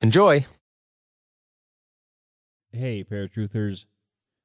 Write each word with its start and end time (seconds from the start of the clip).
Enjoy! 0.00 0.46
Hey, 2.70 3.02
Paratruthers. 3.02 3.86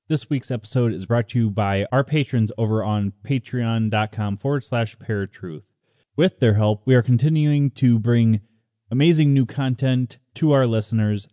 This 0.07 0.27
week's 0.27 0.49
episode 0.49 0.93
is 0.93 1.05
brought 1.05 1.29
to 1.29 1.39
you 1.39 1.49
by 1.51 1.85
our 1.91 2.03
patrons 2.03 2.51
over 2.57 2.83
on 2.83 3.13
patreon.com 3.23 4.37
forward 4.37 4.63
slash 4.63 4.97
paratruth. 4.97 5.71
With 6.15 6.39
their 6.39 6.55
help, 6.55 6.81
we 6.85 6.95
are 6.95 7.03
continuing 7.03 7.69
to 7.71 7.99
bring 7.99 8.41
amazing 8.89 9.31
new 9.31 9.45
content 9.45 10.17
to 10.35 10.53
our 10.53 10.65
listeners 10.65 11.27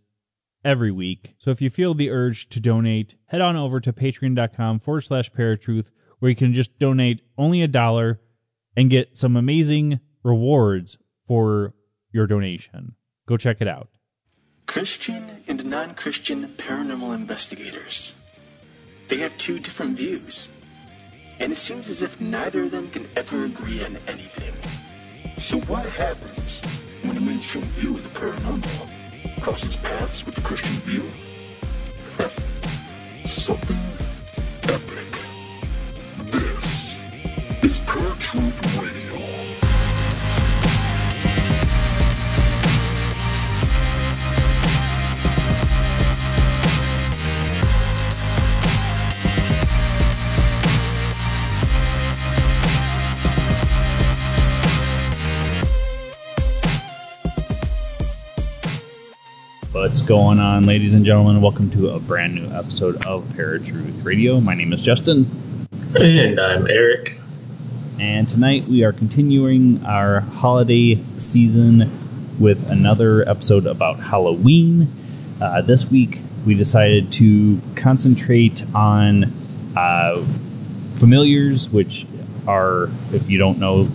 every 0.62 0.90
week. 0.90 1.34
So 1.38 1.50
if 1.50 1.62
you 1.62 1.70
feel 1.70 1.94
the 1.94 2.10
urge 2.10 2.50
to 2.50 2.60
donate, 2.60 3.14
head 3.26 3.40
on 3.40 3.56
over 3.56 3.80
to 3.80 3.92
patreon.com 3.92 4.80
forward 4.80 5.00
slash 5.02 5.30
paratruth, 5.32 5.90
where 6.18 6.28
you 6.28 6.36
can 6.36 6.52
just 6.52 6.78
donate 6.78 7.22
only 7.38 7.62
a 7.62 7.68
dollar 7.68 8.20
and 8.76 8.90
get 8.90 9.16
some 9.16 9.34
amazing 9.34 10.00
rewards 10.22 10.98
for 11.26 11.72
your 12.12 12.26
donation. 12.26 12.96
Go 13.26 13.38
check 13.38 13.62
it 13.62 13.68
out. 13.68 13.88
Christian 14.70 15.42
and 15.48 15.64
non 15.64 15.94
Christian 15.94 16.46
paranormal 16.56 17.12
investigators. 17.12 18.14
They 19.08 19.16
have 19.16 19.36
two 19.36 19.58
different 19.58 19.96
views, 19.96 20.48
and 21.40 21.50
it 21.50 21.56
seems 21.56 21.88
as 21.88 22.02
if 22.02 22.20
neither 22.20 22.62
of 22.62 22.70
them 22.70 22.88
can 22.90 23.04
ever 23.16 23.46
agree 23.46 23.84
on 23.84 23.96
anything. 24.06 24.54
So, 25.42 25.58
what 25.62 25.84
happens 25.86 26.60
when 27.02 27.16
a 27.16 27.20
mainstream 27.20 27.64
view 27.80 27.96
of 27.96 28.04
the 28.04 28.20
paranormal 28.20 29.42
crosses 29.42 29.74
paths 29.74 30.24
with 30.24 30.36
the 30.36 30.42
Christian 30.42 30.76
view? 30.86 31.02
Something 33.28 33.76
epic. 34.70 35.10
This 36.30 36.94
is 37.64 37.80
Paratruth 37.80 38.80
Radio. 38.80 38.89
Going 60.10 60.40
on, 60.40 60.66
ladies 60.66 60.94
and 60.94 61.04
gentlemen? 61.04 61.40
Welcome 61.40 61.70
to 61.70 61.90
a 61.90 62.00
brand 62.00 62.34
new 62.34 62.44
episode 62.52 62.96
of 63.06 63.22
Paratruth 63.26 64.04
Radio. 64.04 64.40
My 64.40 64.56
name 64.56 64.72
is 64.72 64.82
Justin, 64.82 65.24
And 66.02 66.40
I'm 66.40 66.68
Erik. 66.68 67.16
and 68.00 68.28
tonight 68.28 68.64
we 68.64 68.82
are 68.82 68.90
continuing 68.92 69.80
our 69.86 70.18
holiday 70.18 70.96
season 70.96 71.88
with 72.40 72.68
another 72.72 73.22
episode 73.28 73.66
about 73.66 74.00
Halloween. 74.00 74.88
Uh, 75.40 75.62
this 75.62 75.88
week 75.92 76.18
we 76.44 76.56
decided 76.56 77.12
to 77.12 77.60
concentrate 77.76 78.64
on 78.74 79.26
uh, 79.76 80.16
familiars, 80.98 81.68
which 81.68 82.04
are, 82.48 82.88
if 83.12 83.30
you 83.30 83.38
don't 83.38 83.60
know, 83.60 83.86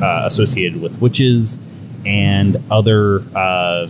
uh, 0.00 0.22
associated 0.24 0.80
with 0.80 0.98
witches 1.02 1.62
and 2.06 2.56
other. 2.70 3.20
Uh, 3.36 3.86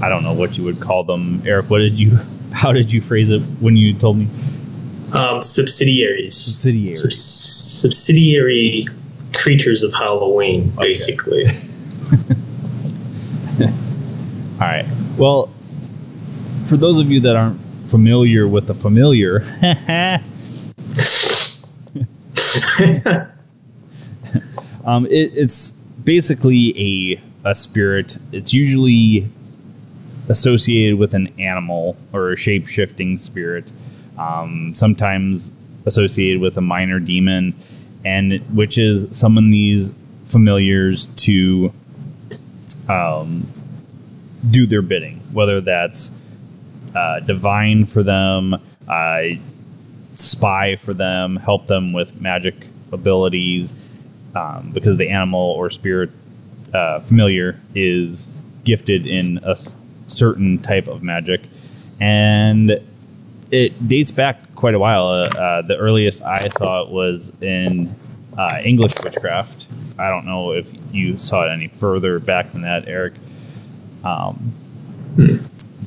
I 0.00 0.08
don't 0.08 0.22
know 0.22 0.34
what 0.34 0.56
you 0.56 0.64
would 0.64 0.80
call 0.80 1.04
them. 1.04 1.42
Erik, 1.46 1.70
what 1.70 1.78
did 1.78 1.98
you? 1.98 2.18
How 2.52 2.72
did 2.72 2.90
you 2.92 3.00
phrase 3.00 3.30
it 3.30 3.40
when 3.60 3.76
you 3.76 3.92
told 3.94 4.16
me? 4.16 4.26
Um, 5.12 5.42
subsidiaries. 5.42 6.34
Subsidiary. 6.34 6.94
Sub- 6.94 7.12
subsidiary 7.12 8.86
creatures 9.34 9.82
of 9.82 9.92
Halloween, 9.92 10.72
basically. 10.76 11.44
All 14.60 14.66
right. 14.66 14.86
Well, 15.18 15.46
for 16.66 16.76
those 16.76 16.98
of 16.98 17.10
you 17.10 17.20
that 17.20 17.36
aren't 17.36 17.60
familiar 17.88 18.46
with 18.48 18.66
the 18.66 18.74
familiar, 18.74 19.42
um, 24.84 25.06
it, 25.06 25.32
it's 25.34 25.70
basically 25.70 26.74
a 26.78 27.20
a 27.44 27.54
spirit. 27.54 28.18
It's 28.32 28.52
usually 28.52 29.28
associated 30.28 30.98
with 30.98 31.14
an 31.14 31.28
animal 31.38 31.96
or 32.12 32.32
a 32.32 32.36
shape 32.36 32.66
shifting 32.66 33.18
spirit. 33.18 33.64
Um, 34.18 34.74
sometimes 34.74 35.52
associated 35.86 36.40
with 36.40 36.56
a 36.56 36.60
minor 36.60 37.00
demon, 37.00 37.54
and 38.04 38.40
witches 38.54 39.16
summon 39.16 39.50
these 39.50 39.92
familiars 40.26 41.06
to 41.16 41.72
um, 42.88 43.46
do 44.50 44.66
their 44.66 44.82
bidding, 44.82 45.16
whether 45.32 45.60
that's 45.60 46.10
uh, 46.94 47.20
divine 47.20 47.84
for 47.86 48.02
them, 48.02 48.54
uh, 48.88 49.22
spy 50.16 50.76
for 50.76 50.94
them, 50.94 51.36
help 51.36 51.66
them 51.66 51.92
with 51.92 52.20
magic 52.20 52.54
abilities, 52.92 53.72
um, 54.34 54.70
because 54.72 54.96
the 54.96 55.08
animal 55.08 55.40
or 55.40 55.70
spirit 55.70 56.10
uh, 56.72 57.00
familiar 57.00 57.58
is 57.74 58.26
gifted 58.64 59.06
in 59.06 59.38
a 59.42 59.56
certain 60.08 60.58
type 60.58 60.88
of 60.88 61.02
magic, 61.02 61.42
and 62.00 62.80
it 63.50 63.88
dates 63.88 64.10
back 64.10 64.54
quite 64.54 64.74
a 64.74 64.78
while. 64.78 65.06
Uh, 65.06 65.30
uh, 65.36 65.62
the 65.62 65.76
earliest 65.78 66.22
I 66.22 66.48
thought 66.48 66.90
was 66.90 67.30
in 67.40 67.94
uh, 68.36 68.60
English 68.64 68.94
witchcraft. 69.02 69.66
I 69.98 70.08
don't 70.10 70.26
know 70.26 70.52
if 70.52 70.70
you 70.92 71.18
saw 71.18 71.46
it 71.46 71.52
any 71.52 71.66
further 71.66 72.20
back 72.20 72.52
than 72.52 72.62
that, 72.62 72.86
Erik. 72.86 73.14
Um, 74.04 74.52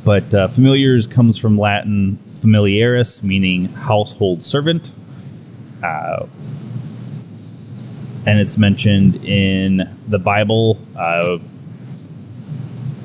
but 0.03 0.33
uh, 0.33 0.47
familiars 0.47 1.07
comes 1.07 1.37
from 1.37 1.57
Latin 1.57 2.17
familiaris, 2.41 3.23
meaning 3.23 3.65
household 3.65 4.43
servant. 4.43 4.89
Uh, 5.83 6.25
and 8.25 8.39
it's 8.39 8.57
mentioned 8.57 9.15
in 9.23 9.89
the 10.07 10.19
Bible. 10.19 10.77
Uh, 10.97 11.37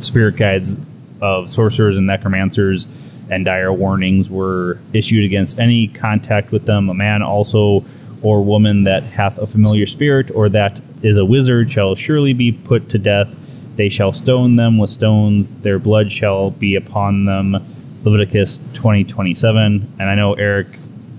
spirit 0.01 0.37
guides 0.37 0.77
of 1.21 1.51
sorcerers 1.51 1.97
and 1.97 2.07
necromancers 2.07 2.87
and 3.31 3.45
dire 3.45 3.73
warnings 3.73 4.31
were 4.31 4.79
issued 4.93 5.25
against 5.25 5.59
any 5.59 5.89
contact 5.89 6.53
with 6.53 6.67
them. 6.67 6.89
A 6.89 6.95
man 6.95 7.23
also 7.23 7.85
or 8.23 8.43
woman 8.43 8.85
that 8.85 9.03
hath 9.03 9.39
a 9.39 9.47
familiar 9.47 9.87
spirit 9.87 10.31
or 10.35 10.49
that 10.49 10.81
is 11.03 11.17
a 11.17 11.25
wizard 11.25 11.71
shall 11.71 11.95
surely 11.95 12.33
be 12.33 12.53
put 12.53 12.89
to 12.91 12.99
death. 12.99 13.43
They 13.77 13.89
shall 13.89 14.13
stone 14.13 14.57
them 14.57 14.79
with 14.79 14.91
stones. 14.91 15.63
Their 15.63 15.79
blood 15.79 16.11
shall 16.11 16.51
be 16.51 16.77
upon 16.77 17.25
them. 17.27 17.57
Leviticus 18.05 18.59
twenty 18.73 19.05
twenty 19.05 19.35
seven. 19.35 19.87
And 19.99 20.09
I 20.09 20.15
know 20.15 20.35
Erik, 20.35 20.69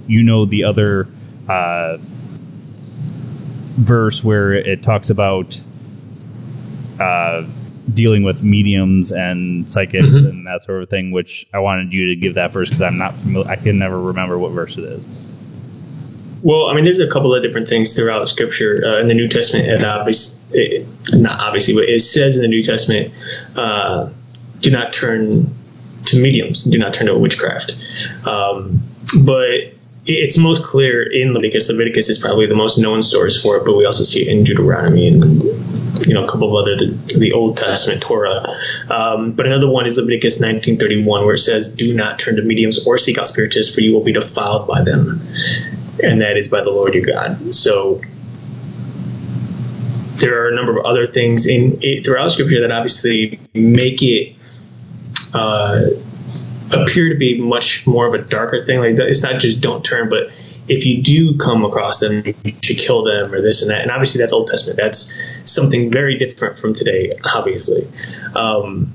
you 0.08 0.24
know 0.24 0.46
the 0.46 0.64
other 0.64 1.08
uh, 1.48 1.98
verse 3.78 4.24
where 4.24 4.54
it 4.54 4.82
talks 4.82 5.10
about 5.10 5.60
uh, 7.00 7.44
dealing 7.94 8.24
with 8.24 8.44
mediums 8.44 9.12
and 9.12 9.68
psychics 9.68 10.08
Mhm. 10.08 10.30
and 10.30 10.48
that 10.48 10.64
sort 10.64 10.84
of 10.84 10.90
thing. 10.90 11.12
Which 11.12 11.46
I 11.54 11.60
wanted 11.60 11.94
you 11.94 12.08
to 12.10 12.16
give 12.16 12.36
that 12.36 12.52
first 12.54 12.72
because 12.72 12.82
I'm 12.82 12.98
not 12.98 13.16
familiar. 13.16 13.50
I 13.50 13.56
can 13.56 13.78
never 13.80 14.00
remember 14.02 14.38
what 14.38 14.52
verse 14.52 14.78
it 14.78 14.84
is. 14.84 15.06
Well, 16.44 16.68
I 16.68 16.76
mean, 16.76 16.86
there's 16.86 17.00
a 17.00 17.08
couple 17.08 17.34
of 17.34 17.42
different 17.42 17.68
things 17.68 17.96
throughout 17.96 18.30
Scripture. 18.30 18.84
Uh, 18.86 19.00
in 19.00 19.08
the 19.08 19.14
New 19.16 19.28
Testament, 19.28 19.68
it 19.68 19.84
obviously, 19.84 20.86
not 21.14 21.40
obviously, 21.40 21.74
but 21.74 21.86
it 21.90 22.00
says 22.02 22.36
in 22.36 22.42
the 22.44 22.48
New 22.48 22.62
Testament, 22.62 23.12
uh, 23.56 24.08
"Do 24.62 24.70
not 24.70 24.94
turn 24.94 25.50
to 26.06 26.18
mediums. 26.22 26.64
Do 26.64 26.78
not 26.78 26.94
turn 26.94 27.08
to 27.08 27.18
witchcraft. 27.18 27.74
Um, 28.26 28.82
but 29.22 29.74
it's 30.06 30.38
most 30.38 30.64
clear 30.64 31.04
in 31.04 31.34
Leviticus. 31.34 31.70
Leviticus 31.70 32.08
is 32.08 32.18
probably 32.18 32.46
the 32.46 32.56
most 32.56 32.78
known 32.78 33.04
source 33.04 33.42
for 33.42 33.58
it, 33.58 33.64
but 33.66 33.76
we 33.76 33.86
also 33.86 34.04
see 34.04 34.22
it 34.22 34.28
in 34.30 34.44
Deuteronomy 34.46 35.08
and 35.08 35.24
you 36.06 36.14
know 36.14 36.26
a 36.26 36.30
couple 36.30 36.48
of 36.48 36.62
other 36.62 36.76
the, 36.76 36.92
the 37.18 37.34
Old 37.34 37.58
Testament 37.58 38.02
Torah. 38.02 38.46
Um, 38.90 39.32
but 39.32 39.46
another 39.46 39.70
one 39.70 39.86
is 39.86 39.98
Leviticus 39.98 40.42
19:31, 40.42 41.26
where 41.26 41.34
it 41.34 41.40
says, 41.40 41.74
"Do 41.74 41.94
not 41.94 42.20
turn 42.20 42.36
to 42.36 42.42
mediums 42.42 42.86
or 42.86 42.98
seek 42.98 43.18
out 43.18 43.28
spiritists, 43.28 43.74
for 43.74 43.82
you 43.82 43.94
will 43.94 44.04
be 44.04 44.14
defiled 44.14 44.68
by 44.68 44.82
them." 44.84 45.22
And 46.04 46.22
that 46.22 46.38
is 46.38 46.48
by 46.48 46.62
the 46.62 46.70
Lord 46.70 46.94
your 46.94 47.06
God. 47.06 47.54
So 47.54 48.02
there 50.18 50.44
are 50.44 50.50
a 50.50 50.56
number 50.56 50.78
of 50.78 50.86
other 50.86 51.06
things 51.06 51.48
in 51.48 51.80
it, 51.82 52.06
throughout 52.06 52.32
Scripture 52.32 52.62
that 52.62 52.72
obviously 52.72 53.40
make 53.54 54.02
it. 54.02 54.36
Uh, 55.34 55.82
appear 56.72 57.10
to 57.10 57.16
be 57.16 57.40
much 57.40 57.88
more 57.88 58.08
of 58.08 58.14
a 58.14 58.18
darker 58.18 58.62
thing. 58.62 58.80
Like 58.80 58.98
it's 58.98 59.24
not 59.24 59.40
just 59.40 59.62
don't 59.62 59.84
turn, 59.84 60.10
but 60.10 60.30
if 60.68 60.86
you 60.86 61.02
do 61.02 61.38
come 61.38 61.64
across 61.64 62.00
them, 62.00 62.24
you 62.26 62.54
should 62.62 62.78
kill 62.78 63.04
them 63.04 63.34
or 63.34 63.42
this 63.42 63.62
and 63.62 63.72
that. 63.72 63.82
And 63.82 63.92
obviously, 63.92 64.20
that's 64.20 64.34
Old 64.34 64.48
Testament. 64.48 64.78
That's 64.78 65.14
something 65.46 65.92
very 65.92 66.18
different 66.18 66.58
from 66.58 66.74
today, 66.74 67.14
obviously. 67.34 67.88
Um, 68.36 68.94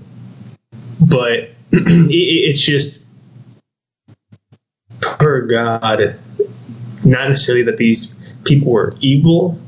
but 1.09 1.51
it, 1.73 2.11
it's 2.11 2.61
just 2.61 3.07
per 5.01 5.47
God, 5.47 6.17
not 7.05 7.29
necessarily 7.29 7.65
that 7.65 7.79
these 7.79 8.19
people 8.45 8.71
were 8.71 8.95
evil 9.01 9.59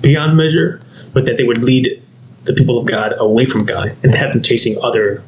beyond 0.00 0.36
measure, 0.36 0.80
but 1.12 1.26
that 1.26 1.36
they 1.36 1.44
would 1.44 1.62
lead 1.62 2.02
the 2.44 2.52
people 2.52 2.78
of 2.78 2.86
God 2.86 3.14
away 3.18 3.44
from 3.44 3.64
God 3.64 3.96
and 4.02 4.14
have 4.14 4.32
them 4.32 4.42
chasing 4.42 4.76
other 4.82 5.22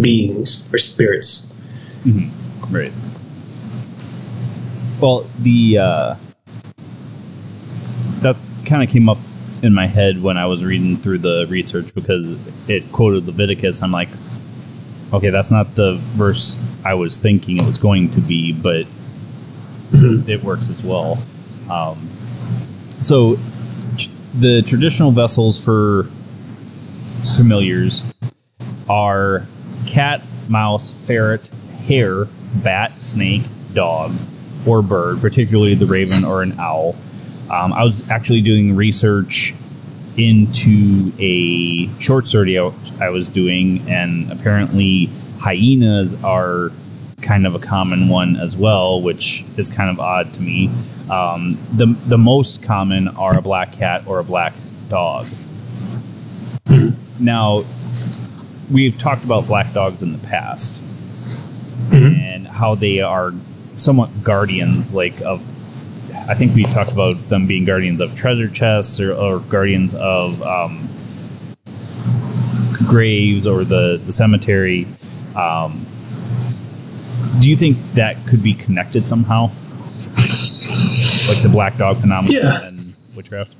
beings 0.00 0.72
or 0.72 0.78
spirits 0.78 1.60
Mm-hmm. 2.04 2.74
Right. 2.74 2.92
Well, 5.00 5.26
the 5.38 5.78
uh, 5.78 6.14
that 8.20 8.36
kind 8.66 8.82
of 8.82 8.90
came 8.90 9.08
up 9.08 9.18
in 9.62 9.74
my 9.74 9.86
head 9.86 10.22
when 10.22 10.36
I 10.36 10.46
was 10.46 10.64
reading 10.64 10.96
through 10.96 11.18
the 11.18 11.46
research 11.48 11.94
because 11.94 12.68
it 12.68 12.90
quoted 12.92 13.26
Leviticus. 13.26 13.82
I'm 13.82 13.92
like, 13.92 14.08
okay, 15.12 15.30
that's 15.30 15.50
not 15.50 15.74
the 15.74 15.96
verse 16.16 16.56
I 16.84 16.94
was 16.94 17.16
thinking 17.16 17.58
it 17.58 17.64
was 17.64 17.78
going 17.78 18.10
to 18.10 18.20
be, 18.20 18.52
but 18.52 18.84
mm-hmm. 18.84 20.28
it 20.28 20.42
works 20.42 20.68
as 20.68 20.84
well. 20.84 21.18
Um, 21.70 21.96
so, 21.96 23.36
the 24.38 24.62
traditional 24.66 25.10
vessels 25.10 25.62
for 25.62 26.04
familiars 27.38 28.02
are 28.88 29.42
cat, 29.86 30.22
mouse, 30.48 30.90
ferret, 31.06 31.48
hare, 31.86 32.26
bat, 32.62 32.92
snake, 32.92 33.42
dog, 33.74 34.12
or 34.66 34.82
bird, 34.82 35.20
particularly 35.20 35.74
the 35.74 35.86
raven 35.86 36.24
or 36.24 36.42
an 36.42 36.58
owl. 36.58 36.94
Um, 37.50 37.72
I 37.72 37.82
was 37.82 38.08
actually 38.10 38.42
doing 38.42 38.76
research 38.76 39.54
into 40.16 41.12
a 41.18 41.88
short 42.00 42.26
story 42.26 42.58
I 42.58 43.10
was 43.10 43.30
doing, 43.30 43.80
and 43.88 44.30
apparently 44.30 45.08
hyenas 45.38 46.22
are 46.22 46.70
kind 47.22 47.46
of 47.46 47.54
a 47.54 47.58
common 47.58 48.08
one 48.08 48.36
as 48.36 48.56
well, 48.56 49.02
which 49.02 49.44
is 49.56 49.68
kind 49.68 49.90
of 49.90 50.00
odd 50.00 50.32
to 50.34 50.42
me. 50.42 50.68
Um, 51.10 51.58
the 51.74 51.86
the 52.06 52.18
most 52.18 52.62
common 52.62 53.08
are 53.08 53.36
a 53.36 53.42
black 53.42 53.72
cat 53.72 54.06
or 54.06 54.20
a 54.20 54.24
black 54.24 54.52
dog. 54.88 55.26
Now, 57.20 57.64
we've 58.72 58.98
talked 58.98 59.24
about 59.24 59.46
black 59.46 59.72
dogs 59.74 60.02
in 60.02 60.12
the 60.12 60.26
past 60.26 60.80
mm-hmm. 61.90 62.14
and 62.18 62.46
how 62.46 62.74
they 62.74 63.00
are 63.00 63.32
somewhat 63.80 64.10
guardians, 64.22 64.92
like 64.92 65.20
of. 65.22 65.40
I 66.28 66.34
think 66.34 66.54
we 66.54 66.64
talked 66.64 66.92
about 66.92 67.16
them 67.28 67.46
being 67.48 67.64
guardians 67.64 68.00
of 68.00 68.16
treasure 68.16 68.48
chests 68.48 69.00
or, 69.00 69.12
or 69.12 69.40
guardians 69.40 69.94
of 69.94 70.40
um, 70.42 70.86
graves 72.86 73.46
or 73.46 73.64
the 73.64 74.00
the 74.04 74.12
cemetery. 74.12 74.86
Um, 75.36 75.80
do 77.40 77.48
you 77.48 77.56
think 77.56 77.78
that 77.94 78.16
could 78.28 78.42
be 78.42 78.54
connected 78.54 79.02
somehow, 79.02 79.44
like 81.28 81.42
the 81.42 81.48
black 81.50 81.76
dog 81.76 81.98
phenomenon 81.98 82.34
yeah. 82.34 82.66
and 82.66 82.76
witchcraft? 83.16 83.56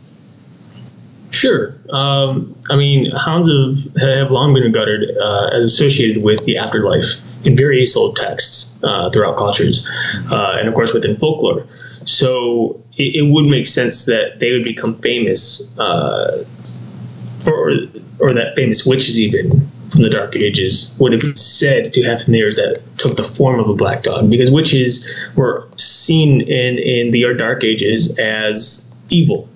Sure. 1.33 1.75
Um, 1.91 2.55
I 2.71 2.77
mean, 2.77 3.11
hounds 3.13 3.49
have, 3.49 4.03
have 4.03 4.31
long 4.31 4.53
been 4.53 4.65
regarded 4.65 5.11
uh, 5.19 5.51
as 5.53 5.65
associated 5.65 6.23
with 6.23 6.45
the 6.45 6.59
afterlife 6.59 7.21
in 7.45 7.57
various 7.57 7.97
old 7.97 8.17
texts 8.17 8.83
uh, 8.85 9.11
throughout 9.11 9.37
cultures, 9.37 9.89
uh, 10.31 10.57
and 10.59 10.69
of 10.69 10.75
course 10.75 10.93
within 10.93 11.15
folklore. 11.15 11.67
So 12.05 12.83
it, 12.97 13.17
it, 13.17 13.31
would 13.31 13.47
make 13.47 13.67
sense 13.67 14.07
that 14.07 14.41
they 14.41 14.53
would 14.53 14.65
become 14.65 14.97
famous, 14.97 15.77
uh, 15.79 16.45
or 17.47 17.73
or 18.19 18.35
that 18.35 18.55
famous 18.57 18.87
witches 18.87 19.21
even 19.21 19.69
from 19.91 20.03
the 20.03 20.11
Dark 20.11 20.37
Ages 20.37 20.97
would 21.01 21.13
have 21.13 21.21
been 21.21 21.37
said 21.37 21.93
to 21.95 22.03
have 22.03 22.23
familiars 22.23 22.57
that 22.57 22.83
took 22.99 23.17
the 23.17 23.25
form 23.25 23.59
of 23.61 23.69
a 23.69 23.75
black 23.75 24.03
dog, 24.03 24.31
because 24.31 24.51
witches 24.51 25.09
were 25.37 25.69
seen 25.77 26.41
in 26.43 26.79
in 26.79 27.11
the 27.11 27.25
Dark 27.37 27.65
Ages 27.65 28.19
as 28.19 28.95
evil 29.11 29.49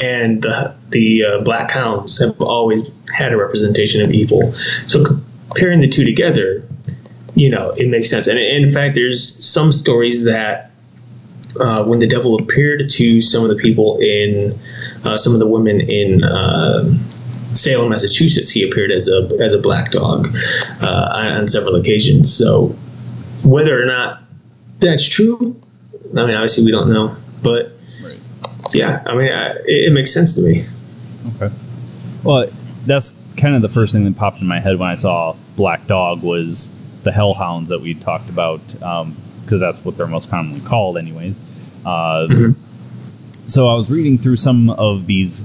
and 0.00 0.42
the, 0.42 0.74
the 0.88 1.24
uh, 1.24 1.40
black 1.42 1.70
hounds 1.70 2.20
have 2.20 2.40
always 2.40 2.82
had 3.14 3.32
a 3.32 3.36
representation 3.36 4.02
of 4.02 4.12
evil. 4.12 4.52
So 4.86 5.04
comparing 5.04 5.80
the 5.80 5.88
two 5.88 6.04
together, 6.04 6.66
you 7.40 7.48
know, 7.48 7.70
it 7.70 7.88
makes 7.88 8.10
sense. 8.10 8.26
And 8.26 8.38
in 8.38 8.70
fact, 8.70 8.94
there's 8.94 9.22
some 9.42 9.72
stories 9.72 10.24
that 10.26 10.70
uh, 11.58 11.84
when 11.86 11.98
the 11.98 12.06
devil 12.06 12.36
appeared 12.36 12.90
to 12.90 13.22
some 13.22 13.42
of 13.42 13.48
the 13.48 13.56
people 13.56 13.98
in 13.98 14.54
uh, 15.04 15.16
some 15.16 15.32
of 15.32 15.40
the 15.40 15.48
women 15.48 15.80
in 15.80 16.22
uh, 16.22 16.84
Salem, 17.54 17.88
Massachusetts, 17.88 18.50
he 18.50 18.62
appeared 18.62 18.90
as 18.90 19.08
a 19.08 19.26
as 19.40 19.54
a 19.54 19.58
black 19.58 19.90
dog 19.90 20.28
uh, 20.82 21.12
on, 21.14 21.48
several 21.48 21.76
occasions. 21.76 22.30
So 22.32 22.66
whether 23.42 23.82
or 23.82 23.86
not 23.86 24.22
that's 24.80 25.08
true, 25.08 25.58
I 26.14 26.26
mean, 26.26 26.34
obviously 26.34 26.66
we 26.66 26.70
don't 26.70 26.92
know, 26.92 27.16
but 27.42 27.72
yeah, 28.74 29.02
I 29.06 29.14
mean, 29.14 29.32
I, 29.32 29.52
it, 29.60 29.88
it, 29.88 29.92
makes 29.94 30.12
sense 30.12 30.36
to 30.36 30.42
me. 30.42 30.64
Okay. 31.36 31.54
Well, 32.22 32.50
that's 32.84 33.12
kind 33.38 33.56
of 33.56 33.62
the 33.62 33.70
first 33.70 33.92
thing 33.92 34.04
that 34.04 34.16
popped 34.16 34.42
in 34.42 34.46
my 34.46 34.60
head 34.60 34.78
when 34.78 34.90
I 34.90 34.94
saw 34.94 35.34
Black 35.56 35.86
Dog 35.86 36.22
was 36.22 36.68
the 37.02 37.10
Hellhounds 37.10 37.68
that 37.68 37.80
we 37.80 37.94
talked 37.94 38.28
about, 38.28 38.60
because 38.66 39.52
um, 39.52 39.58
that's 39.58 39.84
what 39.84 39.96
they're 39.96 40.06
most 40.06 40.30
commonly 40.30 40.60
called, 40.60 40.98
anyways. 40.98 41.38
Uh, 41.84 42.26
mm-hmm. 42.28 43.48
So 43.48 43.68
I 43.68 43.74
was 43.74 43.90
reading 43.90 44.18
through 44.18 44.36
some 44.36 44.70
of 44.70 45.06
these 45.06 45.44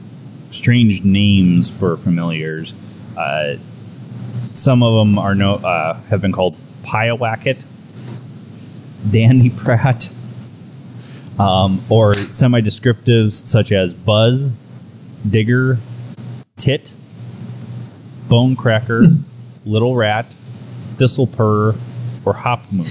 strange 0.52 1.04
names 1.04 1.70
for 1.70 1.98
familiars. 1.98 2.74
Uh, 3.18 3.56
some 4.56 4.84
of 4.84 4.96
them 4.96 5.18
are 5.18 5.36
no 5.36 5.56
uh, 5.56 6.00
have 6.10 6.22
been 6.22 6.32
called 6.32 6.56
Pyewacket, 6.84 7.64
Dandy 9.12 9.50
Pratt, 9.50 10.10
um, 11.40 11.80
or 11.90 12.16
semi 12.32 12.62
descriptives 12.62 13.46
such 13.48 13.72
as 13.72 13.94
buzz, 13.94 14.50
digger, 15.30 15.80
tit, 16.58 16.92
bone 18.30 18.56
cracker, 18.56 19.06
little 19.66 19.96
rat, 19.96 20.26
thistle 20.98 21.28
purr, 21.28 21.76
or 22.26 22.34
hop 22.34 22.62
moon. 22.72 22.86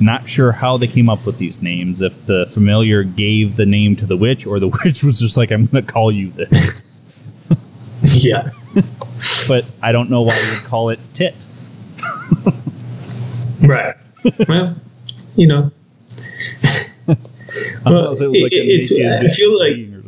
Not 0.00 0.28
sure 0.28 0.52
how 0.52 0.78
they 0.78 0.86
came 0.86 1.10
up 1.10 1.26
with 1.26 1.36
these 1.36 1.60
names, 1.60 2.00
if 2.00 2.24
the 2.24 2.46
familiar 2.46 3.02
gave 3.02 3.56
the 3.56 3.66
name 3.66 3.96
to 3.96 4.06
the 4.06 4.16
witch 4.16 4.46
or 4.46 4.58
the 4.58 4.68
witch 4.84 5.04
was 5.04 5.20
just 5.20 5.36
like, 5.36 5.50
I'm 5.50 5.66
going 5.66 5.84
to 5.84 5.92
call 5.92 6.10
you 6.10 6.30
this. 6.30 7.46
yeah. 8.02 8.50
but 9.48 9.70
I 9.82 9.92
don't 9.92 10.08
know 10.08 10.22
why 10.22 10.34
you 10.34 10.54
would 10.54 10.64
call 10.64 10.88
it 10.88 10.98
tit. 11.12 11.34
right. 13.62 13.94
Well, 14.48 14.76
you 15.36 15.46
know. 15.46 15.70
well, 17.84 18.12
it 18.12 18.42
like 18.42 18.52
it's. 18.52 18.92
I 18.92 19.28
feel 19.28 19.58
like. 19.58 19.99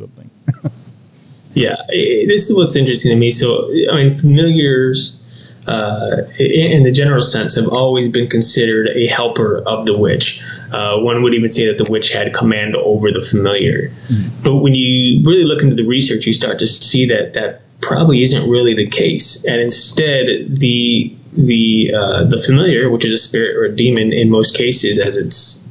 Yeah, 1.53 1.75
it, 1.89 2.27
this 2.27 2.49
is 2.49 2.57
what's 2.57 2.75
interesting 2.75 3.11
to 3.11 3.17
me. 3.17 3.31
So, 3.31 3.69
I 3.91 3.95
mean, 3.95 4.17
familiars. 4.17 5.19
Uh, 5.65 6.23
in 6.41 6.83
the 6.83 6.91
general 6.91 7.21
sense, 7.21 7.55
have 7.55 7.69
always 7.69 8.09
been 8.09 8.27
considered 8.27 8.89
a 8.89 9.07
helper 9.07 9.63
of 9.65 9.85
the 9.85 9.97
witch. 9.97 10.43
Uh, 10.73 10.99
one 10.99 11.23
would 11.23 11.33
even 11.33 11.49
say 11.49 11.65
that 11.65 11.77
the 11.77 11.89
witch 11.89 12.11
had 12.11 12.33
command 12.33 12.75
over 12.75 13.13
the 13.13 13.21
familiar. 13.21 13.87
Mm. 14.09 14.43
But 14.43 14.55
when 14.57 14.75
you 14.75 15.23
really 15.23 15.45
look 15.45 15.63
into 15.63 15.73
the 15.73 15.85
research, 15.85 16.25
you 16.25 16.33
start 16.33 16.59
to 16.59 16.67
see 16.67 17.05
that 17.05 17.33
that 17.35 17.61
probably 17.79 18.23
isn't 18.23 18.49
really 18.49 18.73
the 18.73 18.87
case, 18.87 19.45
and 19.45 19.61
instead 19.61 20.25
the 20.49 21.15
the 21.31 21.93
uh, 21.95 22.25
the 22.25 22.37
familiar, 22.37 22.89
which 22.89 23.05
is 23.05 23.13
a 23.13 23.17
spirit 23.17 23.55
or 23.55 23.63
a 23.63 23.73
demon 23.73 24.11
in 24.11 24.29
most 24.29 24.57
cases, 24.57 24.99
as 24.99 25.15
it's 25.15 25.69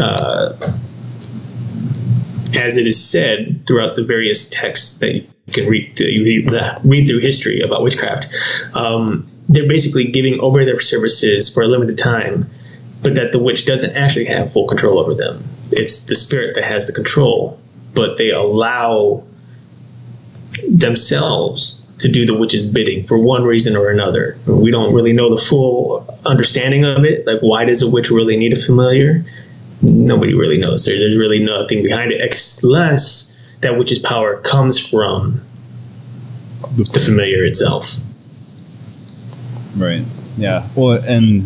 uh, 0.00 0.52
as 2.54 2.76
it 2.76 2.86
is 2.86 3.02
said 3.02 3.66
throughout 3.66 3.96
the 3.96 4.04
various 4.04 4.48
texts 4.48 4.98
that 4.98 5.14
you 5.14 5.26
can 5.52 5.66
read 5.66 5.98
you 5.98 6.24
read, 6.84 7.06
through 7.06 7.18
history 7.18 7.60
about 7.60 7.82
witchcraft. 7.82 8.28
Um, 8.74 9.26
they're 9.48 9.68
basically 9.68 10.04
giving 10.04 10.40
over 10.40 10.64
their 10.64 10.80
services 10.80 11.52
for 11.52 11.62
a 11.62 11.66
limited 11.66 11.98
time, 11.98 12.48
but 13.02 13.14
that 13.14 13.32
the 13.32 13.42
witch 13.42 13.66
doesn't 13.66 13.96
actually 13.96 14.26
have 14.26 14.52
full 14.52 14.66
control 14.66 14.98
over 14.98 15.14
them. 15.14 15.42
It's 15.72 16.04
the 16.04 16.14
spirit 16.14 16.54
that 16.54 16.64
has 16.64 16.86
the 16.86 16.92
control, 16.92 17.60
but 17.94 18.18
they 18.18 18.30
allow 18.30 19.24
themselves 20.68 21.86
to 21.98 22.10
do 22.10 22.24
the 22.24 22.34
witch's 22.34 22.70
bidding 22.70 23.04
for 23.04 23.18
one 23.18 23.44
reason 23.44 23.76
or 23.76 23.90
another. 23.90 24.24
We 24.46 24.70
don't 24.70 24.94
really 24.94 25.12
know 25.12 25.34
the 25.34 25.40
full 25.40 26.06
understanding 26.26 26.84
of 26.84 27.04
it. 27.04 27.26
Like, 27.26 27.40
why 27.40 27.64
does 27.64 27.82
a 27.82 27.90
witch 27.90 28.10
really 28.10 28.36
need 28.36 28.52
a 28.52 28.60
familiar? 28.60 29.22
Nobody 29.82 30.34
really 30.34 30.58
knows. 30.58 30.84
There, 30.84 30.98
there's 30.98 31.16
really 31.16 31.42
nothing 31.42 31.82
behind 31.82 32.12
it, 32.12 32.20
unless 32.62 33.58
that 33.60 33.78
witch's 33.78 33.98
power 33.98 34.40
comes 34.42 34.78
from 34.78 35.40
the 36.76 36.84
familiar 36.84 37.44
itself. 37.44 37.96
Right. 39.76 40.04
Yeah. 40.36 40.66
Well, 40.76 41.00
and 41.06 41.42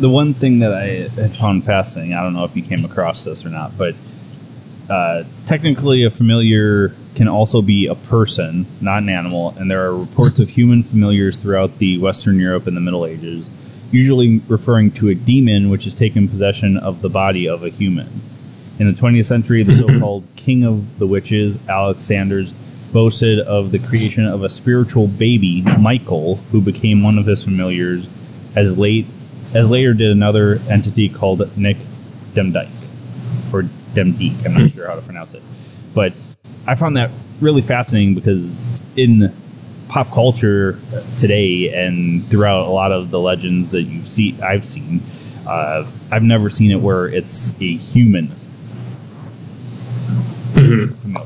the 0.00 0.10
one 0.10 0.34
thing 0.34 0.60
that 0.60 0.72
I 0.72 1.20
had 1.20 1.34
found 1.34 1.64
fascinating, 1.64 2.14
I 2.14 2.22
don't 2.22 2.34
know 2.34 2.44
if 2.44 2.56
you 2.56 2.62
came 2.62 2.84
across 2.90 3.24
this 3.24 3.44
or 3.44 3.50
not, 3.50 3.72
but 3.76 3.94
uh, 4.90 5.24
technically 5.46 6.04
a 6.04 6.10
familiar 6.10 6.90
can 7.14 7.28
also 7.28 7.62
be 7.62 7.86
a 7.86 7.94
person, 7.94 8.64
not 8.80 9.02
an 9.02 9.08
animal, 9.08 9.54
and 9.58 9.70
there 9.70 9.86
are 9.86 9.96
reports 9.96 10.38
of 10.38 10.48
human 10.48 10.82
familiars 10.82 11.36
throughout 11.36 11.78
the 11.78 11.98
Western 11.98 12.38
Europe 12.38 12.66
in 12.66 12.74
the 12.74 12.80
Middle 12.80 13.06
Ages, 13.06 13.48
usually 13.92 14.40
referring 14.48 14.90
to 14.92 15.08
a 15.08 15.14
demon 15.14 15.70
which 15.70 15.84
has 15.84 15.94
taken 15.94 16.28
possession 16.28 16.76
of 16.78 17.02
the 17.02 17.08
body 17.08 17.48
of 17.48 17.62
a 17.62 17.68
human. 17.68 18.06
In 18.80 18.86
the 18.86 18.94
20th 18.98 19.26
century, 19.26 19.62
the 19.62 19.76
so 19.86 20.00
called 20.00 20.24
King 20.36 20.64
of 20.64 20.98
the 20.98 21.06
Witches, 21.06 21.58
Alex 21.68 22.00
Sanders, 22.00 22.52
boasted 22.92 23.38
of 23.40 23.72
the 23.72 23.78
creation 23.88 24.26
of 24.26 24.42
a 24.42 24.50
spiritual 24.50 25.08
baby, 25.18 25.62
Michael, 25.78 26.36
who 26.50 26.64
became 26.64 27.02
one 27.02 27.18
of 27.18 27.26
his 27.26 27.42
familiars, 27.42 28.54
as 28.56 28.76
late 28.76 29.06
as 29.54 29.70
later 29.70 29.92
did 29.92 30.10
another 30.10 30.58
entity 30.70 31.08
called 31.08 31.40
Nick 31.58 31.76
Demdike, 32.34 33.52
or 33.52 33.62
Demdike, 33.94 34.46
I'm 34.46 34.54
not 34.54 34.70
sure 34.70 34.88
how 34.88 34.94
to 34.94 35.02
pronounce 35.02 35.34
it. 35.34 35.42
But 35.94 36.12
I 36.66 36.74
found 36.74 36.96
that 36.96 37.10
really 37.40 37.62
fascinating 37.62 38.14
because 38.14 38.96
in 38.96 39.32
pop 39.92 40.10
culture 40.10 40.74
today 41.18 41.70
and 41.74 42.24
throughout 42.24 42.66
a 42.66 42.70
lot 42.70 42.92
of 42.92 43.10
the 43.10 43.20
legends 43.20 43.72
that 43.72 43.82
you 43.82 44.00
see, 44.00 44.40
I've 44.40 44.64
seen, 44.64 45.00
uh, 45.46 45.86
I've 46.10 46.22
never 46.22 46.48
seen 46.48 46.70
it 46.70 46.80
where 46.80 47.08
it's 47.08 47.60
a 47.60 47.76
human. 47.76 48.24
Mm-hmm. 50.54 51.16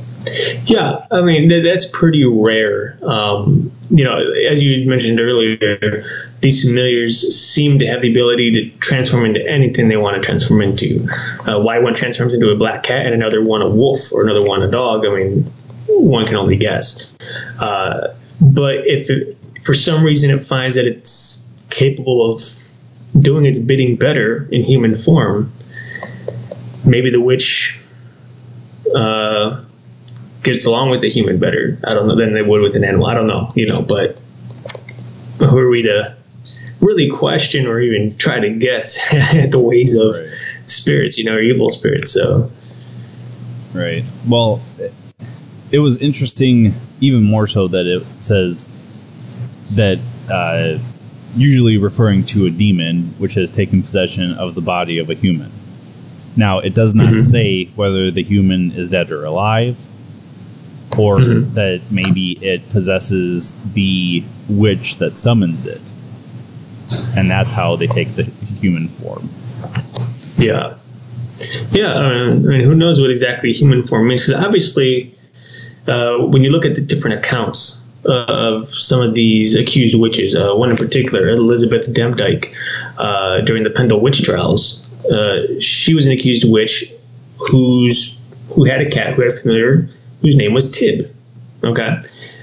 Yeah, 0.65 1.07
I 1.13 1.23
mean 1.23 1.49
that's 1.49 1.87
pretty 1.87 2.25
rare. 2.25 2.99
Um, 3.05 3.71
you 3.91 4.03
know, 4.03 4.19
as 4.51 4.65
you 4.65 4.89
mentioned 4.89 5.21
earlier, 5.21 6.05
these 6.41 6.69
familiars 6.69 7.21
seem 7.37 7.79
to 7.79 7.87
have 7.87 8.03
the 8.03 8.11
ability 8.11 8.51
to 8.51 8.71
transform 8.79 9.25
into 9.25 9.47
anything 9.49 9.87
they 9.87 9.97
want 9.97 10.17
to 10.17 10.23
transform 10.23 10.63
into. 10.63 11.07
Uh, 11.47 11.63
why 11.63 11.79
one 11.79 11.95
transforms 11.95 12.35
into 12.35 12.51
a 12.51 12.57
black 12.57 12.83
cat 12.83 13.07
and 13.07 13.15
another 13.15 13.45
one 13.45 13.63
a 13.63 13.71
wolf 13.71 14.13
or 14.13 14.25
another 14.25 14.43
one 14.43 14.61
a 14.65 14.71
dog? 14.71 15.07
I 15.07 15.11
mean, 15.11 15.45
one 15.87 16.27
can 16.27 16.35
only 16.35 16.57
guess. 16.57 17.17
Uh, 17.61 18.09
but 18.41 18.87
if 18.87 19.11
it, 19.11 19.37
for 19.63 19.75
some 19.75 20.05
reason 20.05 20.31
it 20.31 20.39
finds 20.39 20.77
that 20.77 20.87
it's 20.87 21.53
capable 21.71 22.33
of 22.33 22.43
doing 23.21 23.47
its 23.47 23.59
bidding 23.59 23.97
better 23.97 24.49
in 24.51 24.63
human 24.63 24.95
form, 24.95 25.53
maybe 26.85 27.11
the 27.11 27.21
witch. 27.21 27.81
Uh, 28.95 29.63
gets 30.47 30.65
along 30.65 30.91
with 30.91 31.01
the 31.01 31.11
human 31.11 31.39
better. 31.39 31.77
I 31.87 31.93
don't 31.93 32.07
know 32.07 32.15
than 32.15 32.33
they 32.33 32.41
would 32.41 32.63
with 32.63 32.77
an 32.77 32.85
animal. 32.85 33.07
I 33.07 33.15
don't 33.15 33.27
know, 33.27 33.53
you 33.57 33.67
know, 33.67 33.83
but 33.83 34.17
who 35.41 35.59
are 35.59 35.69
we 35.69 35.83
to 35.83 36.17
really 36.81 37.11
question 37.11 37.67
or 37.67 37.81
even 37.81 38.17
try 38.17 38.39
to 38.39 38.51
guess 38.51 39.13
at 39.35 39.51
the 39.51 39.59
ways 39.59 39.95
of 39.99 40.15
spirits, 40.67 41.19
you 41.19 41.25
know, 41.25 41.35
or 41.35 41.41
evil 41.41 41.69
spirits? 41.69 42.13
So, 42.13 42.51
right. 43.75 44.05
Well, 44.29 44.63
it 44.79 44.93
was 45.79 45.99
interesting, 45.99 46.73
even 47.01 47.23
more 47.23 47.47
so 47.47 47.69
that 47.69 47.87
it 47.87 48.03
says 48.23 48.65
that. 49.77 49.99
Uh, 50.31 50.79
usually 51.37 51.77
referring 51.77 52.23
to 52.23 52.47
a 52.47 52.51
demon 52.51 53.03
which 53.19 53.35
has 53.35 53.51
taken 53.51 53.83
possession 53.83 54.33
of 54.39 54.55
the 54.55 54.61
body 54.61 54.99
of 54.99 55.11
a 55.11 55.15
human. 55.15 55.51
Now, 56.37 56.61
it 56.61 56.75
does 56.75 56.95
not 56.95 57.09
mm-hmm. 57.09 57.21
say 57.21 57.67
whether 57.77 58.11
the 58.11 58.23
human 58.23 58.73
is 58.73 58.91
dead 58.91 59.11
or 59.11 59.25
alive, 59.25 59.77
or 60.99 61.19
mm-hmm. 61.19 61.55
that 61.55 61.83
maybe 61.91 62.39
it 62.41 62.69
possesses 62.71 63.51
the 63.75 64.25
witch 64.49 64.97
that 64.97 65.19
summons 65.19 65.67
it, 65.67 65.83
and 67.19 67.29
that's 67.29 67.51
how 67.51 67.77
they 67.77 67.87
take 67.87 68.09
the 68.15 68.25
human 68.25 68.89
form. 68.89 69.29
Yeah, 70.39 70.79
yeah. 71.71 71.99
I 71.99 72.31
mean, 72.33 72.61
who 72.61 72.75
knows 72.75 72.99
what 72.99 73.11
exactly 73.11 73.53
human 73.53 73.83
form 73.83 74.09
means? 74.09 74.27
Because 74.27 74.43
obviously, 74.43 75.15
uh, 75.89 76.19
when 76.19 76.43
you 76.45 76.51
look 76.51 76.65
at 76.65 76.75
the 76.75 76.81
different 76.81 77.19
accounts 77.19 77.83
of 78.05 78.69
some 78.69 79.01
of 79.03 79.15
these 79.15 79.55
accused 79.55 79.99
witches, 79.99 80.35
uh, 80.35 80.55
one 80.55 80.71
in 80.71 80.77
particular, 80.77 81.29
Elizabeth 81.29 81.93
Demdike, 81.93 82.55
uh, 82.99 83.41
during 83.41 83.65
the 83.65 83.71
Pendle 83.71 84.01
witch 84.01 84.23
trials, 84.23 84.83
uh, 85.11 85.61
she 85.61 85.95
was 85.95 86.07
an 86.07 86.13
accused 86.13 86.51
witch 86.51 86.93
who's 87.39 88.21
who 88.55 88.65
had 88.65 88.81
a 88.81 88.89
cat 88.89 89.15
who 89.15 89.23
had 89.23 89.33
a 89.33 89.37
familiar 89.37 89.89
whose 90.23 90.37
name 90.37 90.55
was 90.55 90.73
Tib. 90.73 91.11
Okay. 91.63 92.01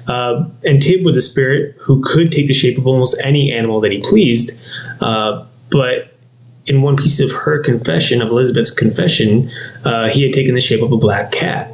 Uh, 0.08 0.50
and 0.64 0.82
Tib 0.82 1.06
was 1.06 1.16
a 1.16 1.22
spirit 1.22 1.76
who 1.80 2.02
could 2.04 2.32
take 2.32 2.48
the 2.48 2.54
shape 2.54 2.78
of 2.78 2.86
almost 2.86 3.20
any 3.24 3.52
animal 3.52 3.80
that 3.82 3.92
he 3.92 4.02
pleased. 4.02 4.60
Uh, 5.02 5.46
but 5.72 6.14
in 6.66 6.82
one 6.82 6.96
piece 6.96 7.20
of 7.20 7.32
her 7.32 7.60
confession, 7.60 8.22
of 8.22 8.30
Elizabeth's 8.30 8.72
confession, 8.72 9.50
uh, 9.86 10.10
he 10.10 10.24
had 10.24 10.34
taken 10.34 10.56
the 10.56 10.62
shape 10.62 10.82
of 10.82 10.92
a 10.92 10.98
black 10.98 11.32
cat. 11.32 11.68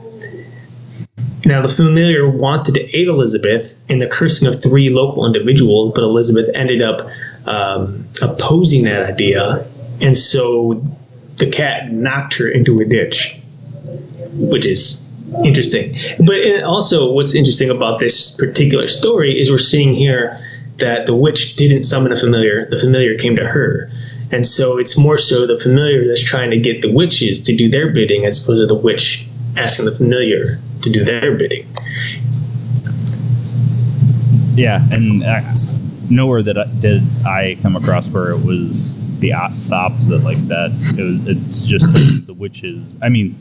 Now, 1.46 1.62
the 1.62 1.70
familiar 1.70 2.30
wanted 2.30 2.76
to 2.76 3.00
aid 3.00 3.08
Elizabeth 3.08 3.78
in 3.90 4.00
the 4.00 4.08
cursing 4.08 4.48
of 4.48 4.62
three 4.62 4.90
local 4.90 5.26
individuals, 5.26 5.94
but 5.94 6.04
Elizabeth 6.04 6.50
ended 6.54 6.82
up 6.82 7.08
um, 7.46 8.06
opposing 8.22 8.84
that 8.84 9.10
idea. 9.10 9.66
And 10.02 10.16
so 10.18 10.84
the 11.38 11.50
cat 11.50 11.92
knocked 11.92 12.36
her 12.36 12.48
into 12.48 12.80
a 12.82 12.86
ditch, 12.86 13.40
which 14.34 14.66
is 14.66 15.06
interesting. 15.44 15.96
But 16.20 16.64
also, 16.64 17.12
what's 17.14 17.36
interesting 17.36 17.70
about 17.70 18.00
this 18.00 18.36
particular 18.36 18.88
story 18.88 19.40
is 19.40 19.50
we're 19.50 19.58
seeing 19.58 19.96
here 19.96 20.34
that 20.78 21.06
the 21.06 21.16
witch 21.16 21.56
didn't 21.56 21.84
summon 21.84 22.12
a 22.12 22.18
familiar; 22.18 22.66
the 22.66 22.78
familiar 22.78 23.18
came 23.18 23.36
to 23.38 23.48
her, 23.48 23.90
and 24.32 24.46
so 24.46 24.78
it's 24.78 24.98
more 24.98 25.18
so 25.18 25.46
the 25.46 25.58
familiar 25.58 26.08
that's 26.08 26.24
trying 26.24 26.52
to 26.52 26.58
get 26.58 26.82
the 26.82 26.92
witches 26.92 27.42
to 27.42 27.56
do 27.56 27.70
their 27.70 27.90
bidding, 27.90 28.26
as 28.26 28.44
opposed 28.44 28.70
to 28.70 28.74
the 28.74 28.82
witch 28.82 29.28
asking 29.58 29.86
the 29.86 29.96
familiar 29.96 30.46
to 30.82 30.90
do 30.90 31.04
their 31.04 31.36
bidding. 31.36 31.66
Yeah, 34.56 34.86
and 34.92 35.24
uh, 35.24 35.42
nowhere 36.10 36.44
that 36.44 36.58
I, 36.58 36.66
did 36.82 37.02
I 37.26 37.58
come 37.62 37.76
across 37.76 38.10
where 38.10 38.32
it 38.32 38.46
was 38.46 39.20
the, 39.20 39.30
the 39.30 39.76
opposite 39.76 40.24
like 40.24 40.38
that. 40.48 40.72
It 40.98 41.04
was, 41.04 41.28
it's 41.28 41.66
just 41.66 41.94
the 42.28 42.34
witches. 42.34 42.98
I 43.02 43.10
mean, 43.10 43.36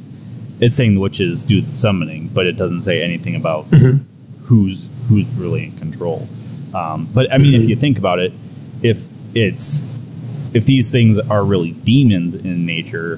it's 0.60 0.76
saying 0.76 0.94
the 0.94 1.00
witches 1.00 1.42
do 1.42 1.60
the 1.60 1.72
summoning, 1.72 2.28
but 2.28 2.46
it 2.46 2.56
doesn't 2.56 2.82
say 2.82 3.02
anything 3.02 3.36
about 3.36 3.64
mm-hmm. 3.66 4.04
who's 4.44 4.86
who's 5.08 5.26
really 5.34 5.64
in 5.64 5.76
control. 5.78 6.28
Um, 6.74 7.08
but 7.14 7.32
I 7.32 7.38
mean, 7.38 7.52
mm-hmm. 7.52 7.62
if 7.62 7.68
you 7.68 7.76
think 7.76 7.98
about 7.98 8.18
it, 8.18 8.32
if 8.82 9.06
it's 9.34 9.80
if 10.54 10.64
these 10.64 10.90
things 10.90 11.18
are 11.18 11.44
really 11.44 11.72
demons 11.72 12.34
in 12.34 12.66
nature, 12.66 13.16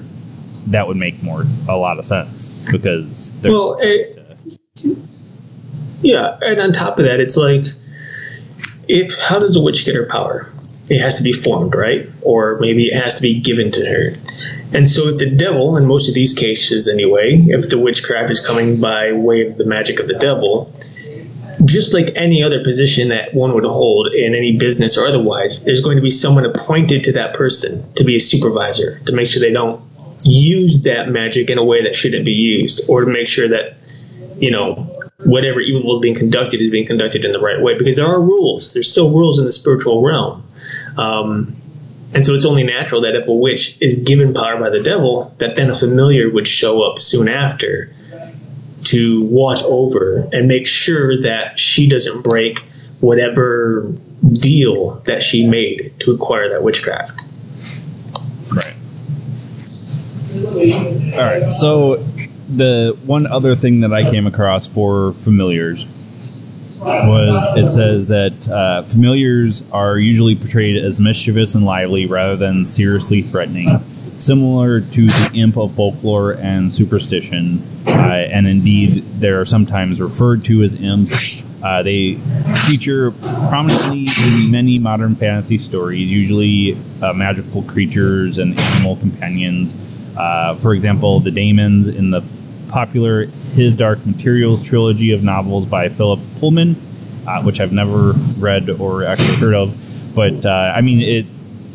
that 0.67 0.87
would 0.87 0.97
make 0.97 1.21
more 1.23 1.43
a 1.67 1.77
lot 1.77 1.99
of 1.99 2.05
sense 2.05 2.50
because 2.69 3.31
well, 3.43 3.77
it, 3.81 4.17
yeah, 6.01 6.37
and 6.41 6.59
on 6.59 6.71
top 6.71 6.99
of 6.99 7.05
that, 7.05 7.19
it's 7.19 7.37
like 7.37 7.65
if 8.87 9.17
how 9.19 9.39
does 9.39 9.55
a 9.55 9.61
witch 9.61 9.85
get 9.85 9.95
her 9.95 10.05
power? 10.05 10.51
It 10.89 10.99
has 10.99 11.17
to 11.17 11.23
be 11.23 11.31
formed, 11.31 11.73
right? 11.73 12.09
Or 12.21 12.57
maybe 12.59 12.87
it 12.87 13.01
has 13.01 13.15
to 13.15 13.21
be 13.21 13.39
given 13.39 13.71
to 13.71 13.85
her. 13.85 14.09
And 14.73 14.87
so, 14.87 15.09
if 15.09 15.19
the 15.19 15.29
devil, 15.29 15.77
in 15.77 15.85
most 15.85 16.09
of 16.09 16.15
these 16.15 16.37
cases 16.37 16.87
anyway, 16.87 17.35
if 17.35 17.69
the 17.69 17.79
witchcraft 17.79 18.29
is 18.29 18.45
coming 18.45 18.79
by 18.79 19.11
way 19.13 19.47
of 19.47 19.57
the 19.57 19.65
magic 19.65 19.99
of 19.99 20.07
the 20.07 20.17
devil, 20.17 20.73
just 21.65 21.93
like 21.93 22.11
any 22.15 22.41
other 22.43 22.63
position 22.63 23.09
that 23.09 23.33
one 23.33 23.53
would 23.53 23.65
hold 23.65 24.13
in 24.13 24.33
any 24.33 24.57
business 24.57 24.97
or 24.97 25.05
otherwise, 25.05 25.63
there's 25.63 25.81
going 25.81 25.97
to 25.97 26.01
be 26.01 26.09
someone 26.09 26.45
appointed 26.45 27.03
to 27.03 27.11
that 27.11 27.33
person 27.33 27.83
to 27.93 28.03
be 28.03 28.15
a 28.15 28.19
supervisor 28.19 28.99
to 29.05 29.11
make 29.11 29.27
sure 29.27 29.41
they 29.41 29.51
don't 29.51 29.81
use 30.23 30.83
that 30.83 31.09
magic 31.09 31.49
in 31.49 31.57
a 31.57 31.63
way 31.63 31.83
that 31.83 31.95
shouldn't 31.95 32.25
be 32.25 32.33
used, 32.33 32.89
or 32.89 33.05
to 33.05 33.11
make 33.11 33.27
sure 33.27 33.47
that, 33.47 33.75
you 34.37 34.51
know, 34.51 34.87
whatever 35.23 35.59
evil 35.59 35.95
is 35.95 36.01
being 36.01 36.15
conducted 36.15 36.61
is 36.61 36.71
being 36.71 36.87
conducted 36.87 37.23
in 37.25 37.31
the 37.31 37.39
right 37.39 37.61
way. 37.61 37.77
Because 37.77 37.95
there 37.95 38.07
are 38.07 38.21
rules, 38.21 38.73
there's 38.73 38.89
still 38.89 39.11
rules 39.11 39.39
in 39.39 39.45
the 39.45 39.51
spiritual 39.51 40.01
realm. 40.01 40.43
Um, 40.97 41.55
and 42.13 42.25
so 42.25 42.33
it's 42.33 42.45
only 42.45 42.63
natural 42.63 43.01
that 43.01 43.15
if 43.15 43.27
a 43.27 43.33
witch 43.33 43.77
is 43.79 44.03
given 44.03 44.33
power 44.33 44.59
by 44.59 44.69
the 44.69 44.83
devil, 44.83 45.33
that 45.37 45.55
then 45.55 45.69
a 45.69 45.75
familiar 45.75 46.29
would 46.29 46.47
show 46.47 46.81
up 46.81 46.99
soon 46.99 47.29
after 47.29 47.93
to 48.83 49.23
watch 49.25 49.61
over 49.63 50.27
and 50.33 50.47
make 50.47 50.67
sure 50.67 51.21
that 51.21 51.59
she 51.59 51.87
doesn't 51.87 52.23
break 52.23 52.59
whatever 52.99 53.93
deal 54.33 54.95
that 55.05 55.23
she 55.23 55.47
made 55.47 55.93
to 55.99 56.11
acquire 56.11 56.49
that 56.49 56.63
witchcraft. 56.63 57.19
Right. 58.51 58.73
All 60.51 61.19
right. 61.19 61.51
So 61.53 61.95
the 61.95 62.97
one 63.05 63.25
other 63.27 63.55
thing 63.55 63.81
that 63.81 63.93
I 63.93 64.09
came 64.09 64.27
across 64.27 64.67
for 64.67 65.13
familiars 65.13 65.85
was 66.81 67.57
it 67.57 67.69
says 67.69 68.07
that 68.09 68.47
uh, 68.49 68.81
familiars 68.83 69.69
are 69.71 69.97
usually 69.97 70.35
portrayed 70.35 70.83
as 70.83 70.99
mischievous 70.99 71.55
and 71.55 71.63
lively 71.63 72.05
rather 72.07 72.35
than 72.35 72.65
seriously 72.65 73.21
threatening, 73.21 73.67
similar 74.17 74.81
to 74.81 75.05
the 75.05 75.31
imp 75.35 75.57
of 75.57 75.71
folklore 75.73 76.33
and 76.33 76.71
superstition. 76.71 77.59
Uh, 77.87 78.27
and 78.31 78.47
indeed, 78.47 79.03
they 79.19 79.29
are 79.29 79.45
sometimes 79.45 80.01
referred 80.01 80.43
to 80.45 80.63
as 80.63 80.83
imps. 80.83 81.45
Uh, 81.63 81.83
they 81.83 82.15
feature 82.67 83.11
prominently 83.49 84.07
in 84.17 84.49
many 84.51 84.75
modern 84.83 85.13
fantasy 85.15 85.59
stories, 85.59 86.11
usually 86.11 86.75
uh, 87.03 87.13
magical 87.13 87.61
creatures 87.63 88.39
and 88.39 88.57
animal 88.59 88.95
companions. 88.95 89.75
Uh, 90.17 90.53
for 90.55 90.73
example, 90.73 91.19
the 91.19 91.31
Daemons 91.31 91.87
in 91.87 92.11
the 92.11 92.21
popular 92.69 93.25
His 93.53 93.75
Dark 93.75 94.05
Materials 94.05 94.63
trilogy 94.63 95.11
of 95.11 95.23
novels 95.23 95.65
by 95.65 95.89
Philip 95.89 96.19
Pullman, 96.39 96.75
uh, 97.27 97.43
which 97.43 97.59
I've 97.59 97.73
never 97.73 98.13
read 98.37 98.69
or 98.69 99.03
actually 99.03 99.35
heard 99.35 99.53
of. 99.53 99.75
But 100.15 100.45
uh, 100.45 100.73
I 100.75 100.81
mean, 100.81 100.99
it, 100.99 101.25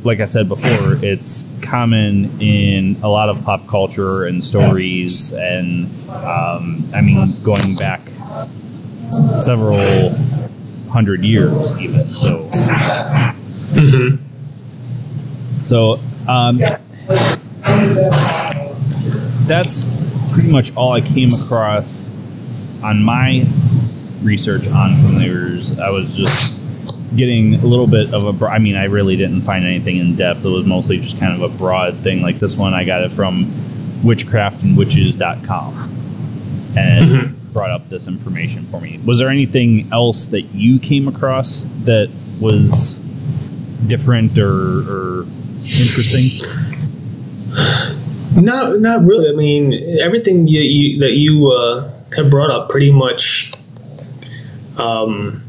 like 0.04 0.20
I 0.20 0.26
said 0.26 0.48
before, 0.48 0.72
it's 1.02 1.44
common 1.62 2.40
in 2.40 2.96
a 3.02 3.08
lot 3.08 3.28
of 3.28 3.42
pop 3.44 3.66
culture 3.66 4.24
and 4.26 4.42
stories, 4.42 5.34
and 5.34 5.86
um, 6.10 6.78
I 6.94 7.00
mean, 7.02 7.28
going 7.44 7.76
back 7.76 8.00
several 9.08 10.10
hundred 10.90 11.20
years, 11.20 11.82
even 11.82 12.04
so. 12.04 12.38
Mm-hmm. 13.74 14.16
So, 15.64 15.98
um, 16.28 16.60
that's 19.46 19.84
pretty 20.32 20.50
much 20.50 20.74
all 20.76 20.92
I 20.92 21.00
came 21.00 21.30
across 21.30 22.12
on 22.82 23.02
my 23.02 23.44
research 24.22 24.68
on 24.68 24.96
familiars. 24.96 25.78
I 25.78 25.90
was 25.90 26.14
just 26.14 26.64
getting 27.16 27.54
a 27.54 27.64
little 27.66 27.86
bit 27.86 28.12
of 28.12 28.42
a. 28.42 28.46
I 28.46 28.58
mean, 28.58 28.76
I 28.76 28.84
really 28.84 29.16
didn't 29.16 29.40
find 29.42 29.64
anything 29.64 29.96
in 29.96 30.16
depth. 30.16 30.44
It 30.44 30.48
was 30.48 30.66
mostly 30.66 30.98
just 30.98 31.18
kind 31.18 31.40
of 31.40 31.54
a 31.54 31.58
broad 31.58 31.94
thing. 31.94 32.22
Like 32.22 32.36
this 32.36 32.56
one, 32.56 32.74
I 32.74 32.84
got 32.84 33.02
it 33.02 33.10
from 33.10 33.44
witchcraftandwitches.com 34.04 35.74
and 36.76 37.10
it 37.10 37.14
mm-hmm. 37.14 37.52
brought 37.52 37.70
up 37.70 37.88
this 37.88 38.06
information 38.06 38.62
for 38.64 38.80
me. 38.80 39.00
Was 39.06 39.18
there 39.18 39.28
anything 39.28 39.90
else 39.92 40.26
that 40.26 40.42
you 40.42 40.78
came 40.78 41.08
across 41.08 41.56
that 41.84 42.10
was 42.40 42.94
different 43.86 44.38
or, 44.38 44.50
or 44.50 45.22
interesting? 45.80 46.65
Not, 48.36 48.80
not 48.80 49.02
really. 49.02 49.30
I 49.30 49.32
mean, 49.32 49.98
everything 50.00 50.46
you, 50.46 50.60
you, 50.60 51.00
that 51.00 51.12
you 51.12 51.46
uh, 51.48 51.90
have 52.16 52.30
brought 52.30 52.50
up 52.50 52.68
pretty 52.68 52.90
much, 52.90 53.52
um, 54.78 55.42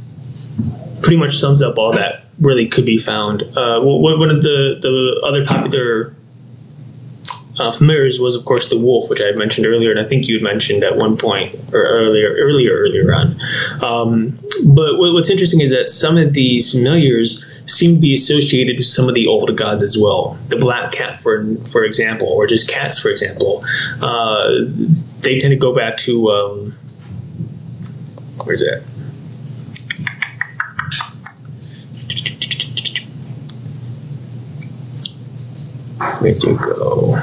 pretty 1.01 1.17
much 1.17 1.37
sums 1.37 1.61
up 1.61 1.77
all 1.77 1.91
that 1.91 2.17
really 2.39 2.67
could 2.67 2.85
be 2.85 2.97
found. 2.97 3.41
Uh, 3.57 3.81
one 3.81 4.29
of 4.29 4.41
the 4.41 4.77
the 4.81 5.21
other 5.25 5.45
popular 5.45 6.15
uh, 7.59 7.71
familiars 7.71 8.19
was, 8.19 8.35
of 8.35 8.45
course, 8.45 8.69
the 8.69 8.77
wolf, 8.77 9.09
which 9.09 9.21
I 9.21 9.25
had 9.25 9.35
mentioned 9.35 9.65
earlier, 9.65 9.91
and 9.91 9.99
I 9.99 10.03
think 10.03 10.27
you 10.27 10.35
had 10.35 10.43
mentioned 10.43 10.83
at 10.83 10.95
one 10.95 11.17
point 11.17 11.55
or 11.73 11.81
earlier, 11.81 12.35
earlier, 12.37 12.71
earlier 12.71 13.13
on. 13.13 13.35
Um, 13.83 14.39
but 14.65 14.97
what, 14.97 15.13
what's 15.13 15.29
interesting 15.29 15.61
is 15.61 15.71
that 15.71 15.89
some 15.89 16.17
of 16.17 16.33
these 16.33 16.71
familiars 16.71 17.45
seem 17.67 17.95
to 17.95 18.01
be 18.01 18.13
associated 18.13 18.77
with 18.77 18.87
some 18.87 19.07
of 19.07 19.13
the 19.13 19.27
old 19.27 19.55
gods 19.57 19.83
as 19.83 19.97
well. 20.01 20.37
The 20.47 20.57
black 20.57 20.91
cat, 20.91 21.19
for 21.19 21.55
for 21.57 21.83
example, 21.83 22.27
or 22.27 22.47
just 22.47 22.69
cats, 22.69 22.99
for 22.99 23.09
example, 23.09 23.63
uh, 24.01 24.61
they 25.21 25.39
tend 25.39 25.51
to 25.51 25.59
go 25.59 25.75
back 25.75 25.97
to 25.97 26.29
um, 26.29 26.71
where's 28.43 28.61
that? 28.61 28.83
Where'd 36.19 36.43
you 36.43 36.57
go? 36.57 37.17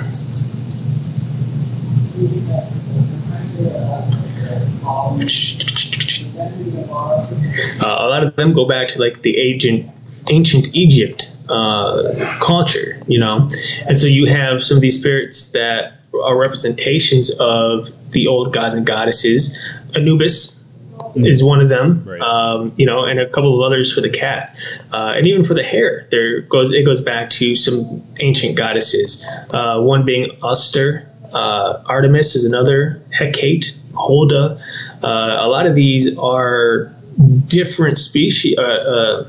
Uh, 7.81 7.97
a 7.99 8.09
lot 8.09 8.23
of 8.23 8.37
them 8.37 8.53
go 8.53 8.66
back 8.66 8.88
to 8.88 9.01
like 9.01 9.23
the 9.23 9.38
ancient 9.38 9.90
ancient 10.31 10.75
Egypt 10.75 11.31
uh, 11.49 12.15
culture, 12.41 12.97
you 13.07 13.19
know, 13.21 13.51
and 13.87 13.99
so 13.99 14.07
you 14.07 14.27
have 14.27 14.63
some 14.63 14.77
of 14.77 14.81
these 14.81 14.99
spirits 14.99 15.51
that 15.53 15.95
are 16.23 16.39
representations 16.39 17.31
of 17.41 17.89
the 18.13 18.27
old 18.27 18.53
gods 18.53 18.75
and 18.75 18.87
goddesses. 18.87 19.59
Anubis 19.97 20.61
is 21.17 21.43
one 21.45 21.61
of 21.61 21.69
them, 21.69 22.03
Right. 22.07 22.21
um, 22.21 22.73
you 22.77 22.87
know, 22.87 23.05
and 23.05 23.19
a 23.19 23.29
couple 23.29 23.55
of 23.55 23.61
others 23.67 23.93
for 23.93 24.01
the 24.01 24.09
cat, 24.11 24.57
uh, 24.93 25.15
and 25.17 25.27
even 25.27 25.45
for 25.45 25.55
the 25.55 25.63
hare. 25.63 26.07
There 26.11 26.41
goes 26.43 26.73
it 26.73 26.85
goes 26.85 27.01
back 27.01 27.31
to 27.31 27.55
some 27.55 28.03
ancient 28.21 28.57
goddesses. 28.57 29.25
Uh, 29.51 29.83
one 29.83 30.05
being 30.05 30.31
Oster, 30.43 31.07
uh, 31.33 31.83
Artemis 31.87 32.35
is 32.37 32.45
another, 32.45 33.03
Hecate, 33.13 33.77
Holda. 33.95 34.59
Uh, 35.03 35.37
a 35.41 35.49
lot 35.49 35.67
of 35.67 35.75
these 35.75 36.17
are 36.19 36.93
different 37.47 37.99
species. 37.99 38.57
Uh, 38.59 38.63
uh, 38.63 39.29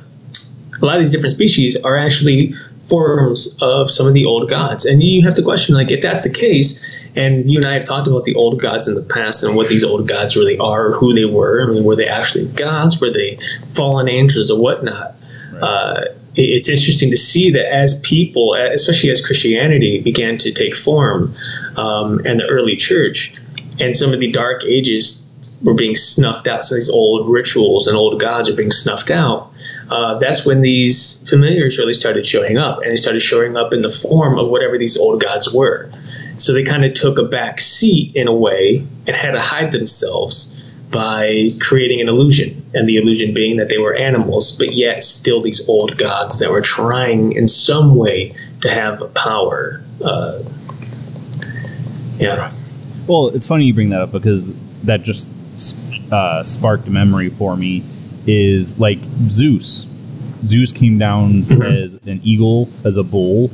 a 0.82 0.86
lot 0.86 0.96
of 0.96 1.02
these 1.02 1.12
different 1.12 1.34
species 1.34 1.76
are 1.78 1.98
actually 1.98 2.54
forms 2.82 3.58
of 3.62 3.92
some 3.92 4.08
of 4.08 4.14
the 4.14 4.26
old 4.26 4.50
gods, 4.50 4.86
and 4.86 5.02
you 5.02 5.24
have 5.24 5.36
to 5.36 5.44
question 5.44 5.76
like 5.76 5.90
if 5.90 6.02
that's 6.02 6.24
the 6.24 6.34
case. 6.34 6.86
And 7.18 7.50
you 7.50 7.60
and 7.60 7.66
I 7.66 7.76
have 7.76 7.86
talked 7.86 8.10
about 8.10 8.26
the 8.26 8.36
old 8.36 8.62
gods 8.62 8.90
in 8.90 8.96
the 8.96 9.02
past 9.02 9.42
and 9.42 9.56
what 9.56 9.70
these 9.70 9.86
old 9.86 10.06
gods 10.06 10.36
really 10.36 10.58
are, 10.58 10.92
who 10.92 11.14
they 11.14 11.24
were. 11.24 11.64
I 11.64 11.72
mean, 11.72 11.86
were 11.86 11.96
they 11.96 12.10
actually 12.10 12.46
gods? 12.50 13.00
Were 13.00 13.10
they 13.10 13.38
fallen 13.70 14.10
angels 14.10 14.52
or 14.52 14.60
whatnot? 14.60 15.16
Uh, 15.62 16.02
it's 16.36 16.68
interesting 16.68 17.12
to 17.12 17.18
see 17.18 17.52
that 17.52 17.74
as 17.74 18.02
people, 18.02 18.54
especially 18.56 19.10
as 19.12 19.26
Christianity 19.26 20.02
began 20.02 20.38
to 20.40 20.52
take 20.52 20.76
form, 20.76 21.34
um, 21.78 22.20
and 22.26 22.42
the 22.42 22.46
early 22.48 22.76
church, 22.76 23.34
and 23.80 23.96
some 23.96 24.14
of 24.14 24.20
the 24.20 24.32
dark 24.32 24.66
ages 24.66 25.25
were 25.64 25.74
being 25.74 25.96
snuffed 25.96 26.48
out. 26.48 26.66
So 26.66 26.76
these 26.76 26.90
old 26.90 27.30
rituals 27.30 27.88
and 27.88 27.98
old 27.98 28.20
gods 28.20 28.50
are 28.50 28.56
being 28.56 28.72
snuffed 28.72 29.10
out. 29.10 29.52
Uh, 29.90 30.18
that's 30.20 30.46
when 30.46 30.62
these 30.62 31.28
familiars 31.30 31.78
really 31.78 31.94
started 31.94 32.26
showing 32.26 32.58
up, 32.58 32.82
and 32.82 32.92
they 32.92 32.96
started 32.96 33.22
showing 33.22 33.56
up 33.56 33.74
in 33.74 33.82
the 33.82 33.90
form 33.90 34.38
of 34.38 34.50
whatever 34.50 34.78
these 34.78 34.98
old 34.98 35.22
gods 35.22 35.54
were. 35.54 35.92
So 36.38 36.54
they 36.54 36.64
kind 36.64 36.84
of 36.84 36.94
took 36.94 37.18
a 37.18 37.24
back 37.24 37.62
seat 37.62 38.16
in 38.16 38.28
a 38.28 38.36
way 38.36 38.86
and 39.08 39.16
had 39.16 39.32
to 39.32 39.40
hide 39.40 39.72
themselves 39.72 40.62
by 40.92 41.48
creating 41.60 42.00
an 42.02 42.08
illusion, 42.08 42.64
and 42.74 42.88
the 42.88 42.98
illusion 42.98 43.34
being 43.34 43.58
that 43.58 43.70
they 43.70 43.78
were 43.78 43.96
animals, 43.96 44.58
but 44.58 44.74
yet 44.74 45.04
still 45.04 45.42
these 45.42 45.68
old 45.68 45.98
gods 45.98 46.40
that 46.40 46.52
were 46.52 46.62
trying 46.62 47.34
in 47.34 47.48
some 47.48 47.96
way 47.96 48.34
to 48.62 48.70
have 48.70 49.14
power. 49.14 49.82
Uh, 50.04 50.42
yeah. 52.18 52.50
Well, 53.08 53.28
it's 53.30 53.48
funny 53.48 53.66
you 53.66 53.74
bring 53.74 53.90
that 53.90 54.02
up 54.02 54.12
because 54.12 54.54
that 54.84 55.02
just 55.02 55.28
uh, 56.12 56.44
sparked 56.44 56.88
memory 56.88 57.30
for 57.30 57.56
me. 57.56 57.84
Is 58.28 58.80
like 58.80 58.98
Zeus. 59.30 59.86
Zeus 60.46 60.72
came 60.72 60.98
down 60.98 61.44
as 61.62 61.94
an 62.08 62.20
eagle, 62.24 62.68
as 62.84 62.98
a 62.98 63.04
bull. 63.04 63.52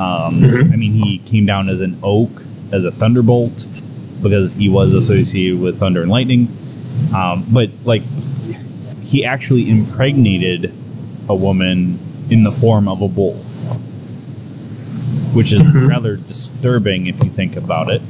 Um, 0.00 0.42
I 0.42 0.76
mean, 0.76 0.92
he 0.92 1.18
came 1.18 1.46
down 1.46 1.68
as 1.68 1.80
an 1.80 1.96
oak, 2.02 2.30
as 2.72 2.84
a 2.84 2.90
thunderbolt, 2.90 3.52
because 4.22 4.52
he 4.56 4.68
was 4.68 4.94
associated 4.94 5.60
with 5.60 5.78
thunder 5.78 6.02
and 6.02 6.10
lightning. 6.10 6.48
Um, 7.14 7.44
but 7.52 7.70
like, 7.84 8.02
he 9.04 9.24
actually 9.24 9.70
impregnated 9.70 10.72
a 11.28 11.36
woman 11.36 11.96
in 12.30 12.42
the 12.42 12.56
form 12.60 12.88
of 12.88 13.00
a 13.00 13.08
bull, 13.08 13.34
which 15.34 15.52
is 15.52 15.62
rather 15.74 16.16
disturbing 16.16 17.06
if 17.06 17.22
you 17.22 17.30
think 17.30 17.56
about 17.56 17.90
it. 17.90 18.02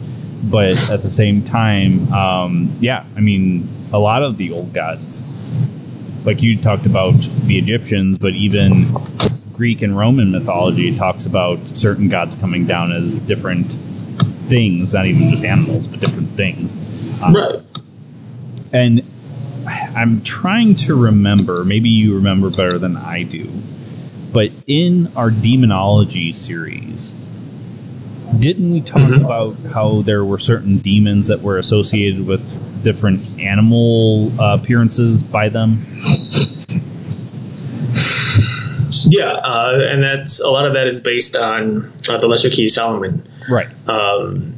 But 0.50 0.74
at 0.90 1.02
the 1.02 1.08
same 1.10 1.42
time, 1.42 2.12
um, 2.12 2.68
yeah, 2.80 3.04
I 3.16 3.20
mean, 3.20 3.66
a 3.92 3.98
lot 3.98 4.22
of 4.22 4.36
the 4.36 4.52
old 4.52 4.72
gods, 4.74 5.28
like 6.26 6.42
you 6.42 6.56
talked 6.56 6.86
about 6.86 7.14
the 7.46 7.58
Egyptians, 7.58 8.18
but 8.18 8.32
even 8.32 8.86
Greek 9.52 9.82
and 9.82 9.96
Roman 9.96 10.32
mythology 10.32 10.96
talks 10.96 11.26
about 11.26 11.58
certain 11.58 12.08
gods 12.08 12.34
coming 12.36 12.66
down 12.66 12.90
as 12.90 13.18
different 13.20 13.66
things, 13.68 14.92
not 14.92 15.06
even 15.06 15.30
just 15.30 15.44
animals, 15.44 15.86
but 15.86 16.00
different 16.00 16.28
things. 16.30 17.22
Um, 17.22 17.34
Right. 17.34 17.60
and 18.72 19.02
I'm 19.96 20.22
trying 20.22 20.74
to 20.76 21.00
remember, 21.00 21.64
maybe 21.64 21.88
you 21.88 22.16
remember 22.16 22.50
better 22.50 22.78
than 22.78 22.96
I 22.96 23.22
do, 23.22 23.46
but 24.32 24.50
in 24.66 25.08
our 25.16 25.30
demonology 25.30 26.32
series, 26.32 27.12
didn't 28.38 28.72
we 28.72 28.80
talk 28.80 29.02
mm-hmm. 29.02 29.24
about 29.24 29.54
how 29.72 30.02
there 30.02 30.24
were 30.24 30.38
certain 30.38 30.78
demons 30.78 31.26
that 31.28 31.40
were 31.40 31.58
associated 31.58 32.26
with 32.26 32.82
different 32.82 33.38
animal 33.38 34.30
uh, 34.40 34.58
appearances 34.60 35.22
by 35.22 35.48
them? 35.48 35.76
Yeah, 39.08 39.32
uh, 39.32 39.80
and 39.90 40.02
that's 40.02 40.40
a 40.40 40.48
lot 40.48 40.64
of 40.66 40.74
that 40.74 40.86
is 40.86 41.00
based 41.00 41.36
on 41.36 41.92
uh, 42.08 42.18
the 42.18 42.26
Lesser 42.26 42.50
Key 42.50 42.66
of 42.66 42.70
Solomon. 42.70 43.22
Right. 43.48 43.68
Um, 43.88 44.54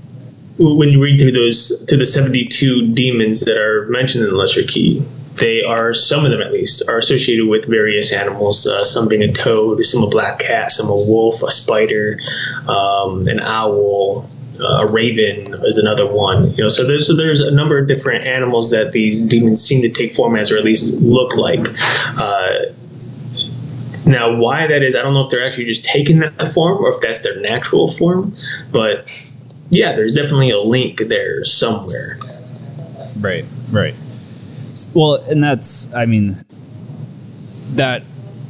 when 0.58 0.88
you 0.90 1.02
read 1.02 1.20
through 1.20 1.32
those 1.32 1.84
through 1.88 1.98
the 1.98 2.06
seventy 2.06 2.44
two 2.44 2.94
demons 2.94 3.40
that 3.40 3.56
are 3.56 3.87
mentioned 3.87 4.24
in 4.24 4.30
the 4.30 4.37
Lesser 4.37 4.62
Key, 4.62 5.04
they 5.37 5.62
are 5.62 5.94
some 5.94 6.25
of 6.25 6.31
them 6.31 6.40
at 6.40 6.53
least 6.53 6.83
are 6.88 6.99
associated 6.99 7.49
with 7.49 7.66
various 7.66 8.12
animals. 8.12 8.66
Uh, 8.66 8.85
some 8.85 9.09
being 9.09 9.23
a 9.23 9.33
toad, 9.33 9.85
some 9.85 10.03
a 10.03 10.09
black 10.09 10.38
cat, 10.38 10.70
some 10.70 10.88
a 10.88 10.94
wolf, 10.94 11.42
a 11.42 11.51
spider, 11.51 12.18
um, 12.68 13.25
an 13.27 13.40
owl, 13.40 14.31
uh, 14.61 14.83
a 14.83 14.87
raven 14.87 15.55
is 15.64 15.77
another 15.79 16.07
one. 16.07 16.51
You 16.55 16.64
know, 16.64 16.68
so 16.68 16.87
there's 16.87 17.09
so 17.09 17.16
there's 17.16 17.40
a 17.40 17.51
number 17.51 17.79
of 17.79 17.88
different 17.88 18.25
animals 18.25 18.70
that 18.70 18.92
these 18.92 19.27
demons 19.27 19.62
seem 19.62 19.83
to 19.83 19.88
take 19.88 20.12
form 20.12 20.37
as, 20.37 20.53
or 20.53 20.57
at 20.57 20.64
least 20.64 21.01
look 21.03 21.37
like. 21.37 21.66
Uh, 22.16 22.66
now, 24.07 24.37
why 24.37 24.66
that 24.66 24.83
is, 24.83 24.94
I 24.94 25.03
don't 25.03 25.14
know 25.14 25.23
if 25.23 25.31
they're 25.31 25.47
actually 25.47 25.64
just 25.64 25.85
taking 25.85 26.20
that 26.20 26.53
form 26.53 26.79
or 26.79 26.90
if 26.90 27.01
that's 27.01 27.23
their 27.23 27.40
natural 27.40 27.88
form, 27.88 28.35
but 28.70 29.11
yeah, 29.70 29.92
there's 29.92 30.14
definitely 30.14 30.51
a 30.51 30.61
link 30.61 30.99
there 30.99 31.44
somewhere. 31.44 32.18
Right, 33.18 33.44
right. 33.73 33.94
Well, 34.94 35.16
and 35.16 35.42
that's, 35.42 35.92
I 35.92 36.07
mean, 36.07 36.37
that 37.74 38.02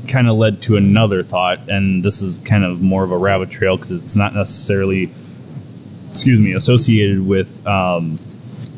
kind 0.08 0.28
of 0.28 0.36
led 0.36 0.60
to 0.62 0.76
another 0.76 1.22
thought, 1.22 1.68
and 1.68 2.02
this 2.02 2.20
is 2.20 2.38
kind 2.38 2.64
of 2.64 2.82
more 2.82 3.02
of 3.02 3.10
a 3.10 3.16
rabbit 3.16 3.50
trail 3.50 3.76
because 3.76 3.90
it's 3.90 4.14
not 4.14 4.34
necessarily, 4.34 5.10
excuse 6.10 6.38
me, 6.38 6.52
associated 6.52 7.26
with 7.26 7.66
um, 7.66 8.18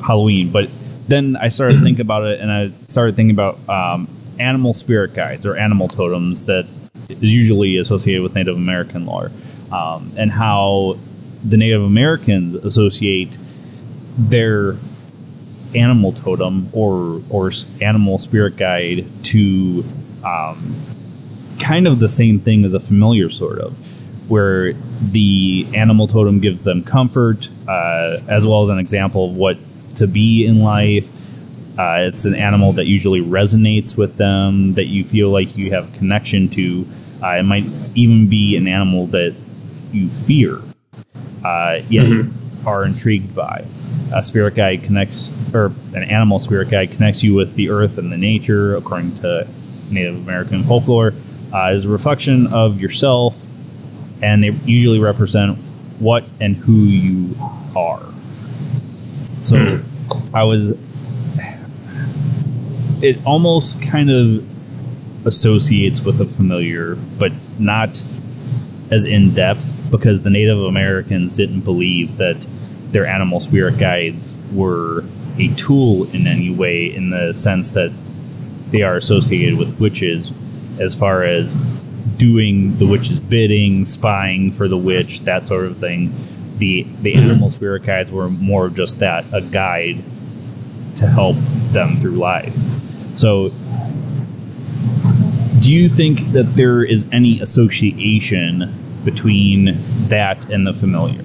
Halloween. 0.07 0.53
But 0.53 0.69
then 1.09 1.37
I 1.37 1.49
started 1.49 1.79
to 1.79 1.83
think 1.83 1.99
about 1.99 2.25
it, 2.25 2.41
and 2.41 2.51
I 2.51 2.69
started 2.69 3.17
thinking 3.17 3.35
about 3.35 3.69
um, 3.69 4.09
animal 4.39 4.73
spirit 4.73 5.15
guides 5.15 5.45
or 5.45 5.57
animal 5.57 5.89
totems 5.89 6.47
that 6.47 6.67
is 6.95 7.25
usually 7.25 7.79
associated 7.79 8.23
with 8.23 8.37
Native 8.37 8.57
American 8.57 9.07
lore, 9.07 9.31
um, 9.73 10.13
and 10.17 10.31
how 10.31 10.95
the 11.45 11.57
Native 11.57 11.83
Americans 11.83 12.55
associate 12.55 13.37
their 14.19 14.77
animal 15.75 16.13
totem 16.13 16.63
or 16.77 17.21
or 17.31 17.51
animal 17.81 18.19
spirit 18.19 18.57
guide 18.57 19.05
to 19.25 19.85
um, 20.25 20.75
kind 21.59 21.87
of 21.87 21.99
the 21.99 22.09
same 22.09 22.39
thing 22.39 22.65
as 22.65 22.75
a 22.75 22.81
familiar 22.81 23.31
sort 23.31 23.59
of 23.59 23.77
where 24.31 24.73
the 25.13 25.67
animal 25.75 26.07
totem 26.07 26.41
gives 26.41 26.63
them 26.65 26.83
comfort 26.83 27.49
uh, 27.69 28.19
as 28.29 28.45
well 28.45 28.65
as 28.65 28.71
an 28.71 28.79
example 28.79 29.31
of 29.31 29.37
what 29.37 29.57
to 29.97 30.07
be 30.07 30.47
in 30.47 30.63
life. 30.63 31.13
Uh, 31.79 32.01
it's 32.05 32.25
an 32.25 32.35
animal 32.35 32.73
that 32.73 32.87
usually 32.87 33.21
resonates 33.21 33.97
with 33.97 34.17
them 34.17 34.75
that 34.75 34.87
you 34.87 35.05
feel 35.05 35.31
like 35.31 35.57
you 35.57 35.71
have 35.73 35.93
a 35.95 35.99
connection 35.99 36.49
to. 36.49 36.85
Uh, 37.23 37.37
it 37.37 37.43
might 37.45 37.65
even 37.95 38.29
be 38.29 38.57
an 38.57 38.67
animal 38.67 39.07
that 39.07 39.35
you 39.93 40.09
fear 40.09 40.59
uh, 41.45 41.81
yet 41.89 42.07
mm-hmm. 42.07 42.69
are 42.69 42.85
intrigued 42.85 43.35
by 43.37 43.61
a 44.15 44.25
spirit 44.25 44.55
guide 44.55 44.83
connects 44.83 45.31
or 45.55 45.73
an 45.95 46.05
animal 46.05 46.39
spirit 46.39 46.71
guide 46.71 46.91
connects 46.91 47.23
you 47.23 47.35
with 47.35 47.55
the 47.55 47.71
earth 47.71 47.99
and 47.99 48.13
the 48.13 48.17
nature, 48.17 48.77
according 48.77 49.11
to 49.17 49.47
Native 49.91 50.23
American 50.25 50.63
folklore, 50.63 51.13
uh, 51.53 51.71
is 51.73 51.85
a 51.85 51.89
reflection 51.89 52.47
of 52.53 52.81
yourself, 52.81 53.37
and 54.23 54.43
they 54.43 54.51
usually 54.65 54.99
represent 54.99 55.57
what 55.99 56.29
and 56.41 56.57
who 56.57 56.73
you 56.73 57.35
are. 57.77 58.03
So 59.43 59.81
I 60.35 60.45
was. 60.45 60.85
It 63.03 63.19
almost 63.27 63.83
kind 63.83 64.11
of 64.11 65.27
associates 65.27 66.01
with 66.01 66.19
the 66.19 66.25
familiar, 66.25 66.97
but 67.19 67.33
not 67.61 67.91
as 68.91 69.05
in 69.05 69.35
depth 69.35 69.91
because 69.91 70.23
the 70.23 70.31
Native 70.31 70.59
Americans 70.61 71.35
didn't 71.35 71.61
believe 71.63 72.17
that 72.17 72.37
their 72.93 73.07
animal 73.07 73.41
spirit 73.41 73.79
guides 73.79 74.39
were 74.53 75.03
a 75.39 75.49
tool 75.55 76.05
in 76.15 76.27
any 76.27 76.55
way 76.55 76.95
in 76.95 77.11
the 77.11 77.33
sense 77.35 77.71
that 77.73 77.91
they 78.71 78.83
are 78.83 78.97
associated 78.97 79.59
with 79.59 79.81
witches 79.81 80.31
as 80.81 80.95
far 80.95 81.25
as 81.25 81.53
doing 82.17 82.77
the 82.79 82.87
witch's 82.87 83.21
bidding, 83.21 83.85
spying 83.85 84.51
for 84.51 84.69
the 84.69 84.77
witch, 84.77 85.21
that 85.21 85.43
sort 85.43 85.65
of 85.65 85.77
thing. 85.77 86.13
The 86.59 86.83
the 87.03 87.15
mm-hmm. 87.15 87.31
animal 87.31 87.51
spirit 87.51 87.85
guides 87.85 88.11
were 88.11 88.29
more 88.43 88.69
just 88.71 89.01
that, 89.01 89.25
a 89.35 89.43
guide 89.53 89.97
to 90.99 91.07
help 91.07 91.37
them 91.73 91.97
through 91.97 92.17
life. 92.17 92.55
So 93.19 93.51
do 95.61 95.73
you 95.73 95.89
think 95.89 96.21
that 96.33 96.53
there 96.55 96.83
is 96.83 97.07
any 97.13 97.31
association 97.31 98.73
between 99.05 99.75
that 100.09 100.51
and 100.51 100.67
the 100.67 100.73
familiar 100.73 101.23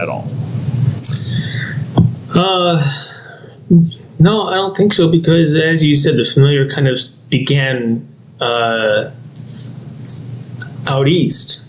at 0.00 0.08
all? 0.08 0.24
Uh, 2.34 2.82
no, 4.18 4.48
I 4.48 4.54
don't 4.54 4.76
think 4.76 4.92
so 4.92 5.10
because, 5.10 5.54
as 5.54 5.84
you 5.84 5.94
said, 5.94 6.16
the 6.16 6.24
familiar 6.24 6.68
kind 6.68 6.88
of 6.88 6.98
began 7.28 8.06
uh, 8.40 9.10
out 10.86 11.08
east 11.08 11.66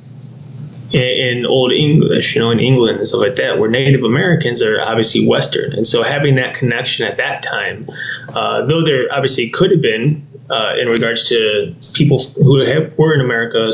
in, 0.91 1.37
in, 1.37 1.45
Old 1.45 1.71
English, 1.71 2.35
you 2.35 2.41
know, 2.41 2.51
in 2.51 2.59
England 2.59 2.97
and 2.97 3.07
stuff 3.07 3.21
like 3.21 3.35
that, 3.35 3.59
where 3.59 3.69
Native 3.69 4.03
Americans 4.03 4.61
are 4.61 4.81
obviously 4.81 5.27
Western, 5.27 5.73
and 5.73 5.85
so 5.85 6.03
having 6.03 6.35
that 6.35 6.55
connection 6.55 7.05
at 7.05 7.17
that 7.17 7.43
time, 7.43 7.89
uh, 8.33 8.65
though 8.65 8.83
there 8.83 9.07
obviously 9.11 9.49
could 9.49 9.71
have 9.71 9.81
been 9.81 10.25
uh, 10.49 10.75
in 10.79 10.87
regards 10.87 11.27
to 11.29 11.75
people 11.93 12.19
who 12.35 12.59
have, 12.59 12.97
were 12.97 13.13
in 13.13 13.21
America 13.21 13.71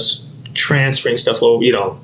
transferring 0.54 1.18
stuff 1.18 1.44
over, 1.44 1.64
you 1.64 1.72
know, 1.72 2.00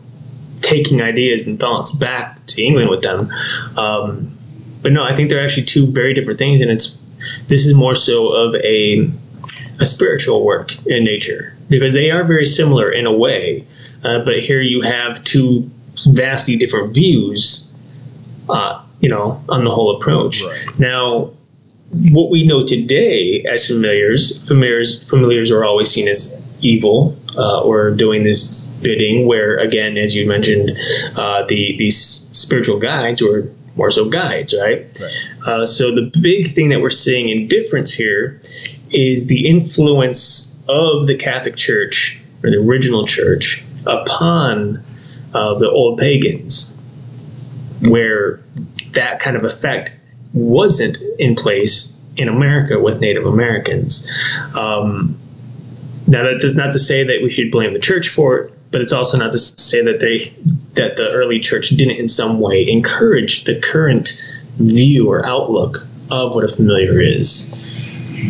taking 0.68 1.02
ideas 1.02 1.48
and 1.48 1.60
thoughts 1.60 1.96
back 1.96 2.46
to 2.48 2.62
England 2.62 2.90
with 2.90 3.02
them. 3.02 3.32
Um, 3.78 4.38
but 4.82 4.92
no, 4.92 5.04
I 5.04 5.16
think 5.16 5.30
they're 5.30 5.44
actually 5.44 5.64
two 5.64 5.88
very 5.88 6.14
different 6.14 6.40
things, 6.40 6.62
and 6.62 6.70
it's 6.70 7.02
this 7.48 7.66
is 7.66 7.74
more 7.74 7.96
so 7.96 8.34
of 8.34 8.56
a 8.56 9.10
a 9.80 9.86
spiritual 9.86 10.44
work 10.44 10.76
in 10.88 11.04
nature 11.04 11.56
because 11.70 11.94
they 11.94 12.12
are 12.12 12.24
very 12.24 12.46
similar 12.46 12.92
in 12.92 13.06
a 13.06 13.12
way, 13.12 13.66
uh, 14.04 14.24
but 14.26 14.40
here 14.40 14.62
you 14.62 14.82
have 14.82 15.24
two 15.24 15.64
vastly 16.06 16.58
different 16.58 16.94
views, 16.94 17.74
uh, 18.50 18.84
you 19.00 19.10
know, 19.10 19.42
on 19.50 19.64
the 19.64 19.72
whole 19.72 19.96
approach. 19.98 20.44
Right. 20.44 20.80
Now, 20.80 21.32
what 22.12 22.30
we 22.30 22.46
know 22.46 22.66
today 22.66 23.46
as 23.50 23.68
familiars, 23.68 24.48
familiars, 24.48 25.08
familiars 25.10 25.52
are 25.52 25.64
always 25.64 25.90
seen 25.90 26.08
as 26.08 26.42
evil 26.62 27.18
uh, 27.38 27.62
or 27.62 27.92
doing 27.92 28.24
this 28.24 28.70
bidding. 28.82 29.28
Where 29.28 29.58
again, 29.58 29.98
as 29.98 30.16
you 30.16 30.28
mentioned, 30.28 30.72
uh, 31.16 31.46
the 31.46 31.78
these 31.78 31.98
spiritual 31.98 32.80
guides 32.80 33.22
or 33.22 33.50
more 33.76 33.92
so 33.92 34.10
guides, 34.10 34.56
right? 34.60 35.00
right. 35.00 35.48
Uh, 35.48 35.66
so 35.66 35.94
the 35.94 36.12
big 36.22 36.48
thing 36.48 36.70
that 36.70 36.82
we're 36.82 36.90
seeing 36.90 37.30
in 37.30 37.48
difference 37.48 37.94
here 37.94 38.42
is 38.90 39.28
the 39.28 39.48
influence 39.48 40.64
of 40.68 41.08
the 41.08 41.16
Catholic 41.16 41.56
Church 41.56 42.20
or 42.44 42.50
the 42.50 42.58
original 42.58 43.06
church 43.06 43.64
upon 43.86 44.84
uh, 45.34 45.54
the 45.56 45.70
old 45.70 46.00
pagans, 46.00 46.74
where 47.82 48.42
that 48.94 49.20
kind 49.20 49.36
of 49.38 49.44
effect 49.44 49.92
wasn't 50.34 50.98
in 51.20 51.36
place 51.36 52.00
in 52.18 52.28
America 52.28 52.80
with 52.80 53.00
Native 53.00 53.26
Americans. 53.26 54.12
Um, 54.56 55.18
now, 56.08 56.24
that 56.24 56.42
is 56.44 56.56
not 56.56 56.72
to 56.72 56.80
say 56.80 57.04
that 57.04 57.22
we 57.22 57.30
should 57.30 57.52
blame 57.52 57.74
the 57.74 57.80
church 57.80 58.08
for 58.08 58.38
it, 58.38 58.54
but 58.72 58.80
it's 58.80 58.94
also 58.94 59.18
not 59.18 59.34
to 59.34 59.38
say 59.38 59.84
that 59.84 60.00
they 60.00 60.34
that 60.74 60.96
the 60.96 61.10
early 61.14 61.40
church 61.40 61.70
didn't 61.70 61.98
in 61.98 62.08
some 62.08 62.40
way 62.40 62.70
encourage 62.70 63.44
the 63.44 63.60
current 63.60 64.24
view 64.58 65.10
or 65.10 65.26
outlook 65.26 65.86
of 66.10 66.34
what 66.34 66.46
a 66.46 66.48
familiar 66.48 67.02
is. 67.02 67.54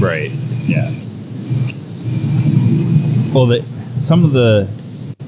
Right. 0.02 0.32
Yeah. 0.66 0.90
Well, 3.34 3.46
the, 3.46 3.62
some 4.02 4.24
of 4.24 4.32
the 4.32 4.68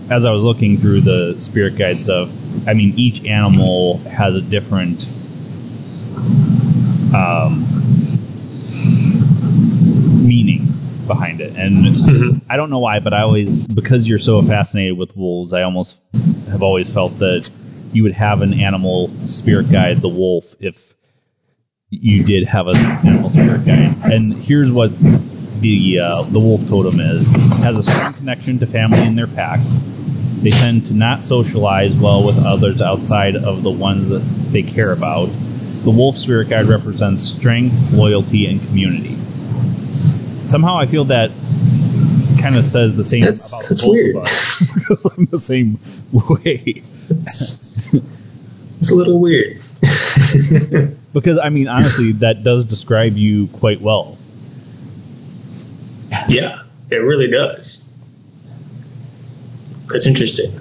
as 0.09 0.25
I 0.25 0.31
was 0.31 0.43
looking 0.43 0.77
through 0.77 1.01
the 1.01 1.35
spirit 1.39 1.77
guide 1.77 1.99
stuff, 1.99 2.29
I 2.67 2.73
mean, 2.73 2.93
each 2.97 3.25
animal 3.25 3.99
has 3.99 4.35
a 4.35 4.41
different 4.41 5.05
um, 7.13 7.63
meaning 10.27 10.58
behind 11.09 11.41
it. 11.41 11.57
And 11.57 11.87
mm-hmm. 11.87 12.37
I 12.49 12.55
don't 12.55 12.69
know 12.69 12.79
why, 12.79 13.01
but 13.01 13.11
I 13.11 13.23
always, 13.23 13.67
because 13.67 14.07
you're 14.07 14.19
so 14.19 14.41
fascinated 14.41 14.97
with 14.97 15.17
wolves, 15.17 15.51
I 15.51 15.63
almost 15.63 15.99
have 16.49 16.63
always 16.63 16.89
felt 16.89 17.19
that 17.19 17.49
you 17.91 18.03
would 18.03 18.13
have 18.13 18.41
an 18.41 18.53
animal 18.53 19.09
spirit 19.09 19.69
guide, 19.69 19.97
the 19.97 20.07
wolf, 20.07 20.55
if 20.61 20.95
you 21.89 22.23
did 22.23 22.47
have 22.47 22.67
an 22.67 22.77
animal 22.77 23.29
spirit 23.29 23.65
guide. 23.65 23.95
And 24.03 24.21
here's 24.43 24.71
what 24.71 24.91
the 25.59 25.99
uh, 25.99 26.13
the 26.31 26.39
wolf 26.39 26.69
totem 26.69 26.99
is: 26.99 27.51
it 27.51 27.63
has 27.63 27.77
a 27.77 27.83
strong 27.83 28.13
connection 28.13 28.59
to 28.59 28.65
family 28.65 28.99
and 28.99 29.17
their 29.17 29.27
pack. 29.27 29.59
They 30.43 30.51
tend 30.51 30.85
to 30.85 30.93
not 30.93 31.19
socialize 31.21 31.99
well 31.99 32.25
with 32.25 32.45
others 32.45 32.81
outside 32.81 33.35
of 33.35 33.63
the 33.63 33.71
ones 33.71 34.07
that 34.09 34.23
they 34.53 34.63
care 34.63 34.93
about. 34.93 35.25
The 35.83 35.91
wolf 35.91 36.15
spirit 36.15 36.49
guide 36.49 36.65
represents 36.67 37.23
strength, 37.23 37.75
loyalty, 37.91 38.45
and 38.45 38.61
community. 38.67 39.15
Somehow, 40.49 40.75
I 40.77 40.85
feel 40.85 41.03
that 41.05 41.29
kind 42.41 42.55
of 42.55 42.65
says 42.65 42.95
the 42.97 43.03
same 43.03 43.21
That's- 43.21 43.51
about 43.53 43.69
that's 43.69 43.81
both 43.81 43.91
weird. 43.91 44.15
of 44.15 44.23
us 44.23 44.71
because 44.73 45.05
I'm 45.17 45.25
the 45.25 45.37
same 45.39 45.77
way. 46.11 46.83
It's, 47.09 47.93
it's 48.79 48.91
a 48.91 48.95
little 48.95 49.19
weird. 49.19 49.61
Because 51.11 51.39
I 51.39 51.49
mean, 51.49 51.67
honestly, 51.67 52.11
that 52.13 52.43
does 52.43 52.65
describe 52.65 53.13
you 53.13 53.47
quite 53.47 53.81
well. 53.81 54.15
Yeah, 56.27 56.61
it 56.91 56.97
really 56.97 57.27
does. 57.27 57.83
That's 59.87 60.05
interesting. 60.05 60.51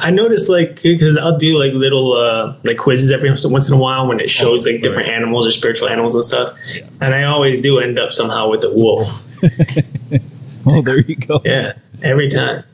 I 0.00 0.10
noticed 0.10 0.48
like 0.48 0.82
because 0.82 1.16
I'll 1.18 1.36
do 1.36 1.58
like 1.58 1.72
little 1.72 2.12
uh, 2.14 2.56
like 2.64 2.78
quizzes 2.78 3.10
every 3.12 3.30
once 3.30 3.68
in 3.68 3.74
a 3.74 3.80
while 3.80 4.06
when 4.06 4.20
it 4.20 4.30
shows 4.30 4.66
like 4.66 4.82
different 4.82 5.08
animals 5.08 5.46
or 5.46 5.50
spiritual 5.50 5.88
animals 5.88 6.14
and 6.14 6.24
stuff, 6.24 6.56
and 7.02 7.14
I 7.14 7.24
always 7.24 7.60
do 7.60 7.78
end 7.78 7.98
up 7.98 8.12
somehow 8.12 8.48
with 8.50 8.60
the 8.62 8.72
wolf. 8.72 9.22
Oh, 10.68 10.82
there 10.82 10.98
you 11.00 11.14
go. 11.14 11.40
Yeah, 11.44 11.74
every 12.02 12.28
time. 12.28 12.64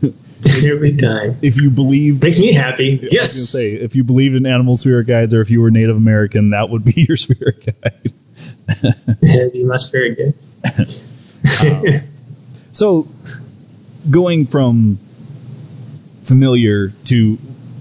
every 0.64 0.96
time 0.96 1.36
If 1.42 1.60
you 1.60 1.68
believed, 1.68 2.22
makes 2.22 2.38
me 2.40 2.50
happy. 2.54 2.98
I 2.98 3.02
was 3.02 3.12
Yes. 3.12 3.32
say, 3.50 3.72
if 3.74 3.94
you 3.94 4.04
believed 4.04 4.34
in 4.36 4.46
animal 4.46 4.76
spirit 4.78 5.06
guides, 5.06 5.34
or 5.34 5.42
if 5.42 5.50
you 5.50 5.60
were 5.60 5.70
Native 5.70 5.94
American, 5.98 6.48
that 6.50 6.70
would 6.70 6.82
be 6.82 6.92
your 7.08 7.18
spirit 7.18 7.62
guide. 7.66 8.12
Yeah, 9.20 9.48
you 9.52 9.66
must 9.66 9.92
very 9.92 10.14
good. 10.14 10.32
So, 12.72 13.06
going 14.10 14.46
from 14.46 14.98
familiar 16.32 16.88
to 17.04 17.34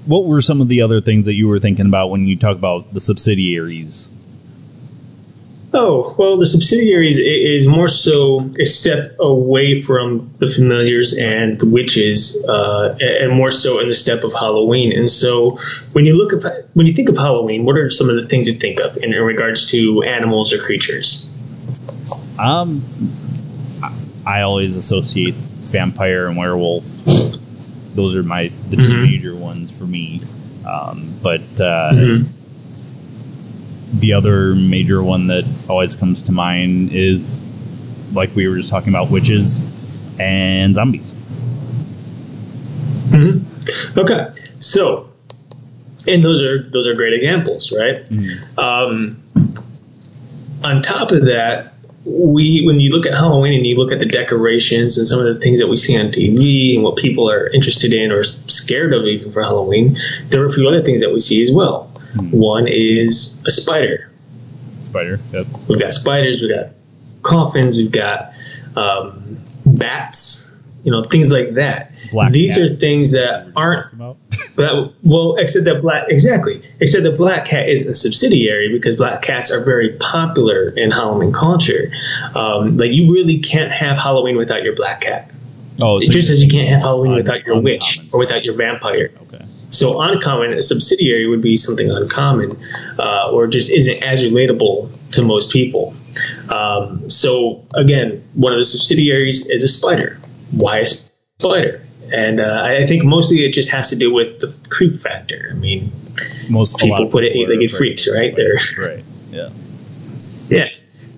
what 0.06 0.26
were 0.26 0.42
some 0.42 0.60
of 0.60 0.68
the 0.68 0.82
other 0.82 1.00
things 1.00 1.26
that 1.26 1.36
you 1.36 1.48
were 1.48 1.58
thinking 1.58 1.86
about 1.86 2.10
when 2.10 2.28
you 2.28 2.36
talk 2.36 2.58
about 2.58 2.94
the 2.94 3.00
subsidiaries? 3.00 4.10
Oh, 5.74 6.14
well, 6.20 6.36
the 6.36 6.46
subsidiaries 6.46 7.18
is 7.18 7.66
more 7.66 7.88
so 7.88 8.50
a 8.60 8.66
step 8.66 9.16
away 9.22 9.82
from 9.82 10.30
the 10.40 10.48
familiars 10.48 11.18
and 11.18 11.58
the 11.62 11.66
witches, 11.66 12.46
uh, 12.50 12.98
and 13.00 13.32
more 13.32 13.52
so 13.52 13.80
in 13.80 13.88
the 13.88 13.94
step 13.94 14.26
of 14.26 14.34
Halloween. 14.34 14.92
And 14.92 15.10
so, 15.10 15.58
when 15.94 16.06
you 16.06 16.18
look 16.18 16.34
at 16.34 16.66
when 16.74 16.88
you 16.88 16.92
think 16.92 17.08
of 17.08 17.16
Halloween, 17.16 17.64
what 17.64 17.78
are 17.78 17.90
some 17.90 18.10
of 18.10 18.16
the 18.22 18.28
things 18.28 18.48
you 18.48 18.54
think 18.54 18.82
of 18.82 18.98
in, 18.98 19.14
in 19.14 19.22
regards 19.22 19.72
to 19.72 20.04
animals 20.04 20.52
or 20.52 20.58
creatures? 20.58 21.32
Um, 22.38 22.82
I- 23.82 24.40
I 24.40 24.42
always 24.42 24.76
associate 24.76 25.36
vampire 25.36 26.28
and 26.28 26.36
werewolf. 26.38 26.84
Those 27.96 28.16
are 28.16 28.24
my 28.24 28.50
the 28.70 28.78
two 28.78 28.84
Mhm. 28.84 29.02
major 29.04 29.36
ones 29.36 29.70
for 29.72 29.84
me. 29.86 30.22
Um, 30.70 31.06
but 31.22 31.42
uh, 31.60 31.92
Mhm. 31.94 32.26
the 34.00 34.14
other 34.14 34.56
major 34.56 35.04
one 35.04 35.28
that 35.28 35.44
always 35.68 35.96
comes 35.96 36.22
to 36.24 36.32
mind 36.32 36.92
is 36.94 37.22
like 38.14 38.34
we 38.36 38.48
were 38.48 38.58
just 38.58 38.70
talking 38.70 38.90
about 38.90 39.10
witches 39.12 39.60
and 40.20 40.74
zombies. 40.76 41.14
Mhm. 43.12 43.42
Okay, 43.98 44.28
so 44.60 45.08
and 46.08 46.24
those 46.24 46.42
are 46.42 46.64
those 46.72 46.88
are 46.88 46.94
great 46.94 47.14
examples, 47.14 47.72
right? 47.78 48.08
Um, 48.58 49.18
on 50.64 50.82
top 50.82 51.12
of 51.12 51.26
that, 51.26 51.74
we 52.06 52.66
when 52.66 52.80
you 52.80 52.92
look 52.92 53.06
at 53.06 53.14
Halloween 53.14 53.54
and 53.54 53.66
you 53.66 53.78
look 53.78 53.92
at 53.92 54.00
the 54.00 54.06
decorations 54.06 54.98
and 54.98 55.08
some 55.08 55.20
of 55.20 55.26
the 55.26 55.36
things 55.36 55.60
that 55.60 55.68
we 55.68 55.78
see 55.78 56.00
on 56.00 56.08
TV 56.08 56.76
and 56.76 56.84
what 56.84 56.98
people 56.98 57.30
are 57.30 57.50
interested 57.50 57.94
in 57.94 58.12
or 58.12 58.24
scared 58.24 58.94
of 58.94 59.06
even 59.06 59.32
for 59.32 59.42
Halloween, 59.42 59.98
there 60.30 60.42
are 60.42 60.46
a 60.46 60.52
few 60.52 60.68
other 60.68 60.82
things 60.82 61.02
that 61.02 61.12
we 61.12 61.20
see 61.20 61.42
as 61.44 61.52
well. 61.52 61.86
One 62.32 62.68
is 62.68 63.42
a 63.46 63.52
spider. 63.52 64.12
Spider. 64.82 65.20
Yep. 65.32 65.46
We've 65.70 65.80
got 65.80 65.94
spiders, 65.94 66.42
we've 66.42 66.54
got 66.54 66.72
coffins, 67.22 67.78
we've 67.78 67.92
got 67.92 68.26
um, 68.76 69.38
bats, 69.66 70.61
you 70.84 70.92
know, 70.92 71.04
things 71.04 71.32
like 71.32 71.52
that. 71.52 71.92
Black 72.12 72.32
These 72.32 72.58
are 72.58 72.74
things 72.76 73.12
that 73.12 73.52
aren't 73.56 73.98
that, 74.56 74.94
well, 75.04 75.36
except 75.36 75.66
that 75.66 75.82
black 75.82 76.06
exactly. 76.10 76.62
Except 76.80 77.04
that 77.04 77.18
black 77.18 77.46
cat 77.46 77.70
is 77.70 77.86
a 77.86 77.96
subsidiary 77.96 78.72
because 78.72 78.96
black 78.96 79.22
cats 79.22 79.52
are 79.52 79.64
very 79.64 79.90
popular 80.00 80.70
in 80.70 80.92
Halloween 80.92 81.32
culture. 81.32 81.92
Um, 82.36 82.78
like 82.78 82.92
you 82.92 83.12
really 83.12 83.40
can't 83.40 83.72
have 83.72 83.98
Halloween 83.98 84.38
without 84.38 84.64
your 84.64 84.76
black 84.76 85.02
cat. 85.02 85.32
Oh, 85.82 86.00
so 86.00 86.12
just 86.12 86.30
as 86.30 86.44
you 86.44 86.50
can't 86.50 86.68
have 86.68 86.82
Halloween 86.82 87.16
without 87.16 87.46
your 87.46 87.62
witch 87.62 88.00
or 88.12 88.20
without 88.20 88.44
your 88.44 88.56
vampire. 88.56 89.10
okay. 89.24 89.44
So 89.72 90.02
uncommon, 90.02 90.54
a 90.54 90.62
subsidiary 90.62 91.28
would 91.28 91.42
be 91.42 91.56
something 91.56 91.90
uncommon, 91.90 92.58
uh, 93.00 93.32
or 93.32 93.48
just 93.48 93.72
isn't 93.72 94.04
as 94.04 94.22
relatable 94.22 94.90
to 95.12 95.22
most 95.24 95.52
people. 95.52 95.96
Um, 96.50 97.10
so 97.10 97.64
again, 97.74 98.22
one 98.34 98.52
of 98.52 98.58
the 98.58 98.66
subsidiaries 98.66 99.50
is 99.50 99.64
a 99.64 99.68
spider. 99.68 100.20
Why 100.52 100.80
a 100.80 100.88
spider? 100.88 101.82
And 102.14 102.40
uh, 102.42 102.62
I 102.66 102.86
think 102.86 103.04
mostly 103.06 103.46
it 103.46 103.54
just 103.54 103.72
has 103.72 103.90
to 103.90 103.96
do 103.96 104.14
with 104.14 104.40
the 104.40 104.48
creep 104.70 104.96
factor. 104.96 105.50
I 105.52 105.54
mean, 105.56 105.90
Most 106.50 106.78
people 106.80 107.08
put 107.10 107.24
it- 107.24 107.34
they 107.34 107.56
are 107.56 107.58
get 107.60 107.72
freaks, 107.72 108.08
right? 108.14 108.34
spiders. 108.34 108.76
Right. 108.78 109.04
Yeah. 109.32 109.50
Yeah. 110.50 110.70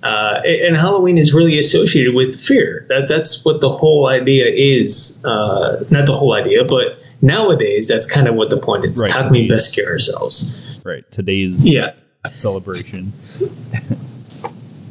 Uh, 0.04 0.42
and 0.46 0.78
Halloween 0.78 1.18
is 1.18 1.34
really 1.34 1.58
associated 1.60 2.14
with 2.16 2.40
fear. 2.40 2.86
That 2.90 3.08
that's 3.08 3.44
what 3.46 3.60
the 3.62 3.70
whole 3.70 4.08
idea 4.08 4.46
is. 4.46 5.22
Uh, 5.26 5.84
not 5.90 6.06
the 6.06 6.16
whole 6.16 6.34
idea, 6.34 6.64
but 6.66 7.02
nowadays 7.22 7.88
that's 7.88 8.10
kind 8.10 8.28
of 8.28 8.36
what 8.36 8.50
the 8.50 8.58
point 8.58 8.86
is. 8.86 9.00
Right. 9.02 9.10
How 9.12 9.24
can 9.24 9.32
we 9.32 9.50
best 9.50 9.72
scare 9.72 9.90
ourselves? 9.90 10.84
Right. 10.86 11.10
Today's 11.12 11.66
Yeah. 11.66 11.94
celebration. 12.32 13.12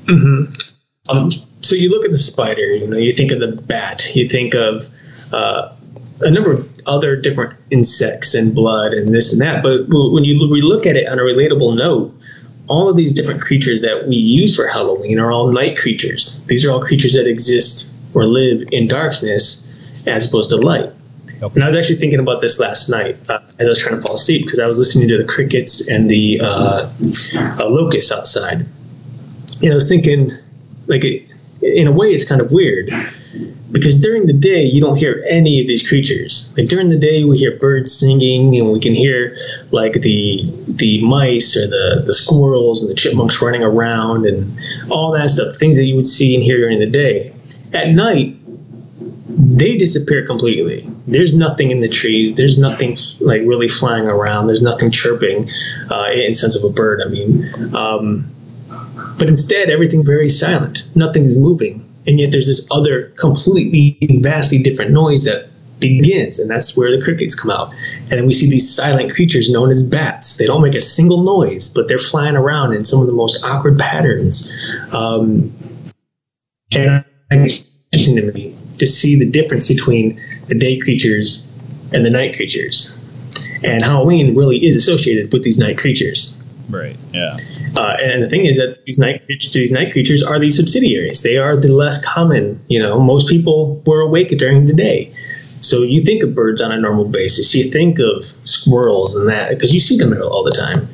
Um, 1.09 1.31
so 1.63 1.77
you 1.77 1.91
look 1.91 2.05
at 2.05 2.11
the 2.11 2.19
spider. 2.19 2.63
You 2.63 2.87
know, 2.87 2.97
you 2.97 3.13
think 3.13 3.33
of 3.33 3.41
the 3.41 3.53
bat. 3.63 4.15
You 4.15 4.29
think 4.29 4.55
of 4.55 4.89
uh, 5.33 5.75
a 6.21 6.31
number 6.31 6.53
of 6.53 6.69
other 6.87 7.17
different 7.17 7.59
insects 7.71 8.35
and 8.35 8.55
blood 8.55 8.93
and 8.93 9.15
this 9.15 9.33
and 9.33 9.41
that. 9.41 9.63
But 9.63 9.87
when 9.89 10.25
you 10.25 10.49
we 10.51 10.61
look 10.61 10.87
at 10.87 10.97
it 10.97 11.09
on 11.09 11.19
a 11.19 11.23
relatable 11.23 11.77
note, 11.77 12.15
all 12.69 12.89
of 12.89 12.97
these 12.97 13.13
different 13.13 13.41
creatures 13.41 13.81
that 13.83 14.09
we 14.09 14.17
use 14.17 14.57
for 14.57 14.67
Halloween 14.67 15.19
are 15.19 15.31
all 15.31 15.51
night 15.53 15.77
creatures. 15.77 16.45
These 16.47 16.65
are 16.65 16.71
all 16.71 16.81
creatures 16.81 17.15
that 17.15 17.27
exist 17.27 17.97
or 18.15 18.25
live 18.25 18.63
in 18.73 18.89
darkness 18.89 19.69
as 20.07 20.27
opposed 20.29 20.51
to 20.51 20.57
light. 20.57 20.91
And 21.43 21.65
I 21.65 21.67
was 21.67 21.75
actually 21.75 21.97
thinking 21.97 22.21
about 22.21 22.41
this 22.41 22.61
last 22.61 22.89
night 22.89 23.17
uh, 23.29 23.41
as 23.59 23.67
I 23.67 23.69
was 23.69 23.79
trying 23.79 23.97
to 23.97 24.01
fall 24.01 24.15
asleep 24.15 24.45
because 24.45 24.61
I 24.61 24.67
was 24.67 24.79
listening 24.79 25.09
to 25.09 25.19
the 25.19 25.25
crickets 25.27 25.89
and 25.89 26.09
the 26.09 26.41
uh, 26.43 26.89
uh, 27.59 27.69
locusts 27.69 28.13
outside. 28.13 28.65
And 29.61 29.73
I 29.73 29.75
was 29.75 29.89
thinking, 29.89 30.31
like, 30.87 31.03
it, 31.03 31.33
in 31.63 31.87
a 31.87 31.93
way, 31.93 32.09
it's 32.09 32.29
kind 32.29 32.41
of 32.41 32.53
weird 32.53 32.91
because 33.71 34.01
during 34.01 34.27
the 34.27 34.33
day 34.33 34.63
you 34.63 34.81
don't 34.81 34.97
hear 34.97 35.25
any 35.29 35.61
of 35.61 35.67
these 35.67 35.87
creatures. 35.87 36.55
Like 36.57 36.69
during 36.69 36.89
the 36.89 36.99
day, 36.99 37.25
we 37.25 37.39
hear 37.39 37.57
birds 37.57 37.93
singing 37.93 38.57
and 38.57 38.71
we 38.71 38.81
can 38.81 38.95
hear 38.95 39.37
like 39.71 39.95
the 39.95 40.43
the 40.77 41.03
mice 41.03 41.57
or 41.57 41.67
the 41.67 42.03
the 42.05 42.13
squirrels 42.13 42.83
and 42.83 42.91
the 42.91 42.95
chipmunks 42.95 43.41
running 43.41 43.65
around 43.65 44.27
and 44.27 44.53
all 44.91 45.13
that 45.13 45.31
stuff. 45.31 45.57
Things 45.57 45.77
that 45.77 45.85
you 45.85 45.97
would 45.97 46.07
see 46.07 46.35
and 46.35 46.45
hear 46.45 46.59
during 46.59 46.79
the 46.79 46.91
day. 46.91 47.35
At 47.73 47.89
night, 47.89 48.37
they 49.29 49.79
disappear 49.79 50.27
completely. 50.27 50.87
There's 51.07 51.35
nothing 51.35 51.71
in 51.71 51.81
the 51.81 51.89
trees. 51.89 52.37
There's 52.37 52.59
nothing 52.59 52.97
like 53.21 53.41
really 53.43 53.69
flying 53.69 54.07
around. 54.07 54.47
There's 54.47 54.63
nothing 54.63 54.91
chirping 54.91 55.49
uh, 55.91 56.11
in 56.15 56.35
sense 56.35 56.55
of 56.55 56.71
a 56.71 56.73
bird. 56.73 57.01
I 57.05 57.09
mean, 57.09 57.75
um, 57.75 58.32
but 59.19 59.29
instead 59.29 59.71
everything's 59.71 60.07
very 60.07 60.29
silent. 60.29 60.91
Nothing's 60.95 61.37
moving, 61.37 61.87
and 62.07 62.19
yet 62.19 62.33
there's 62.33 62.47
this 62.47 62.67
other 62.71 63.09
completely 63.19 63.99
vastly 64.21 64.63
different 64.63 64.91
noise 64.91 65.25
that 65.25 65.49
begins, 65.83 66.39
and 66.39 66.49
that's 66.49 66.77
where 66.77 66.97
the 66.97 67.03
crickets 67.03 67.35
come 67.35 67.51
out. 67.51 67.75
And 68.03 68.13
then 68.13 68.27
we 68.27 68.33
see 68.33 68.49
these 68.49 68.75
silent 68.75 69.13
creatures 69.13 69.51
known 69.51 69.71
as 69.71 69.87
bats. 69.87 70.39
They 70.39 70.47
don't 70.47 70.63
make 70.63 70.75
a 70.75 70.81
single 70.81 71.23
noise, 71.23 71.73
but 71.75 71.89
they're 71.89 71.99
flying 71.99 72.37
around 72.37 72.73
in 72.73 72.85
some 72.85 73.01
of 73.01 73.07
the 73.07 73.13
most 73.13 73.45
awkward 73.45 73.79
patterns. 73.79 74.51
Um, 74.93 75.53
and 76.71 77.05
it's 77.31 77.69
interesting 77.93 78.17
to 78.17 78.33
me 78.33 78.57
to 78.79 78.87
see 78.87 79.19
the 79.19 79.31
difference 79.31 79.69
between 79.69 80.19
the 80.47 80.55
day 80.55 80.79
creatures 80.79 81.49
and 81.93 82.07
the 82.07 82.11
night 82.11 82.37
creatures. 82.37 82.99
And 83.65 83.83
Halloween 83.83 84.35
really 84.35 84.65
is 84.65 84.75
associated 84.77 85.33
with 85.33 85.45
these 85.45 85.59
night 85.59 85.79
creatures. 85.79 86.43
Right. 86.71 86.97
Yeah. 87.13 87.33
Uh, 87.77 87.97
and 88.03 88.23
the 88.23 88.29
thing 88.29 88.45
is 88.45 88.57
that 88.59 88.85
these 88.85 88.99
night 88.99 89.25
creatures, 89.25 89.53
these 89.53 89.73
night 89.73 89.93
creatures 89.93 90.23
are 90.23 90.39
these 90.39 90.57
subsidiaries. 90.57 91.23
They 91.23 91.39
are 91.39 91.57
the 91.57 91.73
less 91.73 92.05
common. 92.05 92.61
You 92.69 92.83
know, 92.83 93.01
most 93.01 93.29
people 93.29 93.83
were 93.87 94.01
awake 94.01 94.29
during 94.39 94.67
the 94.67 94.75
day. 94.75 95.13
So 95.63 95.83
you 95.83 96.03
think 96.03 96.23
of 96.23 96.35
birds 96.35 96.61
on 96.61 96.73
a 96.73 96.79
normal 96.79 97.11
basis. 97.11 97.55
You 97.55 97.71
think 97.71 97.99
of 97.99 98.25
squirrels 98.25 99.15
and 99.15 99.29
that 99.29 99.51
because 99.51 99.73
you 99.73 99.79
see 99.81 99.97
them 99.97 100.13
all 100.23 100.43
the 100.45 100.51
time, 100.51 100.87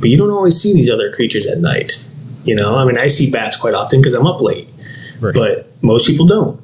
but 0.00 0.10
you 0.10 0.16
don't 0.16 0.30
always 0.30 0.60
see 0.60 0.72
these 0.72 0.88
other 0.88 1.12
creatures 1.12 1.44
at 1.46 1.58
night. 1.58 2.08
You 2.44 2.54
know, 2.54 2.76
I 2.76 2.84
mean, 2.84 2.98
I 2.98 3.08
see 3.08 3.30
bats 3.30 3.56
quite 3.56 3.74
often 3.74 4.00
because 4.00 4.14
I'm 4.14 4.26
up 4.26 4.40
late, 4.40 4.68
Right. 5.20 5.34
but 5.34 5.82
most 5.82 6.06
people 6.06 6.26
don't. 6.26 6.60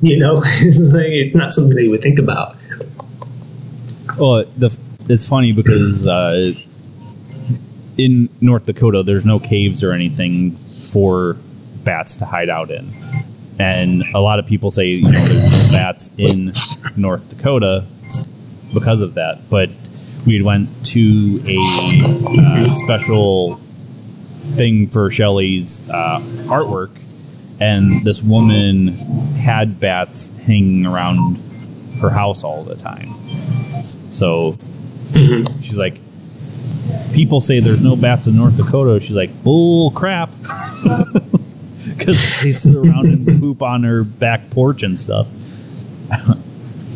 You 0.00 0.18
know, 0.18 0.40
it's, 0.44 1.34
not 1.34 1.52
something 1.52 1.76
they 1.76 1.88
would 1.88 2.02
think 2.02 2.18
about. 2.18 2.56
Well, 4.18 4.44
the 4.56 4.76
it's 5.08 5.26
funny 5.26 5.52
because 5.52 6.06
uh, 6.06 6.52
in 8.00 8.30
North 8.40 8.64
Dakota, 8.64 9.02
there's 9.02 9.26
no 9.26 9.38
caves 9.38 9.84
or 9.84 9.92
anything 9.92 10.52
for 10.52 11.34
bats 11.84 12.16
to 12.16 12.24
hide 12.24 12.48
out 12.48 12.70
in, 12.70 12.88
and 13.58 14.02
a 14.14 14.20
lot 14.20 14.38
of 14.38 14.46
people 14.46 14.70
say 14.70 14.86
you 14.86 15.10
know 15.12 15.22
there's 15.22 15.66
no 15.66 15.72
bats 15.72 16.18
in 16.18 16.48
North 17.00 17.28
Dakota 17.28 17.84
because 18.72 19.02
of 19.02 19.14
that. 19.14 19.38
But 19.50 19.68
we 20.26 20.40
went 20.42 20.68
to 20.86 21.40
a 21.46 21.56
uh, 22.40 22.70
special 22.84 23.56
thing 24.56 24.86
for 24.86 25.10
Shelley's 25.10 25.90
uh, 25.90 26.20
artwork, 26.46 26.96
and 27.60 28.02
this 28.02 28.22
woman 28.22 28.88
had 29.36 29.78
bats 29.78 30.42
hanging 30.46 30.86
around 30.86 31.36
her 32.00 32.08
house 32.08 32.44
all 32.44 32.64
the 32.64 32.76
time. 32.76 33.08
So 33.86 34.54
she's 35.60 35.76
like, 35.76 36.00
people 37.12 37.40
say 37.40 37.58
there's 37.58 37.82
no 37.82 37.96
bats 37.96 38.26
in 38.26 38.34
North 38.34 38.56
Dakota. 38.56 39.00
She's 39.00 39.16
like, 39.16 39.30
bull 39.44 39.90
crap. 39.90 40.30
Because 42.00 42.40
they 42.42 42.52
sit 42.52 42.76
around 42.76 43.06
and 43.08 43.40
poop 43.40 43.60
on 43.60 43.82
her 43.82 44.04
back 44.04 44.48
porch 44.50 44.82
and 44.82 44.98
stuff. 44.98 45.26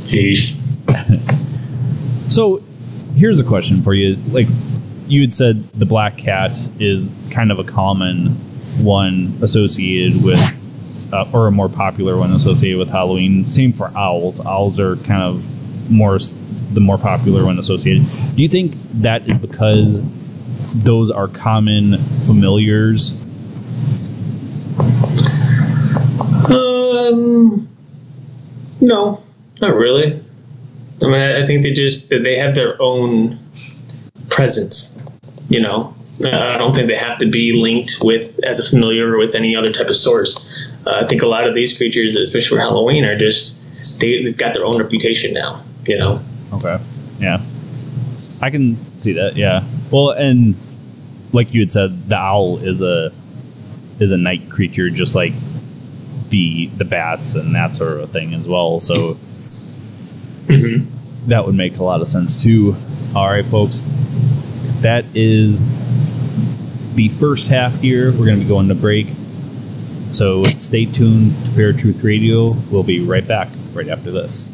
Jeez. 0.09 0.55
So 2.33 2.61
here's 3.15 3.39
a 3.39 3.45
question 3.45 3.83
for 3.83 3.93
you. 3.93 4.17
Like 4.33 4.47
you 5.09 5.21
had 5.23 5.35
said, 5.35 5.57
the 5.57 5.85
black 5.85 6.17
cat 6.17 6.51
is 6.81 7.11
kind 7.31 7.53
of 7.53 7.59
a 7.59 7.65
common 7.65 8.29
one 8.83 9.29
associated 9.43 10.25
with, 10.25 11.11
uh, 11.13 11.31
or 11.35 11.49
a 11.49 11.53
more 11.53 11.69
popular 11.69 12.17
one 12.17 12.33
associated 12.33 12.79
with 12.79 12.91
Halloween. 12.91 13.45
Same 13.45 13.73
for 13.73 13.87
owls. 13.99 14.45
Owls 14.45 14.81
are 14.81 14.97
kind 14.97 15.23
of 15.23 15.41
more 15.91 16.19
the 16.75 16.81
more 16.81 16.99
popular 16.99 17.45
one 17.45 17.59
associated. 17.59 18.05
Do 18.37 18.43
you 18.43 18.49
think 18.49 18.73
that 19.03 19.27
is 19.29 19.41
because 19.41 20.83
those 20.83 21.11
are 21.11 21.29
common 21.29 21.99
familiars? 22.27 23.21
Um, 26.51 27.69
no, 28.81 29.23
not 29.61 29.75
really. 29.75 30.21
I 31.03 31.07
mean, 31.07 31.15
I 31.15 31.45
think 31.47 31.63
they 31.63 31.73
just 31.73 32.11
they 32.11 32.37
have 32.37 32.55
their 32.55 32.81
own 32.81 33.39
presence. 34.31 35.01
You 35.49 35.61
know, 35.61 35.95
I 36.25 36.59
don't 36.59 36.75
think 36.75 36.89
they 36.89 36.97
have 36.97 37.19
to 37.19 37.27
be 37.27 37.53
linked 37.53 37.99
with 38.03 38.43
as 38.45 38.61
a 38.61 38.69
familiar 38.69 39.15
or 39.15 39.19
with 39.19 39.35
any 39.35 39.55
other 39.55 39.73
type 39.73 39.89
of 39.89 39.97
source. 39.97 40.49
Uh, 40.87 41.01
I 41.03 41.07
think 41.07 41.23
a 41.23 41.27
lot 41.27 41.47
of 41.47 41.55
these 41.55 41.77
creatures, 41.77 42.17
especially 42.17 42.57
for 42.57 42.61
Halloween, 42.61 43.05
are 43.05 43.17
just 43.17 43.61
they've 44.01 44.37
got 44.37 44.55
their 44.55 44.65
own 44.65 44.79
reputation 44.79 45.35
now. 45.35 45.63
You 45.87 45.99
know. 45.99 46.21
Okay. 46.55 46.79
Yeah. 47.19 47.41
I 48.43 48.51
can 48.51 48.77
see 49.01 49.13
that. 49.15 49.37
Yeah. 49.37 49.63
Well, 49.91 50.11
and 50.11 50.55
like 51.33 51.55
you 51.55 51.61
had 51.61 51.73
said, 51.73 51.91
the 52.09 52.17
owl 52.17 52.59
is 52.59 52.81
a 52.81 53.07
is 54.03 54.13
a 54.13 54.17
night 54.17 54.51
creature, 54.51 54.91
just 54.91 55.15
like 55.15 55.33
the 56.31 56.67
the 56.67 56.85
bats 56.85 57.35
and 57.35 57.55
that 57.55 57.75
sort 57.75 58.01
of 58.01 58.11
thing 58.11 58.35
as 58.35 58.47
well. 58.47 58.81
So 58.81 58.95
mm-hmm. 60.53 61.29
that 61.29 61.47
would 61.47 61.55
make 61.55 61.79
a 61.79 61.83
lot 61.83 62.01
of 62.01 62.09
sense 62.09 62.43
too. 62.43 62.75
All 63.15 63.29
right, 63.29 63.45
folks. 63.45 63.81
That 64.83 65.05
is 65.15 65.61
the 66.95 67.09
first 67.09 67.49
half 67.49 67.81
here. 67.81 68.13
We're 68.13 68.27
going 68.27 68.39
to 68.39 68.43
be 68.43 68.49
going 68.49 68.69
to 68.69 68.75
break. 68.75 69.07
So 69.07 70.45
stay 70.59 70.85
tuned 70.85 71.33
to 71.33 71.51
Paratruth 71.51 72.05
Radio. 72.05 72.49
We'll 72.71 72.85
be 72.85 73.05
right 73.05 73.27
back 73.27 73.49
right 73.75 73.89
after 73.89 74.11
this. 74.11 74.54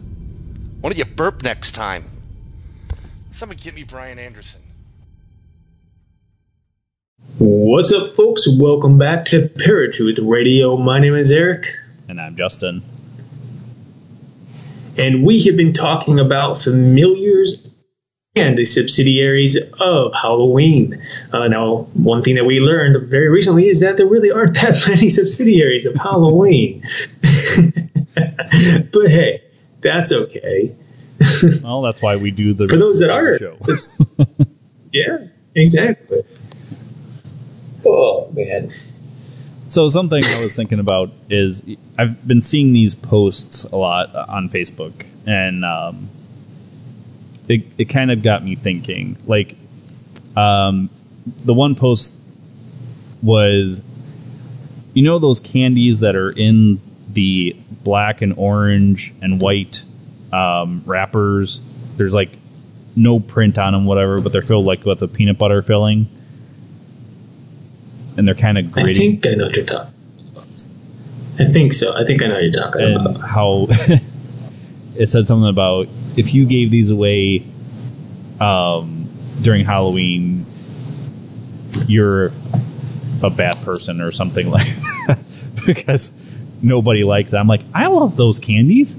Why 0.81 0.89
don't 0.89 0.97
you 0.97 1.05
burp 1.05 1.43
next 1.43 1.73
time? 1.73 2.05
Someone 3.31 3.57
get 3.57 3.75
me 3.75 3.83
Brian 3.83 4.19
Anderson. 4.19 4.61
What's 7.37 7.93
up, 7.93 8.07
folks? 8.07 8.47
Welcome 8.59 8.97
back 8.97 9.25
to 9.25 9.47
Paratruth 9.47 10.19
Radio. 10.27 10.77
My 10.77 10.99
name 10.99 11.15
is 11.15 11.31
Erik, 11.31 11.67
And 12.09 12.19
I'm 12.19 12.35
Justin. 12.35 12.81
and 14.97 15.23
we 15.25 15.41
have 15.43 15.55
been 15.55 15.71
talking 15.73 16.19
about 16.19 16.57
familiars 16.57 17.77
and 18.35 18.57
the 18.57 18.65
subsidiaries 18.65 19.57
of 19.79 20.13
Halloween. 20.15 21.01
Uh, 21.31 21.47
now, 21.47 21.83
one 21.93 22.23
thing 22.23 22.35
that 22.35 22.45
we 22.45 22.59
learned 22.59 23.09
very 23.09 23.29
recently 23.29 23.67
is 23.67 23.79
that 23.81 23.97
there 23.97 24.07
really 24.07 24.31
aren't 24.31 24.55
that 24.55 24.83
many 24.87 25.09
subsidiaries 25.09 25.85
of 25.85 25.95
Halloween. 25.95 26.81
but 28.91 29.09
hey, 29.09 29.41
that's 29.81 30.11
okay. 30.11 30.75
Well, 31.63 31.81
that's 31.83 32.01
why 32.01 32.15
we 32.15 32.31
do 32.31 32.53
the 32.53 32.67
For 32.67 32.77
those 32.77 32.99
that 32.99 33.11
are, 33.11 33.37
show. 33.37 33.55
yeah, 34.91 35.17
exactly. 35.55 36.21
Oh 37.85 38.29
man. 38.33 38.71
So 39.67 39.89
something 39.89 40.23
I 40.23 40.41
was 40.41 40.55
thinking 40.55 40.79
about 40.79 41.11
is 41.29 41.63
I've 41.97 42.27
been 42.27 42.41
seeing 42.41 42.73
these 42.73 42.95
posts 42.95 43.63
a 43.63 43.75
lot 43.75 44.13
on 44.15 44.49
Facebook, 44.49 45.05
and 45.27 45.63
um, 45.63 46.09
it 47.47 47.63
it 47.77 47.85
kind 47.85 48.11
of 48.11 48.23
got 48.23 48.43
me 48.43 48.55
thinking. 48.55 49.15
Like, 49.27 49.55
um, 50.35 50.89
the 51.45 51.53
one 51.53 51.75
post 51.75 52.11
was 53.23 53.81
you 54.93 55.03
know 55.03 55.19
those 55.19 55.39
candies 55.39 55.99
that 55.99 56.15
are 56.15 56.31
in 56.31 56.79
the 57.13 57.55
black 57.83 58.21
and 58.21 58.33
orange 58.37 59.13
and 59.21 59.41
white 59.41 59.83
um, 60.31 60.83
wrappers. 60.85 61.59
There's 61.97 62.13
like 62.13 62.31
no 62.95 63.19
print 63.19 63.57
on 63.57 63.73
them, 63.73 63.85
whatever, 63.85 64.21
but 64.21 64.31
they're 64.31 64.41
filled 64.41 64.65
like 64.65 64.85
with 64.85 65.01
a 65.01 65.07
peanut 65.07 65.37
butter 65.37 65.61
filling, 65.61 66.07
and 68.17 68.27
they're 68.27 68.35
kind 68.35 68.57
of 68.57 68.71
gritty. 68.71 68.89
I 68.89 68.93
think 68.93 69.27
I 69.27 69.31
know 69.31 69.45
what 69.45 69.55
you're 69.55 69.65
talking. 69.65 69.93
I 71.39 71.45
think 71.45 71.73
so. 71.73 71.95
I 71.95 72.03
think 72.03 72.21
I 72.21 72.27
know 72.27 72.33
what 72.35 72.43
you're 72.43 72.53
talking 72.53 72.81
and 72.81 73.07
about. 73.07 73.21
how 73.21 73.67
it 73.69 75.07
said 75.07 75.27
something 75.27 75.49
about 75.49 75.87
if 76.17 76.33
you 76.33 76.45
gave 76.45 76.71
these 76.71 76.89
away 76.89 77.43
um, 78.39 79.07
during 79.41 79.65
Halloween, 79.65 80.39
you're 81.87 82.31
a 83.23 83.29
bad 83.29 83.57
person 83.63 84.01
or 84.01 84.11
something 84.11 84.49
like 84.49 84.67
that 85.07 85.23
because 85.65 86.11
nobody 86.63 87.03
likes 87.03 87.33
it. 87.33 87.37
I'm 87.37 87.47
like, 87.47 87.61
I 87.73 87.87
love 87.87 88.15
those 88.17 88.39
candies. 88.39 88.95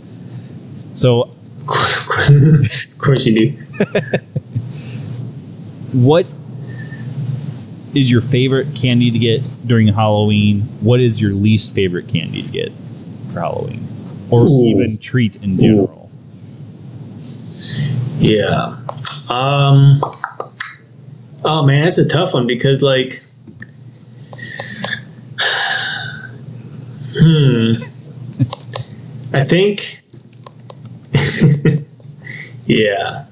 So, 0.98 1.22
of 1.22 2.98
course 2.98 3.26
you 3.26 3.34
do. 3.34 3.50
what 5.92 6.26
is 7.94 8.10
your 8.10 8.20
favorite 8.20 8.68
candy 8.74 9.10
to 9.10 9.18
get 9.18 9.42
during 9.66 9.88
Halloween? 9.88 10.60
What 10.82 11.00
is 11.00 11.20
your 11.20 11.32
least 11.32 11.72
favorite 11.72 12.08
candy 12.08 12.42
to 12.42 12.48
get 12.48 12.70
for 13.32 13.40
Halloween, 13.40 13.80
or 14.30 14.42
Ooh. 14.42 14.66
even 14.66 14.98
treat 14.98 15.36
in 15.42 15.58
general? 15.58 16.10
Yeah. 18.18 18.78
Um. 19.28 20.00
Oh 21.44 21.64
man, 21.66 21.84
that's 21.84 21.98
a 21.98 22.08
tough 22.08 22.34
one 22.34 22.46
because 22.46 22.82
like. 22.82 23.14
Hmm. 27.22 27.74
I 29.32 29.44
think. 29.44 30.00
yeah, 32.66 33.26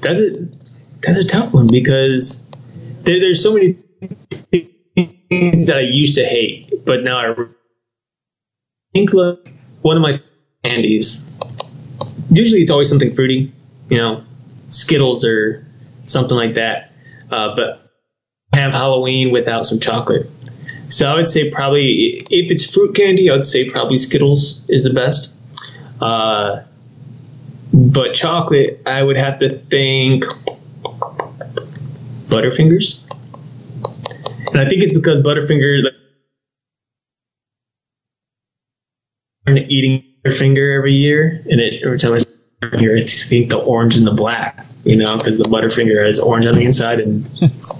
that's 0.00 0.20
a 0.20 0.48
that's 1.02 1.20
a 1.20 1.28
tough 1.28 1.54
one 1.54 1.68
because 1.68 2.50
there, 3.04 3.20
there's 3.20 3.40
so 3.40 3.54
many 3.54 3.76
things 4.50 5.68
that 5.68 5.76
I 5.76 5.82
used 5.82 6.16
to 6.16 6.24
hate, 6.24 6.72
but 6.84 7.04
now 7.04 7.18
I 7.18 7.46
think 8.92 9.12
like 9.12 9.54
one 9.82 9.96
of 9.96 10.02
my 10.02 10.18
candies. 10.64 11.30
Usually, 12.28 12.62
it's 12.62 12.72
always 12.72 12.88
something 12.88 13.14
fruity, 13.14 13.52
you 13.88 13.98
know, 13.98 14.24
Skittles 14.70 15.24
or 15.24 15.64
something 16.06 16.36
like 16.36 16.54
that. 16.54 16.90
Uh, 17.30 17.54
but 17.54 17.88
have 18.52 18.72
Halloween 18.72 19.30
without 19.30 19.64
some 19.64 19.78
chocolate. 19.78 20.22
So 20.92 21.10
I 21.10 21.16
would 21.16 21.26
say 21.26 21.50
probably 21.50 22.26
if 22.28 22.52
it's 22.52 22.70
fruit 22.72 22.94
candy, 22.94 23.30
I 23.30 23.32
would 23.34 23.46
say 23.46 23.68
probably 23.70 23.96
Skittles 23.96 24.68
is 24.68 24.84
the 24.84 24.92
best. 24.92 25.34
Uh, 26.02 26.62
but 27.72 28.12
chocolate, 28.12 28.82
I 28.84 29.02
would 29.02 29.16
have 29.16 29.38
to 29.38 29.48
think 29.48 30.24
Butterfingers. 32.28 33.08
And 34.48 34.60
I 34.60 34.68
think 34.68 34.82
it's 34.82 34.92
because 34.92 35.22
Butterfinger, 35.22 35.82
like, 35.82 35.94
I'm 39.46 39.56
eating 39.56 40.04
Butterfinger 40.24 40.76
every 40.76 40.92
year, 40.92 41.42
and 41.50 41.58
it, 41.58 41.82
every 41.82 41.98
time 41.98 42.12
I 42.12 42.18
see 42.18 42.28
I 42.70 43.04
think 43.06 43.48
the 43.48 43.58
orange 43.58 43.96
and 43.96 44.06
the 44.06 44.12
black, 44.12 44.64
you 44.84 44.96
know, 44.96 45.16
because 45.16 45.38
the 45.38 45.44
Butterfinger 45.44 46.06
is 46.06 46.20
orange 46.20 46.44
on 46.44 46.54
the 46.54 46.64
inside 46.64 47.00
and 47.00 47.24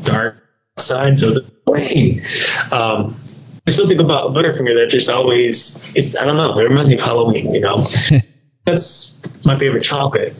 dark 0.04 0.42
outside, 0.78 1.18
so 1.18 1.28
it's 1.28 1.50
plain. 1.74 2.22
Um, 2.70 3.16
there's 3.64 3.76
something 3.76 4.00
about 4.00 4.34
Butterfinger 4.34 4.74
that 4.74 4.88
just 4.90 5.08
always, 5.08 5.94
it's, 5.94 6.16
I 6.16 6.24
don't 6.24 6.36
know, 6.36 6.58
it 6.58 6.62
reminds 6.68 6.88
me 6.88 6.96
of 6.96 7.00
Halloween, 7.00 7.54
you 7.54 7.60
know. 7.60 7.86
That's 8.64 9.22
my 9.44 9.56
favorite 9.56 9.82
chocolate. 9.82 10.34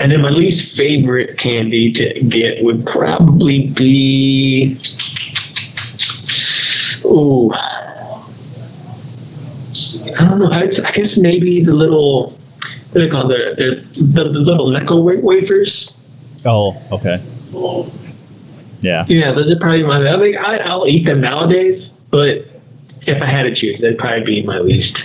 And 0.00 0.10
then 0.10 0.20
my 0.20 0.30
least 0.30 0.76
favorite 0.76 1.38
candy 1.38 1.92
to 1.92 2.20
get 2.24 2.64
would 2.64 2.84
probably 2.86 3.68
be. 3.68 4.80
Ooh. 7.04 7.52
I 7.52 8.24
don't 10.18 10.38
know. 10.38 10.50
I, 10.50 10.68
I 10.84 10.92
guess 10.92 11.18
maybe 11.18 11.64
the 11.64 11.72
little. 11.72 12.30
What 12.30 13.00
do 13.00 13.00
they 13.00 13.08
call 13.08 13.28
the, 13.28 13.54
the, 13.56 14.02
the, 14.02 14.24
the 14.24 14.40
little 14.40 14.70
Necco 14.70 15.02
wafers? 15.22 15.96
Oh, 16.44 16.76
okay. 16.90 17.22
Yeah. 18.82 19.04
Yeah, 19.08 19.32
those 19.32 19.50
are 19.50 19.58
probably 19.58 19.84
my. 19.84 20.06
I 20.12 20.18
think 20.18 20.36
I, 20.36 20.58
I'll 20.58 20.86
eat 20.86 21.04
them 21.06 21.20
nowadays, 21.20 21.88
but 22.10 22.46
if 23.06 23.22
I 23.22 23.26
had 23.26 23.44
to 23.44 23.54
choose, 23.54 23.80
that'd 23.80 23.96
probably 23.98 24.24
be 24.24 24.42
my 24.42 24.58
least, 24.58 24.96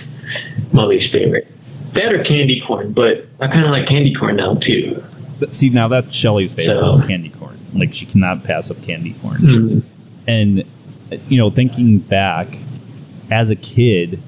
my 0.72 0.84
least 0.84 1.12
favorite. 1.12 1.46
That 1.94 2.12
or 2.12 2.22
candy 2.24 2.62
corn, 2.66 2.92
but 2.92 3.26
I 3.40 3.46
kind 3.48 3.64
of 3.64 3.70
like 3.70 3.88
candy 3.88 4.14
corn 4.14 4.36
now 4.36 4.54
too. 4.56 5.02
See, 5.50 5.70
now 5.70 5.88
that's 5.88 6.12
Shelly's 6.14 6.52
favorite 6.52 6.78
So- 6.80 6.90
is 6.90 7.00
candy 7.00 7.30
corn. 7.30 7.58
Like 7.74 7.94
she 7.94 8.04
cannot 8.06 8.44
pass 8.44 8.70
up 8.70 8.82
candy 8.82 9.14
corn. 9.22 9.40
Mm. 9.42 9.82
And 10.26 10.64
you 11.28 11.38
know, 11.38 11.50
thinking 11.50 11.98
back 11.98 12.58
as 13.30 13.50
a 13.50 13.56
kid, 13.56 14.22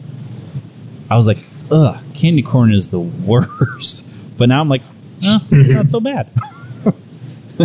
I 1.10 1.16
was 1.16 1.26
like, 1.26 1.46
"Ugh, 1.70 1.98
candy 2.14 2.42
corn 2.42 2.72
is 2.72 2.88
the 2.88 3.00
worst." 3.00 4.04
But 4.36 4.48
now 4.48 4.60
I'm 4.60 4.68
like, 4.68 4.82
eh, 5.22 5.38
"It's 5.50 5.70
not 5.72 5.90
so 5.90 6.00
bad." 6.00 6.30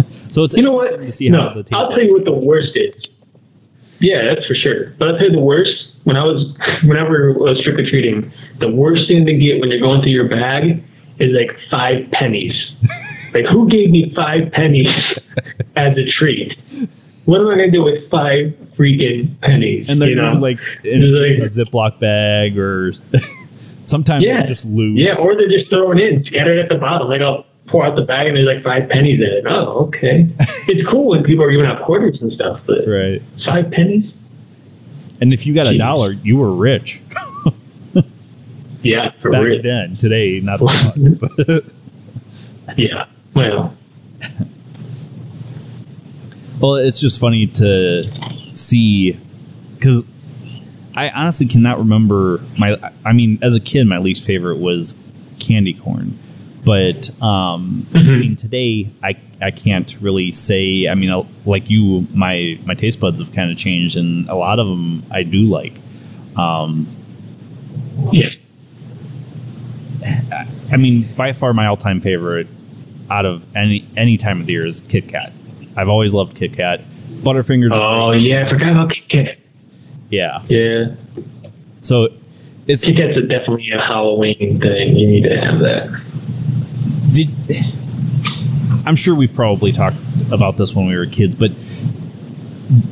so 0.29 0.43
it's 0.43 0.55
You 0.55 0.63
know 0.63 0.75
what? 0.75 0.89
to 0.97 1.11
see 1.11 1.29
no, 1.29 1.49
how 1.49 1.61
the. 1.61 1.75
I'll 1.75 1.89
tell 1.89 2.03
you 2.03 2.13
what 2.13 2.25
the 2.25 2.33
worst 2.33 2.75
is. 2.75 2.93
Yeah, 3.99 4.33
that's 4.33 4.45
for 4.45 4.55
sure. 4.55 4.93
But 4.97 5.09
I'll 5.09 5.17
tell 5.17 5.27
you 5.27 5.33
the 5.33 5.39
worst. 5.39 5.71
When 6.03 6.17
I 6.17 6.23
was, 6.23 6.55
whenever 6.83 7.31
I 7.31 7.37
was 7.37 7.63
trick 7.63 7.79
or 7.79 7.89
treating, 7.89 8.31
the 8.59 8.69
worst 8.69 9.07
thing 9.07 9.25
to 9.25 9.33
get 9.33 9.59
when 9.59 9.71
you're 9.71 9.79
going 9.79 10.01
through 10.01 10.11
your 10.11 10.29
bag 10.29 10.83
is 11.17 11.31
like 11.31 11.57
five 11.71 12.11
pennies. 12.11 12.53
like, 13.33 13.45
who 13.45 13.67
gave 13.67 13.89
me 13.89 14.13
five 14.15 14.51
pennies 14.51 14.87
as 15.75 15.97
a 15.97 16.05
treat? 16.11 16.53
What 17.25 17.41
am 17.41 17.47
I 17.47 17.55
gonna 17.55 17.71
do 17.71 17.83
with 17.83 18.07
five 18.11 18.53
freaking 18.77 19.39
pennies? 19.41 19.87
and 19.89 19.99
they're 19.99 20.09
you 20.09 20.15
know? 20.15 20.33
like 20.33 20.59
in 20.83 21.01
It's 21.03 21.57
a 21.57 21.65
Ziploc 21.65 21.99
bag 21.99 22.57
or 22.59 22.93
sometimes 23.83 24.23
yeah, 24.23 24.39
they're 24.39 24.47
just 24.47 24.65
loose. 24.65 24.99
Yeah, 24.99 25.15
or 25.17 25.35
they're 25.35 25.47
just 25.47 25.69
thrown 25.69 25.99
in, 25.99 26.23
scattered 26.25 26.59
at 26.59 26.69
the 26.69 26.75
bottom. 26.75 27.07
Like 27.07 27.21
I'll 27.21 27.45
pour 27.75 27.85
out 27.85 27.95
the 27.97 28.03
bag 28.03 28.27
and 28.27 28.37
there's 28.37 28.47
like 28.47 28.63
five 28.63 28.87
pennies 28.89 29.19
in 29.19 29.25
it. 29.25 29.43
Oh, 29.45 29.87
okay. 29.87 30.29
it's 30.69 30.87
cool 30.89 31.09
when 31.09 31.23
people 31.23 31.43
are 31.43 31.51
giving 31.51 31.65
out 31.65 31.83
quarters 31.85 32.17
and 32.21 32.31
stuff, 32.31 32.61
but 32.65 32.87
right. 32.87 33.21
five 33.45 33.69
pennies? 33.69 34.13
And 35.19 35.33
if 35.33 35.45
you 35.45 35.53
got 35.53 35.67
a 35.67 35.77
dollar, 35.77 36.11
you 36.13 36.37
were 36.37 36.53
rich. 36.53 37.01
Yeah, 38.81 39.13
for 39.19 39.31
Back 39.31 39.41
real. 39.41 39.63
then, 39.63 39.97
today 39.97 40.39
not 40.41 40.59
so 40.59 40.65
much. 40.65 41.63
Yeah. 42.77 43.07
Well, 43.33 43.75
Well, 46.59 46.75
it's 46.75 46.99
just 46.99 47.19
funny 47.19 47.47
to 47.47 48.53
see 48.55 49.13
because 49.73 50.03
I 50.95 51.09
honestly 51.09 51.47
cannot 51.47 51.79
remember 51.79 52.45
my. 52.59 52.75
I 53.03 53.11
mean, 53.11 53.39
as 53.41 53.55
a 53.55 53.59
kid, 53.59 53.87
my 53.87 53.97
least 53.97 54.23
favorite 54.23 54.57
was 54.57 54.93
candy 55.39 55.73
corn, 55.73 56.19
but 56.65 57.09
um, 57.21 57.87
I 57.93 58.01
mean, 58.01 58.35
today 58.35 58.89
I 59.03 59.15
I 59.41 59.51
can't 59.51 59.95
really 60.01 60.31
say. 60.31 60.87
I 60.87 60.95
mean, 60.95 61.09
uh, 61.11 61.23
like 61.45 61.69
you, 61.69 62.07
my 62.13 62.59
my 62.65 62.73
taste 62.73 62.99
buds 62.99 63.19
have 63.19 63.31
kind 63.31 63.51
of 63.51 63.57
changed, 63.57 63.95
and 63.95 64.27
a 64.29 64.35
lot 64.35 64.59
of 64.59 64.67
them 64.67 65.05
I 65.11 65.23
do 65.23 65.43
like. 65.43 65.79
Um, 66.35 66.87
yeah. 68.11 68.29
I 70.71 70.77
mean, 70.77 71.13
by 71.15 71.33
far 71.33 71.53
my 71.53 71.67
all 71.67 71.77
time 71.77 72.01
favorite 72.01 72.47
out 73.09 73.25
of 73.25 73.45
any 73.55 73.87
any 73.95 74.17
time 74.17 74.41
of 74.41 74.47
the 74.47 74.53
year 74.53 74.65
is 74.65 74.81
Kit 74.81 75.07
Kat. 75.07 75.33
I've 75.75 75.89
always 75.89 76.13
loved 76.13 76.35
Kit 76.35 76.53
Kat. 76.53 76.81
Butterfingers. 77.23 77.71
Oh 77.71 78.11
yeah, 78.11 78.45
I 78.45 78.49
forgot 78.49 78.71
about 78.71 78.89
Kit 78.89 79.09
Kat. 79.09 79.37
Yeah. 80.09 80.43
Yeah. 80.47 80.95
So 81.81 82.09
it's 82.67 82.83
Kit 82.83 82.97
Kat's 82.97 83.27
definitely 83.27 83.69
a 83.71 83.81
Halloween 83.81 84.59
thing. 84.59 84.95
You 84.95 85.07
need 85.07 85.23
to 85.23 85.35
have 85.37 85.59
that. 85.59 86.14
Did 87.11 87.29
I'm 88.85 88.95
sure 88.95 89.15
we've 89.15 89.33
probably 89.33 89.71
talked 89.71 89.97
about 90.31 90.57
this 90.57 90.73
when 90.73 90.85
we 90.85 90.95
were 90.95 91.07
kids, 91.07 91.35
but 91.35 91.51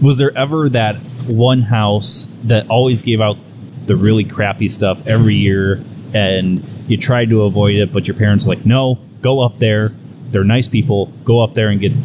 was 0.01 0.17
there 0.17 0.35
ever 0.37 0.69
that 0.69 0.97
one 1.27 1.61
house 1.61 2.27
that 2.43 2.67
always 2.67 3.01
gave 3.01 3.21
out 3.21 3.37
the 3.85 3.95
really 3.95 4.23
crappy 4.23 4.69
stuff 4.69 5.05
every 5.07 5.35
year 5.35 5.83
and 6.13 6.65
you 6.87 6.97
tried 6.97 7.29
to 7.29 7.43
avoid 7.43 7.75
it, 7.75 7.91
but 7.91 8.07
your 8.07 8.15
parents 8.15 8.45
were 8.45 8.55
like, 8.55 8.65
no, 8.65 8.99
go 9.21 9.39
up 9.39 9.57
there. 9.57 9.93
They're 10.31 10.43
nice 10.43 10.67
people. 10.67 11.07
Go 11.23 11.41
up 11.41 11.53
there 11.53 11.69
and 11.69 11.79
get. 11.79 11.91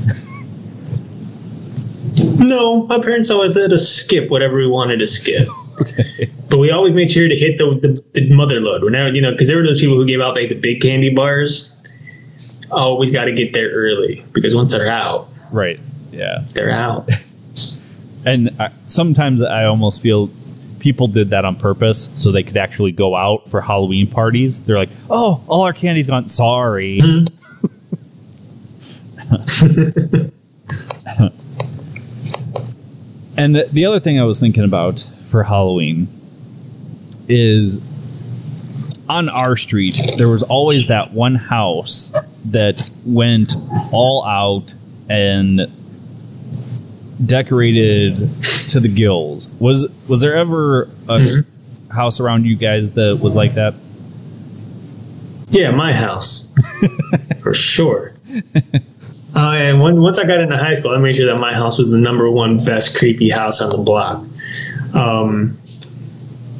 No, 2.21 2.87
my 2.87 3.01
parents 3.01 3.31
always 3.31 3.55
let 3.55 3.73
us 3.73 3.87
skip 3.89 4.29
whatever 4.31 4.57
we 4.57 4.67
wanted 4.67 4.99
to 4.99 5.07
skip. 5.07 5.47
But 6.51 6.59
we 6.59 6.71
always 6.71 6.95
made 6.95 7.11
sure 7.11 7.29
to 7.29 7.37
hit 7.37 7.59
the, 7.59 7.79
the, 7.79 8.21
the 8.21 8.33
mother 8.33 8.59
load. 8.61 8.83
Whenever, 8.83 9.11
you 9.11 9.21
know, 9.21 9.33
because 9.33 9.49
there 9.49 9.59
were 9.59 9.67
those 9.67 9.79
people 9.79 9.97
who 9.97 10.07
gave 10.07 10.21
out 10.21 10.35
like 10.35 10.49
the 10.49 10.55
big 10.55 10.81
candy 10.81 11.15
bars. 11.15 11.78
Oh, 12.71 12.77
always 12.81 13.11
got 13.11 13.25
to 13.25 13.33
get 13.33 13.53
there 13.53 13.71
early 13.71 14.25
because 14.33 14.55
once 14.55 14.71
they're 14.71 14.91
out, 14.91 15.29
right. 15.51 15.81
Yeah. 16.11 16.45
they're 16.53 16.71
out. 16.71 17.09
And 18.27 18.51
I, 18.59 18.73
sometimes 18.87 19.43
I 19.43 19.64
almost 19.64 20.01
feel 20.03 20.29
people 20.81 21.07
did 21.07 21.31
that 21.31 21.45
on 21.45 21.57
purpose 21.57 22.11
so 22.16 22.31
they 22.31 22.43
could 22.43 22.57
actually 22.57 22.93
go 22.93 23.14
out 23.14 23.49
for 23.49 23.61
Halloween 23.61 24.09
parties. 24.09 24.61
They're 24.61 24.77
like, 24.77 24.91
"Oh, 25.09 25.43
all 25.47 25.62
our 25.62 25.73
candy's 25.73 26.09
gone. 26.09 26.29
Sorry." 26.29 27.01
Mm-hmm. 27.01 27.35
and 33.37 33.55
the, 33.55 33.69
the 33.73 33.85
other 33.87 34.01
thing 34.01 34.19
I 34.21 34.25
was 34.25 34.41
thinking 34.41 34.64
about 34.64 35.01
for 35.27 35.45
Halloween 35.45 36.09
is 37.29 37.81
on 39.09 39.29
our 39.29 39.57
street 39.57 39.99
there 40.19 40.29
was 40.29 40.43
always 40.43 40.89
that 40.89 41.12
one 41.12 41.35
house 41.35 42.12
that 42.47 42.82
went 43.07 43.55
all 43.93 44.24
out 44.24 44.74
and 45.09 45.66
decorated 47.24 48.14
to 48.70 48.80
the 48.80 48.89
gills. 48.89 49.59
Was 49.61 49.89
was 50.09 50.20
there 50.20 50.36
ever 50.36 50.89
a 51.09 51.45
house 51.93 52.20
around 52.20 52.45
you 52.45 52.57
guys 52.57 52.95
that 52.95 53.18
was 53.20 53.34
like 53.34 53.55
that? 53.55 53.74
Yeah, 55.51 55.70
my 55.70 55.93
house. 55.93 56.53
For 57.43 57.55
sure. 57.55 58.12
Uh, 59.34 59.53
and 59.53 59.80
when, 59.80 60.01
once 60.01 60.18
I 60.18 60.26
got 60.26 60.41
into 60.41 60.57
high 60.57 60.74
school, 60.74 60.91
I 60.91 60.99
made 60.99 61.16
sure 61.16 61.26
that 61.26 61.41
my 61.41 61.55
house 61.55 61.78
was 61.78 61.93
the 61.93 61.99
number 61.99 62.30
one 62.30 62.62
best 62.64 62.99
creepy 62.99 63.30
house 63.30 63.61
on 63.61 63.70
the 63.70 63.78
block. 63.78 64.24
Um, 64.95 65.57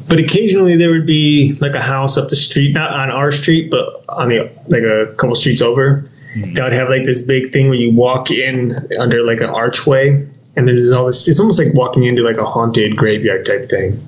but 0.09 0.19
occasionally 0.19 0.77
there 0.77 0.91
would 0.91 1.07
be 1.07 1.57
like 1.61 1.75
a 1.75 1.81
house 1.81 2.17
up 2.17 2.31
the 2.31 2.37
street, 2.37 2.75
not 2.75 2.91
on 2.91 3.11
our 3.11 3.31
street, 3.31 3.71
but 3.71 4.05
on 4.09 4.31
the 4.31 4.41
like 4.69 4.83
a 4.83 5.15
couple 5.17 5.35
streets 5.35 5.61
over. 5.61 6.11
Hmm. 6.35 6.55
That 6.55 6.65
would 6.65 6.73
have 6.73 6.89
like 6.89 7.05
this 7.05 7.27
big 7.27 7.53
thing 7.53 7.69
where 7.69 7.79
you 7.79 7.95
walk 7.95 8.31
in 8.31 8.77
under 8.99 9.23
like 9.23 9.41
an 9.41 9.51
archway, 9.51 10.27
and 10.57 10.67
there's 10.67 10.91
all 10.93 11.07
this. 11.07 11.29
It's 11.29 11.39
almost 11.39 11.63
like 11.63 11.75
walking 11.75 12.05
into 12.05 12.23
like 12.23 12.39
a 12.39 12.45
haunted 12.45 12.97
graveyard 12.97 13.47
type 13.47 13.67
thing, 13.67 14.01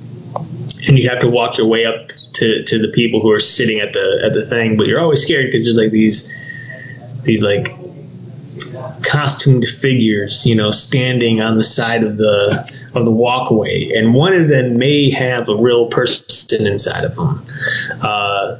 and 0.88 0.98
you 0.98 1.08
have 1.10 1.20
to 1.20 1.30
walk 1.30 1.58
your 1.58 1.66
way 1.66 1.84
up 1.84 2.08
to 2.34 2.64
to 2.64 2.78
the 2.78 2.88
people 2.88 3.20
who 3.20 3.30
are 3.30 3.40
sitting 3.40 3.80
at 3.80 3.92
the 3.92 4.22
at 4.24 4.32
the 4.32 4.44
thing. 4.44 4.76
But 4.76 4.86
you're 4.86 5.00
always 5.00 5.22
scared 5.22 5.46
because 5.46 5.64
there's 5.64 5.76
like 5.76 5.90
these 5.90 6.34
these 7.24 7.44
like 7.44 7.74
costumed 9.02 9.64
figures, 9.64 10.46
you 10.46 10.54
know, 10.54 10.70
standing 10.70 11.40
on 11.40 11.56
the 11.56 11.64
side 11.64 12.02
of 12.02 12.16
the 12.16 12.70
of 12.94 13.04
the 13.04 13.10
walkway, 13.10 13.90
and 13.92 14.14
one 14.14 14.32
of 14.32 14.48
them 14.48 14.76
may 14.78 15.10
have 15.10 15.48
a 15.48 15.56
real 15.56 15.88
person 15.88 16.66
inside 16.66 17.04
of 17.04 17.14
them. 17.14 17.44
Uh, 18.02 18.58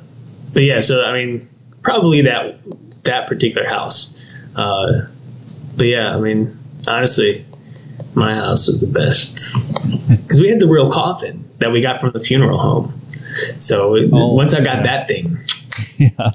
but 0.53 0.63
yeah, 0.63 0.81
so 0.81 1.05
I 1.05 1.13
mean, 1.13 1.49
probably 1.83 2.23
that 2.23 2.59
that 3.05 3.27
particular 3.27 3.67
house. 3.67 4.17
Uh, 4.57 5.03
but 5.77 5.87
yeah, 5.87 6.15
I 6.15 6.21
mean, 6.21 6.57
honestly, 6.87 7.45
my 8.15 8.35
house 8.35 8.67
was 8.67 8.81
the 8.81 8.93
best 8.93 9.37
because 10.11 10.41
we 10.41 10.49
had 10.49 10.61
the 10.61 10.67
real 10.69 10.91
coffin 10.93 11.45
that 11.59 11.71
we 11.73 11.81
got 11.81 12.01
from 12.01 12.11
the 12.13 12.21
funeral 12.21 12.59
home. 12.59 12.93
So 13.61 13.97
Oh, 14.13 14.35
once 14.35 14.55
I 14.55 14.63
got 14.63 14.85
that 14.85 15.07
thing, 15.09 15.39
Yeah. 15.99 16.31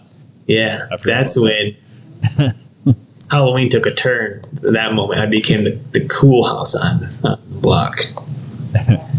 yeah, 0.48 0.88
that's 1.04 1.40
when 1.40 1.76
Halloween 3.36 3.70
took 3.70 3.86
a 3.86 3.94
turn. 3.94 4.42
That 4.62 4.94
moment, 4.94 5.20
I 5.20 5.26
became 5.26 5.66
the, 5.66 5.72
the 5.92 6.08
cool 6.08 6.46
house 6.46 6.74
on, 6.74 7.04
on 7.24 7.40
the 7.50 7.60
block. 7.60 8.00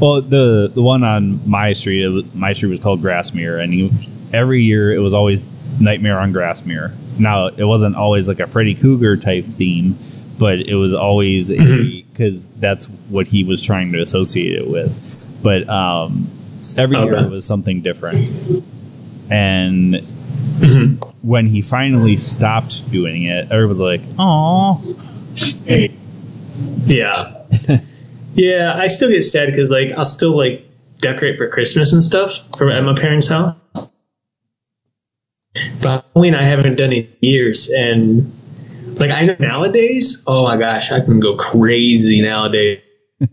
Well, 0.00 0.22
the 0.22 0.70
the 0.72 0.80
one 0.80 1.02
on 1.02 1.40
my 1.50 1.72
street, 1.72 2.04
it 2.04 2.08
was, 2.08 2.32
my 2.36 2.52
street 2.52 2.70
was 2.70 2.80
called 2.80 3.00
Grassmere, 3.00 3.58
and 3.60 3.90
every 4.32 4.62
year 4.62 4.92
it 4.92 5.00
was 5.00 5.12
always 5.12 5.50
Nightmare 5.80 6.20
on 6.20 6.32
Grassmere. 6.32 6.92
Now 7.18 7.48
it 7.48 7.64
wasn't 7.64 7.96
always 7.96 8.28
like 8.28 8.38
a 8.38 8.46
Freddy 8.46 8.76
Krueger 8.76 9.16
type 9.16 9.44
theme, 9.44 9.96
but 10.38 10.60
it 10.60 10.76
was 10.76 10.94
always 10.94 11.48
because 11.48 12.60
that's 12.60 12.86
what 13.10 13.26
he 13.26 13.42
was 13.42 13.60
trying 13.60 13.90
to 13.90 14.00
associate 14.00 14.60
it 14.60 14.70
with. 14.70 15.40
But 15.42 15.68
um, 15.68 16.28
every 16.78 16.96
year 16.96 17.14
it 17.14 17.30
was 17.30 17.44
something 17.44 17.82
different, 17.82 18.24
and 19.32 19.96
Mhm. 20.58 21.02
when 21.22 21.46
he 21.46 21.60
finally 21.62 22.16
stopped 22.16 22.90
doing 22.90 23.24
it, 23.24 23.50
everybody 23.50 23.68
was 23.68 23.78
like, 23.78 24.00
"Oh, 24.18 24.80
Yeah. 26.86 27.32
yeah, 28.34 28.74
I 28.76 28.86
still 28.88 29.08
get 29.10 29.22
sad 29.22 29.50
because 29.50 29.70
like 29.70 29.92
I'll 29.92 30.04
still 30.04 30.36
like 30.36 30.64
decorate 31.00 31.36
for 31.36 31.48
Christmas 31.48 31.92
and 31.92 32.02
stuff 32.02 32.38
for 32.56 32.70
at 32.70 32.82
my 32.82 32.94
parents' 32.94 33.28
house. 33.28 33.54
But 35.82 36.04
Halloween 36.14 36.34
I 36.34 36.42
haven't 36.42 36.76
done 36.76 36.92
in 36.92 37.08
years, 37.20 37.70
and 37.70 38.30
like 38.98 39.10
I 39.10 39.24
know 39.24 39.36
nowadays, 39.38 40.22
oh 40.26 40.44
my 40.44 40.56
gosh, 40.56 40.90
I 40.90 41.00
can 41.00 41.20
go 41.20 41.36
crazy 41.36 42.20
nowadays. 42.20 42.80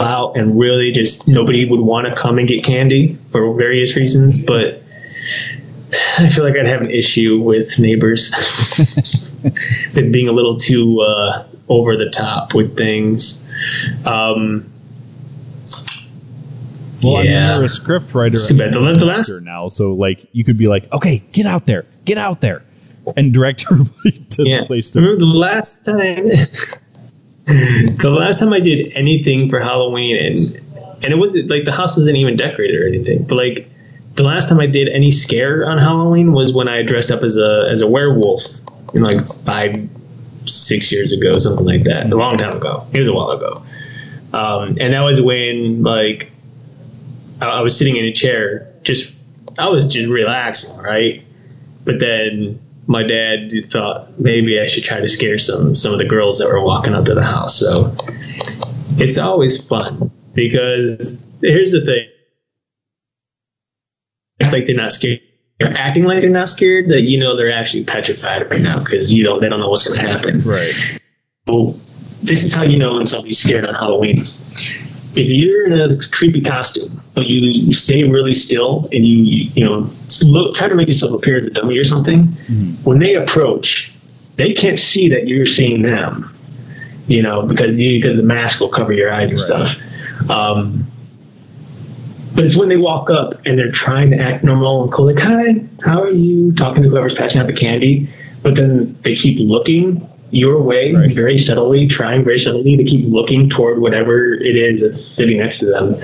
Out 0.00 0.36
and 0.36 0.56
really 0.56 0.92
just 0.92 1.26
nobody 1.26 1.68
would 1.68 1.80
want 1.80 2.06
to 2.06 2.14
come 2.14 2.38
and 2.38 2.46
get 2.46 2.62
candy 2.62 3.14
for 3.32 3.52
various 3.54 3.96
reasons, 3.96 4.44
but 4.44 4.80
I 6.24 6.28
feel 6.28 6.44
like 6.44 6.56
I'd 6.56 6.66
have 6.66 6.80
an 6.80 6.90
issue 6.90 7.40
with 7.40 7.78
neighbors 7.78 8.32
it 9.94 10.12
being 10.12 10.28
a 10.28 10.32
little 10.32 10.56
too 10.56 11.00
uh, 11.00 11.44
over 11.68 11.96
the 11.96 12.10
top 12.10 12.54
with 12.54 12.76
things. 12.76 13.44
Um, 14.04 14.70
Well, 17.04 17.18
I 17.18 17.22
mean, 17.22 17.32
you're 17.32 17.64
a 17.64 17.68
script 17.68 18.12
writer 18.12 18.36
too 18.36 18.58
bad. 18.58 18.74
The- 18.74 18.94
the 18.98 19.04
last- 19.04 19.30
now, 19.44 19.68
so 19.68 19.92
like 19.92 20.26
you 20.32 20.42
could 20.42 20.58
be 20.58 20.66
like, 20.66 20.90
okay, 20.92 21.22
get 21.32 21.46
out 21.46 21.66
there, 21.66 21.86
get 22.04 22.18
out 22.18 22.40
there, 22.40 22.62
and 23.16 23.32
direct 23.32 23.64
everybody 23.70 24.18
to 24.32 24.48
yeah. 24.48 24.60
the 24.60 24.66
place 24.66 24.90
to. 24.90 25.00
Remember 25.00 25.20
the 25.20 25.26
last 25.26 25.84
time? 25.84 26.28
the 27.46 28.10
last 28.10 28.40
time 28.40 28.52
I 28.52 28.60
did 28.60 28.92
anything 28.94 29.48
for 29.48 29.60
Halloween, 29.60 30.16
and 30.16 30.38
and 31.04 31.12
it 31.12 31.18
wasn't 31.18 31.48
like 31.48 31.64
the 31.64 31.72
house 31.72 31.96
wasn't 31.96 32.16
even 32.16 32.36
decorated 32.36 32.80
or 32.80 32.88
anything, 32.88 33.22
but 33.22 33.36
like 33.36 33.70
the 34.18 34.24
last 34.24 34.48
time 34.48 34.58
I 34.58 34.66
did 34.66 34.88
any 34.88 35.12
scare 35.12 35.64
on 35.64 35.78
Halloween 35.78 36.32
was 36.32 36.52
when 36.52 36.66
I 36.66 36.82
dressed 36.82 37.12
up 37.12 37.22
as 37.22 37.38
a 37.38 37.68
as 37.70 37.80
a 37.80 37.88
werewolf, 37.88 38.42
in 38.92 39.02
like 39.02 39.24
five, 39.26 39.88
six 40.44 40.90
years 40.90 41.12
ago, 41.12 41.38
something 41.38 41.64
like 41.64 41.84
that, 41.84 42.12
a 42.12 42.16
long 42.16 42.36
time 42.36 42.56
ago. 42.56 42.84
It 42.92 42.98
was 42.98 43.06
a 43.06 43.14
while 43.14 43.30
ago, 43.30 43.62
um, 44.32 44.76
and 44.80 44.92
that 44.92 45.02
was 45.02 45.22
when 45.22 45.84
like 45.84 46.32
I, 47.40 47.46
I 47.46 47.60
was 47.60 47.78
sitting 47.78 47.94
in 47.94 48.06
a 48.06 48.12
chair, 48.12 48.72
just 48.82 49.14
I 49.56 49.68
was 49.68 49.86
just 49.86 50.08
relaxing, 50.08 50.76
right? 50.78 51.22
But 51.84 52.00
then 52.00 52.58
my 52.88 53.04
dad 53.04 53.52
thought 53.66 54.18
maybe 54.18 54.58
I 54.58 54.66
should 54.66 54.82
try 54.82 54.98
to 54.98 55.08
scare 55.08 55.38
some 55.38 55.76
some 55.76 55.92
of 55.92 55.98
the 56.00 56.08
girls 56.08 56.40
that 56.40 56.48
were 56.48 56.60
walking 56.60 56.92
up 56.92 57.04
to 57.04 57.14
the 57.14 57.22
house. 57.22 57.60
So 57.60 57.94
it's 58.98 59.16
always 59.16 59.64
fun 59.68 60.10
because 60.34 61.24
here's 61.40 61.70
the 61.70 61.84
thing: 61.84 62.08
it's 64.48 64.54
like 64.54 64.66
they're 64.66 64.76
not 64.76 64.92
scared. 64.92 65.20
They're 65.58 65.76
acting 65.76 66.04
like 66.04 66.20
they're 66.20 66.30
not 66.30 66.48
scared. 66.48 66.88
That 66.88 67.02
you 67.02 67.18
know 67.18 67.36
they're 67.36 67.52
actually 67.52 67.84
petrified 67.84 68.48
right 68.50 68.60
now 68.60 68.78
because 68.78 69.12
you 69.12 69.24
don't 69.24 69.40
they 69.40 69.48
don't 69.48 69.60
know 69.60 69.70
what's 69.70 69.86
going 69.86 70.00
to 70.00 70.06
happen. 70.06 70.40
Right. 70.40 70.72
Well, 71.46 71.68
this 72.22 72.44
is 72.44 72.54
how 72.54 72.62
you 72.62 72.78
know 72.78 72.94
when 72.94 73.06
somebody's 73.06 73.38
scared 73.38 73.64
on 73.64 73.74
Halloween. 73.74 74.18
If 75.14 75.26
you're 75.26 75.66
in 75.66 75.72
a 75.72 75.96
creepy 76.12 76.42
costume, 76.42 77.02
but 77.14 77.26
you, 77.26 77.40
you 77.40 77.72
stay 77.72 78.04
really 78.04 78.34
still 78.34 78.88
and 78.92 79.04
you, 79.04 79.16
you 79.16 79.50
you 79.54 79.64
know 79.64 79.90
look 80.22 80.54
try 80.54 80.68
to 80.68 80.74
make 80.74 80.86
yourself 80.86 81.12
appear 81.12 81.36
as 81.36 81.44
a 81.44 81.50
dummy 81.50 81.76
or 81.78 81.84
something, 81.84 82.26
when 82.84 83.00
they 83.00 83.14
approach, 83.14 83.92
they 84.36 84.52
can't 84.52 84.78
see 84.78 85.08
that 85.08 85.26
you're 85.26 85.46
seeing 85.46 85.82
them. 85.82 86.34
You 87.08 87.22
know 87.22 87.42
because 87.42 87.74
you, 87.74 88.00
because 88.00 88.16
the 88.16 88.22
mask 88.22 88.60
will 88.60 88.70
cover 88.70 88.92
your 88.92 89.12
eyes 89.12 89.30
and 89.30 89.40
stuff. 89.40 90.30
Um, 90.30 90.87
but 92.38 92.46
it's 92.46 92.56
when 92.56 92.68
they 92.68 92.76
walk 92.76 93.10
up 93.10 93.32
and 93.46 93.58
they're 93.58 93.72
trying 93.84 94.12
to 94.12 94.16
act 94.16 94.44
normal 94.44 94.84
and 94.84 94.92
cool, 94.92 95.06
like, 95.12 95.18
hi, 95.18 95.54
how 95.84 96.00
are 96.00 96.12
you? 96.12 96.54
Talking 96.54 96.84
to 96.84 96.88
whoever's 96.88 97.16
passing 97.18 97.38
out 97.40 97.48
the 97.48 97.52
candy. 97.52 98.08
But 98.44 98.54
then 98.54 98.96
they 99.04 99.16
keep 99.20 99.38
looking 99.40 100.08
your 100.30 100.62
way 100.62 100.92
Right. 100.94 101.10
very 101.12 101.44
subtly, 101.48 101.88
trying 101.88 102.22
very 102.22 102.40
subtly 102.44 102.76
to 102.76 102.84
keep 102.84 103.06
looking 103.08 103.50
toward 103.50 103.80
whatever 103.80 104.34
it 104.34 104.54
is 104.54 104.80
that's 104.80 105.02
sitting 105.18 105.38
next 105.38 105.58
to 105.58 105.66
them. 105.66 105.96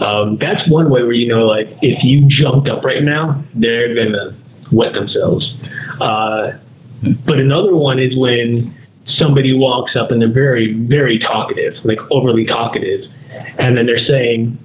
Um, 0.00 0.38
that's 0.40 0.62
one 0.70 0.90
way 0.90 1.02
where 1.02 1.12
you 1.12 1.26
know, 1.26 1.48
like, 1.48 1.66
if 1.82 2.04
you 2.04 2.28
jumped 2.28 2.68
up 2.68 2.84
right 2.84 3.02
now, 3.02 3.42
they're 3.56 3.92
going 3.92 4.12
to 4.12 4.32
wet 4.70 4.92
themselves. 4.92 5.44
Uh, 6.00 6.52
but 7.26 7.40
another 7.40 7.74
one 7.74 7.98
is 7.98 8.16
when 8.16 8.72
somebody 9.18 9.52
walks 9.52 9.96
up 9.96 10.12
and 10.12 10.22
they're 10.22 10.32
very, 10.32 10.72
very 10.74 11.18
talkative, 11.18 11.74
like 11.82 11.98
overly 12.12 12.46
talkative, 12.46 13.10
and 13.58 13.76
then 13.76 13.86
they're 13.86 14.06
saying, 14.06 14.56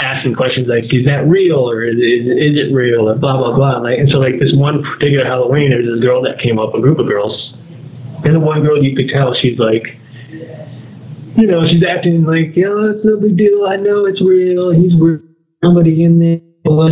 asking 0.00 0.34
questions 0.34 0.68
like, 0.68 0.84
"Is 0.92 1.04
that 1.06 1.26
real?" 1.26 1.68
or 1.68 1.84
"Is, 1.84 1.96
is, 1.96 2.24
is 2.26 2.54
it 2.58 2.74
real?" 2.74 3.08
or 3.08 3.14
blah 3.14 3.36
blah 3.36 3.54
blah. 3.54 3.78
Like, 3.78 3.98
and 3.98 4.08
so 4.10 4.18
like 4.18 4.38
this 4.38 4.52
one 4.54 4.82
particular 4.82 5.24
Halloween, 5.24 5.70
there 5.70 5.80
was 5.80 5.88
this 5.88 6.04
girl 6.04 6.22
that 6.22 6.38
came 6.40 6.58
up, 6.58 6.74
a 6.74 6.80
group 6.80 6.98
of 6.98 7.06
girls, 7.06 7.34
and 8.24 8.34
the 8.34 8.40
one 8.40 8.62
girl 8.62 8.82
you 8.82 8.96
could 8.96 9.08
tell 9.08 9.34
she's 9.40 9.58
like, 9.58 9.84
you 11.36 11.46
know, 11.46 11.66
she's 11.68 11.82
acting 11.84 12.24
like, 12.24 12.54
"Yeah, 12.54 12.94
it's 12.94 13.04
no 13.04 13.18
big 13.20 13.36
deal. 13.36 13.66
I 13.66 13.76
know 13.76 14.06
it's 14.06 14.20
real. 14.22 14.70
He's 14.70 14.94
real. 15.00 15.20
Somebody 15.62 16.04
in 16.04 16.18
there." 16.18 16.40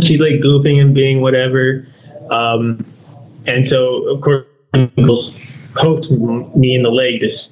She's 0.07 0.19
like 0.19 0.41
goofing 0.41 0.81
and 0.81 0.95
being 0.95 1.21
whatever. 1.21 1.87
Um, 2.31 2.83
and 3.45 3.69
so 3.69 4.09
of 4.09 4.21
course, 4.21 4.45
poked 4.73 6.09
me 6.11 6.75
in 6.75 6.83
the 6.83 6.89
leg. 6.89 7.21
This 7.21 7.47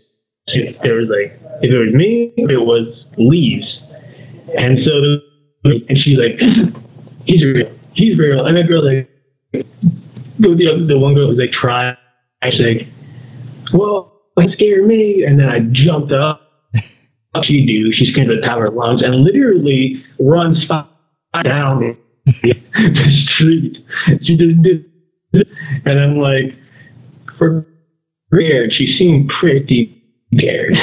if 0.47 0.76
there 0.84 0.95
was 0.95 1.10
like, 1.10 1.39
if 1.62 1.72
it 1.72 1.78
was 1.78 1.93
me, 1.93 2.34
it 2.38 2.62
was 2.62 2.88
leaves 3.18 3.66
And 4.58 4.78
so, 4.86 4.91
and 5.66 5.97
she's 5.97 6.18
like, 6.18 6.39
he's 7.26 7.43
real, 7.43 7.72
he's 7.93 8.18
real. 8.18 8.45
And 8.45 8.57
the 8.57 8.63
girl 8.63 8.86
like, 8.86 9.09
the, 10.39 10.86
the 10.88 10.97
one 10.97 11.13
girl 11.13 11.30
was 11.30 11.38
like, 11.38 11.51
try. 11.51 11.95
She's 12.43 12.59
like, 12.59 12.88
well, 13.74 14.22
it 14.38 14.51
scared 14.53 14.86
me. 14.88 15.24
And 15.26 15.39
then 15.39 15.49
I 15.49 15.59
jumped 15.72 16.11
up. 16.11 16.41
What 17.32 17.45
she 17.45 17.66
do? 17.66 17.91
She 17.93 18.11
screamed 18.11 18.32
at 18.32 18.41
the 18.41 18.47
top 18.47 18.61
of 18.61 18.74
lungs 18.74 19.01
and 19.01 19.24
literally 19.24 20.01
runs 20.20 20.57
down 21.43 21.97
the 22.26 23.26
street. 23.34 23.78
She. 24.22 24.86
And 25.34 25.99
I'm 25.99 26.18
like, 26.18 26.55
for 27.38 27.66
scared. 28.34 28.72
She 28.74 28.95
seemed 28.97 29.32
pretty 29.39 30.01
scared. 30.34 30.78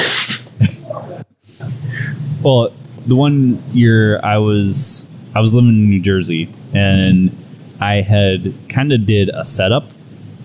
Well, 2.43 2.73
the 3.05 3.15
one 3.15 3.63
year 3.73 4.19
I 4.23 4.37
was 4.37 5.05
I 5.35 5.41
was 5.41 5.53
living 5.53 5.69
in 5.69 5.89
New 5.89 6.01
Jersey 6.01 6.53
and 6.73 7.75
I 7.79 8.01
had 8.01 8.53
kind 8.69 8.91
of 8.91 9.05
did 9.05 9.29
a 9.29 9.43
setup 9.43 9.91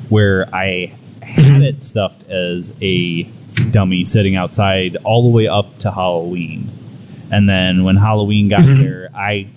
where 0.09 0.53
I 0.55 0.97
had 1.23 1.63
it 1.63 1.83
stuffed 1.83 2.25
as 2.29 2.73
a 2.81 3.25
dummy 3.71 4.05
sitting 4.05 4.35
outside 4.35 4.97
all 5.05 5.23
the 5.23 5.29
way 5.29 5.47
up 5.47 5.79
to 5.81 5.91
Halloween. 5.91 6.73
And 7.31 7.49
then 7.49 7.85
when 7.85 7.97
Halloween 7.97 8.49
got 8.49 8.61
mm-hmm. 8.61 8.83
there, 8.83 9.11
I 9.15 9.51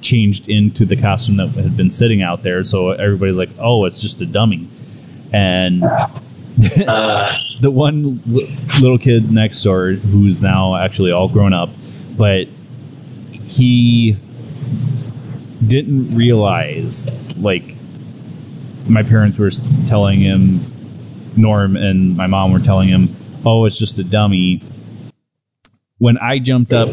changed 0.00 0.48
into 0.48 0.84
the 0.86 0.96
costume 0.96 1.36
that 1.38 1.48
had 1.50 1.76
been 1.76 1.90
sitting 1.90 2.22
out 2.22 2.42
there. 2.42 2.62
So 2.62 2.90
everybody's 2.90 3.36
like, 3.36 3.50
"Oh, 3.58 3.84
it's 3.84 4.00
just 4.00 4.20
a 4.20 4.26
dummy." 4.26 4.68
And 5.32 5.82
Uh, 6.86 7.32
the 7.60 7.70
one 7.70 8.22
l- 8.28 8.80
little 8.80 8.98
kid 8.98 9.30
next 9.30 9.62
door 9.62 9.92
who's 9.92 10.40
now 10.40 10.76
actually 10.76 11.12
all 11.12 11.28
grown 11.28 11.52
up, 11.52 11.70
but 12.16 12.46
he 13.44 14.16
didn't 15.66 16.14
realize 16.14 17.06
like 17.36 17.76
my 18.88 19.02
parents 19.02 19.38
were 19.38 19.50
telling 19.86 20.20
him 20.20 21.32
Norm 21.36 21.76
and 21.76 22.16
my 22.16 22.26
mom 22.26 22.52
were 22.52 22.60
telling 22.60 22.88
him, 22.88 23.14
"Oh, 23.44 23.64
it's 23.64 23.78
just 23.78 23.98
a 23.98 24.04
dummy." 24.04 24.62
When 25.98 26.16
I 26.18 26.38
jumped 26.38 26.72
up, 26.72 26.88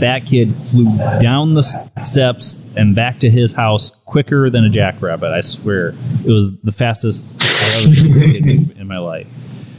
that 0.00 0.26
kid 0.26 0.54
flew 0.64 0.96
down 1.20 1.54
the 1.54 1.62
steps 2.02 2.58
and 2.76 2.94
back 2.94 3.20
to 3.20 3.30
his 3.30 3.52
house 3.52 3.90
quicker 4.04 4.50
than 4.50 4.64
a 4.64 4.68
jackrabbit. 4.68 5.30
I 5.32 5.40
swear, 5.42 5.94
it 6.24 6.30
was 6.30 6.58
the 6.60 6.72
fastest 6.72 7.24
I 7.78 7.82
ever 7.84 7.94
seen 7.94 8.22
a 8.22 8.32
kid 8.32 8.44
move 8.46 8.78
in 8.80 8.86
my 8.86 8.98
life. 8.98 9.26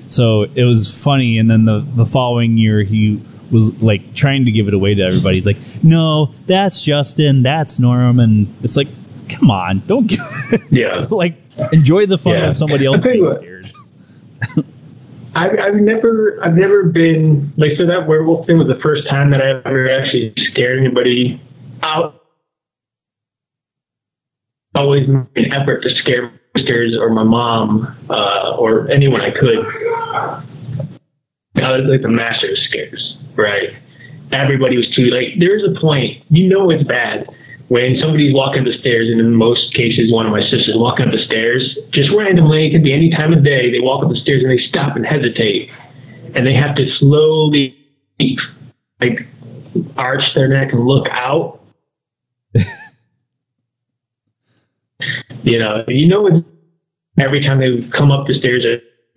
So 0.09 0.43
it 0.43 0.63
was 0.63 0.91
funny. 0.91 1.37
And 1.37 1.49
then 1.49 1.65
the 1.65 1.85
the 1.95 2.05
following 2.05 2.57
year, 2.57 2.83
he 2.83 3.21
was 3.51 3.73
like 3.81 4.13
trying 4.15 4.45
to 4.45 4.51
give 4.51 4.67
it 4.67 4.73
away 4.73 4.95
to 4.95 5.01
everybody. 5.03 5.35
He's 5.37 5.45
like, 5.45 5.57
"No, 5.83 6.33
that's 6.47 6.81
Justin. 6.81 7.43
That's 7.43 7.79
Norm." 7.79 8.19
And 8.19 8.53
it's 8.63 8.75
like, 8.75 8.87
come 9.29 9.51
on, 9.51 9.83
don't 9.87 10.07
give 10.07 10.19
yeah. 10.71 11.05
like 11.09 11.35
enjoy 11.71 12.05
the 12.05 12.17
fun 12.17 12.33
Yeah. 12.33 12.49
of 12.49 12.57
somebody 12.57 12.85
else 12.85 12.97
I'll 12.97 13.03
tell 13.03 13.11
you 13.15 13.17
being 13.17 13.25
what. 13.25 13.37
scared. 13.39 13.71
I've, 15.35 15.51
I've 15.59 15.75
never, 15.75 16.39
I've 16.43 16.55
never 16.55 16.83
been 16.85 17.53
like 17.55 17.71
so. 17.77 17.85
That 17.85 18.07
werewolf 18.07 18.47
thing 18.47 18.57
was 18.57 18.67
the 18.67 18.79
first 18.83 19.07
time 19.07 19.29
that 19.31 19.41
I 19.41 19.59
ever 19.69 19.89
actually 20.01 20.33
scared 20.51 20.79
anybody 20.79 21.39
out. 21.83 22.23
Always 24.75 25.07
made 25.07 25.27
an 25.35 25.53
effort 25.53 25.81
to 25.81 25.89
scare 25.99 26.31
sisters 26.55 26.97
or 26.99 27.09
my 27.09 27.23
mom 27.23 27.97
uh, 28.09 28.55
or 28.57 28.91
anyone 28.91 29.21
I 29.21 29.31
could. 29.31 29.59
I 31.61 31.71
was 31.71 31.85
like 31.89 32.01
the 32.01 32.09
master 32.09 32.51
of 32.51 32.57
scares, 32.69 33.17
right? 33.35 33.77
Everybody 34.31 34.77
was 34.77 34.87
too 34.95 35.09
like. 35.09 35.39
There's 35.39 35.63
a 35.63 35.79
point, 35.79 36.23
you 36.29 36.47
know, 36.47 36.69
it's 36.69 36.83
bad 36.83 37.27
when 37.69 37.97
somebody's 38.01 38.33
walking 38.33 38.61
up 38.61 38.65
the 38.65 38.77
stairs, 38.79 39.09
and 39.09 39.19
in 39.21 39.33
most 39.33 39.73
cases, 39.75 40.11
one 40.11 40.25
of 40.25 40.31
my 40.31 40.41
sisters 40.41 40.73
walking 40.73 41.07
up 41.07 41.13
the 41.13 41.23
stairs, 41.25 41.77
just 41.91 42.09
randomly, 42.17 42.67
it 42.67 42.71
could 42.71 42.83
be 42.83 42.93
any 42.93 43.11
time 43.11 43.31
of 43.31 43.43
day, 43.43 43.71
they 43.71 43.79
walk 43.79 44.03
up 44.03 44.09
the 44.09 44.17
stairs 44.17 44.41
and 44.43 44.51
they 44.51 44.61
stop 44.69 44.95
and 44.95 45.05
hesitate. 45.05 45.69
And 46.35 46.45
they 46.45 46.53
have 46.53 46.75
to 46.75 46.85
slowly, 46.97 47.77
like, 48.99 49.19
arch 49.97 50.23
their 50.33 50.47
neck 50.47 50.73
and 50.73 50.83
look 50.83 51.05
out. 51.11 51.61
you 55.43 55.59
know, 55.59 55.83
you 55.87 56.07
know, 56.07 56.43
every 57.19 57.43
time 57.43 57.59
they 57.59 57.87
come 57.97 58.11
up 58.11 58.27
the 58.27 58.37
stairs 58.39 58.65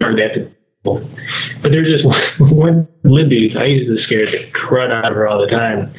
or 0.00 0.14
they 0.16 0.22
have 0.22 0.34
to. 0.34 0.50
But 0.84 1.70
there's 1.70 1.86
this 1.86 2.04
one, 2.38 2.50
one 2.50 2.88
Libby, 3.04 3.54
I 3.58 3.64
used 3.64 3.88
to 3.88 4.02
scare 4.04 4.26
the 4.26 4.50
crud 4.52 4.90
out 4.90 5.10
of 5.10 5.16
her 5.16 5.28
all 5.28 5.40
the 5.40 5.54
time. 5.54 5.94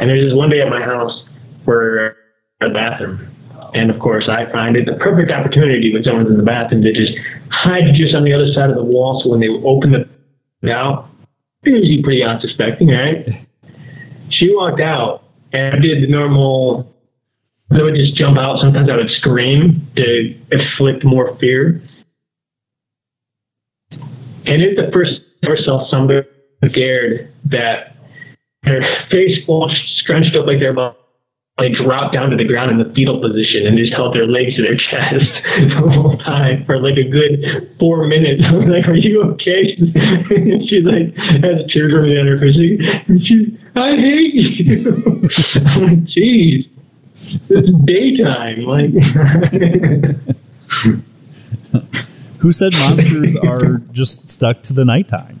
And 0.00 0.08
there's 0.08 0.30
this 0.30 0.36
one 0.36 0.48
day 0.48 0.60
at 0.60 0.68
my 0.68 0.82
house 0.82 1.24
for 1.64 2.16
the 2.60 2.68
bathroom. 2.70 3.34
And 3.74 3.90
of 3.90 4.00
course, 4.00 4.28
I 4.30 4.50
find 4.50 4.76
it 4.76 4.86
the 4.86 4.94
perfect 4.94 5.30
opportunity 5.30 5.92
when 5.92 6.02
someone's 6.04 6.30
in 6.30 6.36
the 6.36 6.42
bathroom 6.42 6.82
to 6.82 6.92
just 6.92 7.12
hide 7.50 7.94
just 7.96 8.14
on 8.14 8.24
the 8.24 8.32
other 8.32 8.50
side 8.54 8.70
of 8.70 8.76
the 8.76 8.84
wall. 8.84 9.20
So 9.22 9.30
when 9.30 9.40
they 9.40 9.48
open 9.48 9.92
the 9.92 10.74
out, 10.74 11.10
usually 11.64 12.02
pretty 12.02 12.22
unsuspecting, 12.22 12.88
right? 12.88 13.28
She 14.30 14.54
walked 14.54 14.80
out 14.80 15.24
and 15.52 15.74
I 15.74 15.78
did 15.80 16.02
the 16.02 16.06
normal. 16.06 16.94
I 17.70 17.82
would 17.82 17.94
just 17.94 18.16
jump 18.16 18.38
out. 18.38 18.60
Sometimes 18.60 18.88
I 18.90 18.96
would 18.96 19.10
scream 19.10 19.86
to 19.96 20.34
inflict 20.50 21.04
more 21.04 21.36
fear. 21.38 21.82
And 23.90 24.62
it's 24.62 24.80
the 24.80 24.90
first 24.92 25.12
I 25.42 25.46
ever 25.46 25.58
saw 25.64 25.88
somebody 25.90 26.26
scared 26.64 27.32
that 27.46 27.96
their 28.62 28.80
face 29.10 29.38
all 29.46 29.70
scrunched 29.98 30.34
up 30.36 30.46
like 30.46 30.58
they're 30.60 30.70
about 30.70 30.96
they 31.58 31.70
dropped 31.70 32.14
down 32.14 32.30
to 32.30 32.36
the 32.36 32.44
ground 32.44 32.70
in 32.70 32.78
the 32.78 32.94
fetal 32.94 33.20
position 33.20 33.66
and 33.66 33.76
just 33.76 33.92
held 33.92 34.14
their 34.14 34.26
legs 34.26 34.54
to 34.54 34.62
their 34.62 34.76
chest 34.90 35.26
the 35.58 35.90
whole 35.90 36.16
time 36.18 36.64
for 36.66 36.80
like 36.80 36.96
a 36.96 37.02
good 37.02 37.74
four 37.80 38.06
minutes. 38.06 38.42
I 38.46 38.52
was 38.52 38.68
like, 38.68 38.86
"Are 38.86 38.94
you 38.94 39.22
okay?" 39.34 39.74
And 39.74 40.62
she's 40.70 40.84
like, 40.86 41.10
has 41.42 41.66
tears 41.72 41.92
running 41.92 42.14
down 42.14 42.26
her 42.30 42.38
face. 42.38 42.54
She, 43.26 43.58
I 43.74 43.96
hate 43.98 44.34
you. 44.34 45.28
I'm 45.66 45.82
like, 45.82 46.04
"Jeez, 46.14 46.70
it's 47.48 47.70
daytime." 47.84 48.64
Like, 48.64 48.92
Who 52.38 52.52
said 52.52 52.72
monsters 52.72 53.34
are 53.36 53.78
just 53.92 54.30
stuck 54.30 54.62
to 54.64 54.72
the 54.72 54.84
nighttime? 54.84 55.40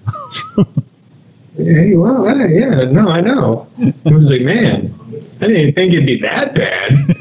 hey, 1.56 1.94
well, 1.94 2.26
yeah, 2.50 2.90
no, 2.90 3.08
I 3.08 3.20
know. 3.20 3.68
I 3.78 3.94
was 4.12 4.24
like, 4.24 4.40
man, 4.42 4.92
I 5.40 5.46
didn't 5.46 5.74
think 5.74 5.92
it'd 5.92 6.06
be 6.06 6.20
that 6.20 6.54
bad. 6.54 7.14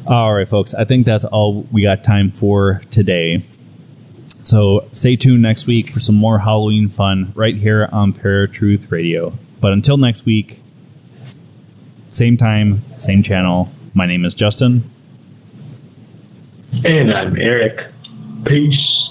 All 0.06 0.34
right, 0.34 0.48
folks. 0.48 0.72
I 0.74 0.84
think 0.84 1.06
that's 1.06 1.24
all 1.24 1.66
we 1.70 1.82
got 1.82 2.02
time 2.02 2.30
for 2.30 2.80
today. 2.90 3.44
So 4.50 4.88
stay 4.90 5.14
tuned 5.14 5.42
next 5.42 5.68
week 5.68 5.92
for 5.92 6.00
some 6.00 6.16
more 6.16 6.40
Halloween 6.40 6.88
fun 6.88 7.32
right 7.36 7.54
here 7.54 7.88
on 7.92 8.12
Paratruth 8.12 8.90
Radio. 8.90 9.38
But 9.60 9.72
until 9.72 9.96
next 9.96 10.26
week, 10.26 10.60
same 12.10 12.36
time, 12.36 12.82
same 12.96 13.22
channel. 13.22 13.70
My 13.94 14.06
name 14.06 14.24
is 14.24 14.34
Justin. 14.34 14.90
and 16.84 17.14
I'm 17.14 17.36
Erik. 17.36 17.92
Peace. 18.44 19.10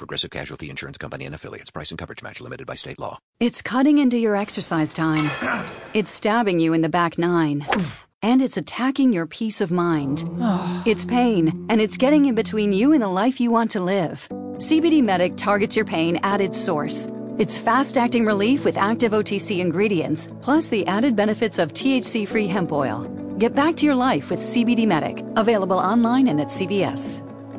Progressive 0.00 0.30
Casualty 0.30 0.70
Insurance 0.70 0.96
Company 0.96 1.26
and 1.26 1.34
affiliates. 1.34 1.70
Price 1.70 1.90
and 1.90 1.98
coverage 1.98 2.22
match 2.22 2.40
limited 2.40 2.66
by 2.66 2.74
state 2.74 2.98
law. 2.98 3.18
It's 3.38 3.60
cutting 3.60 3.98
into 3.98 4.16
your 4.16 4.34
exercise 4.34 4.94
time. 4.94 5.30
It's 5.92 6.10
stabbing 6.10 6.58
you 6.58 6.72
in 6.72 6.80
the 6.80 6.88
back 6.88 7.18
nine. 7.18 7.66
And 8.22 8.42
it's 8.42 8.58
attacking 8.58 9.14
your 9.14 9.26
peace 9.26 9.60
of 9.60 9.70
mind. 9.70 10.24
It's 10.86 11.04
pain, 11.04 11.66
and 11.70 11.80
it's 11.80 11.98
getting 11.98 12.26
in 12.26 12.34
between 12.34 12.72
you 12.72 12.92
and 12.92 13.02
the 13.02 13.08
life 13.08 13.40
you 13.40 13.50
want 13.50 13.70
to 13.72 13.80
live. 13.80 14.26
CBD 14.56 15.02
Medic 15.02 15.36
targets 15.36 15.76
your 15.76 15.84
pain 15.84 16.18
at 16.22 16.40
its 16.40 16.58
source. 16.58 17.10
It's 17.38 17.58
fast 17.58 17.96
acting 17.98 18.24
relief 18.26 18.64
with 18.64 18.76
active 18.76 19.12
OTC 19.12 19.60
ingredients, 19.60 20.32
plus 20.42 20.68
the 20.70 20.86
added 20.86 21.14
benefits 21.14 21.58
of 21.58 21.72
THC 21.72 22.26
free 22.26 22.46
hemp 22.46 22.72
oil. 22.72 23.04
Get 23.38 23.54
back 23.54 23.76
to 23.76 23.86
your 23.86 23.94
life 23.94 24.30
with 24.30 24.40
CBD 24.40 24.86
Medic, 24.86 25.24
available 25.36 25.78
online 25.78 26.28
and 26.28 26.40
at 26.40 26.48
CVS. 26.48 27.29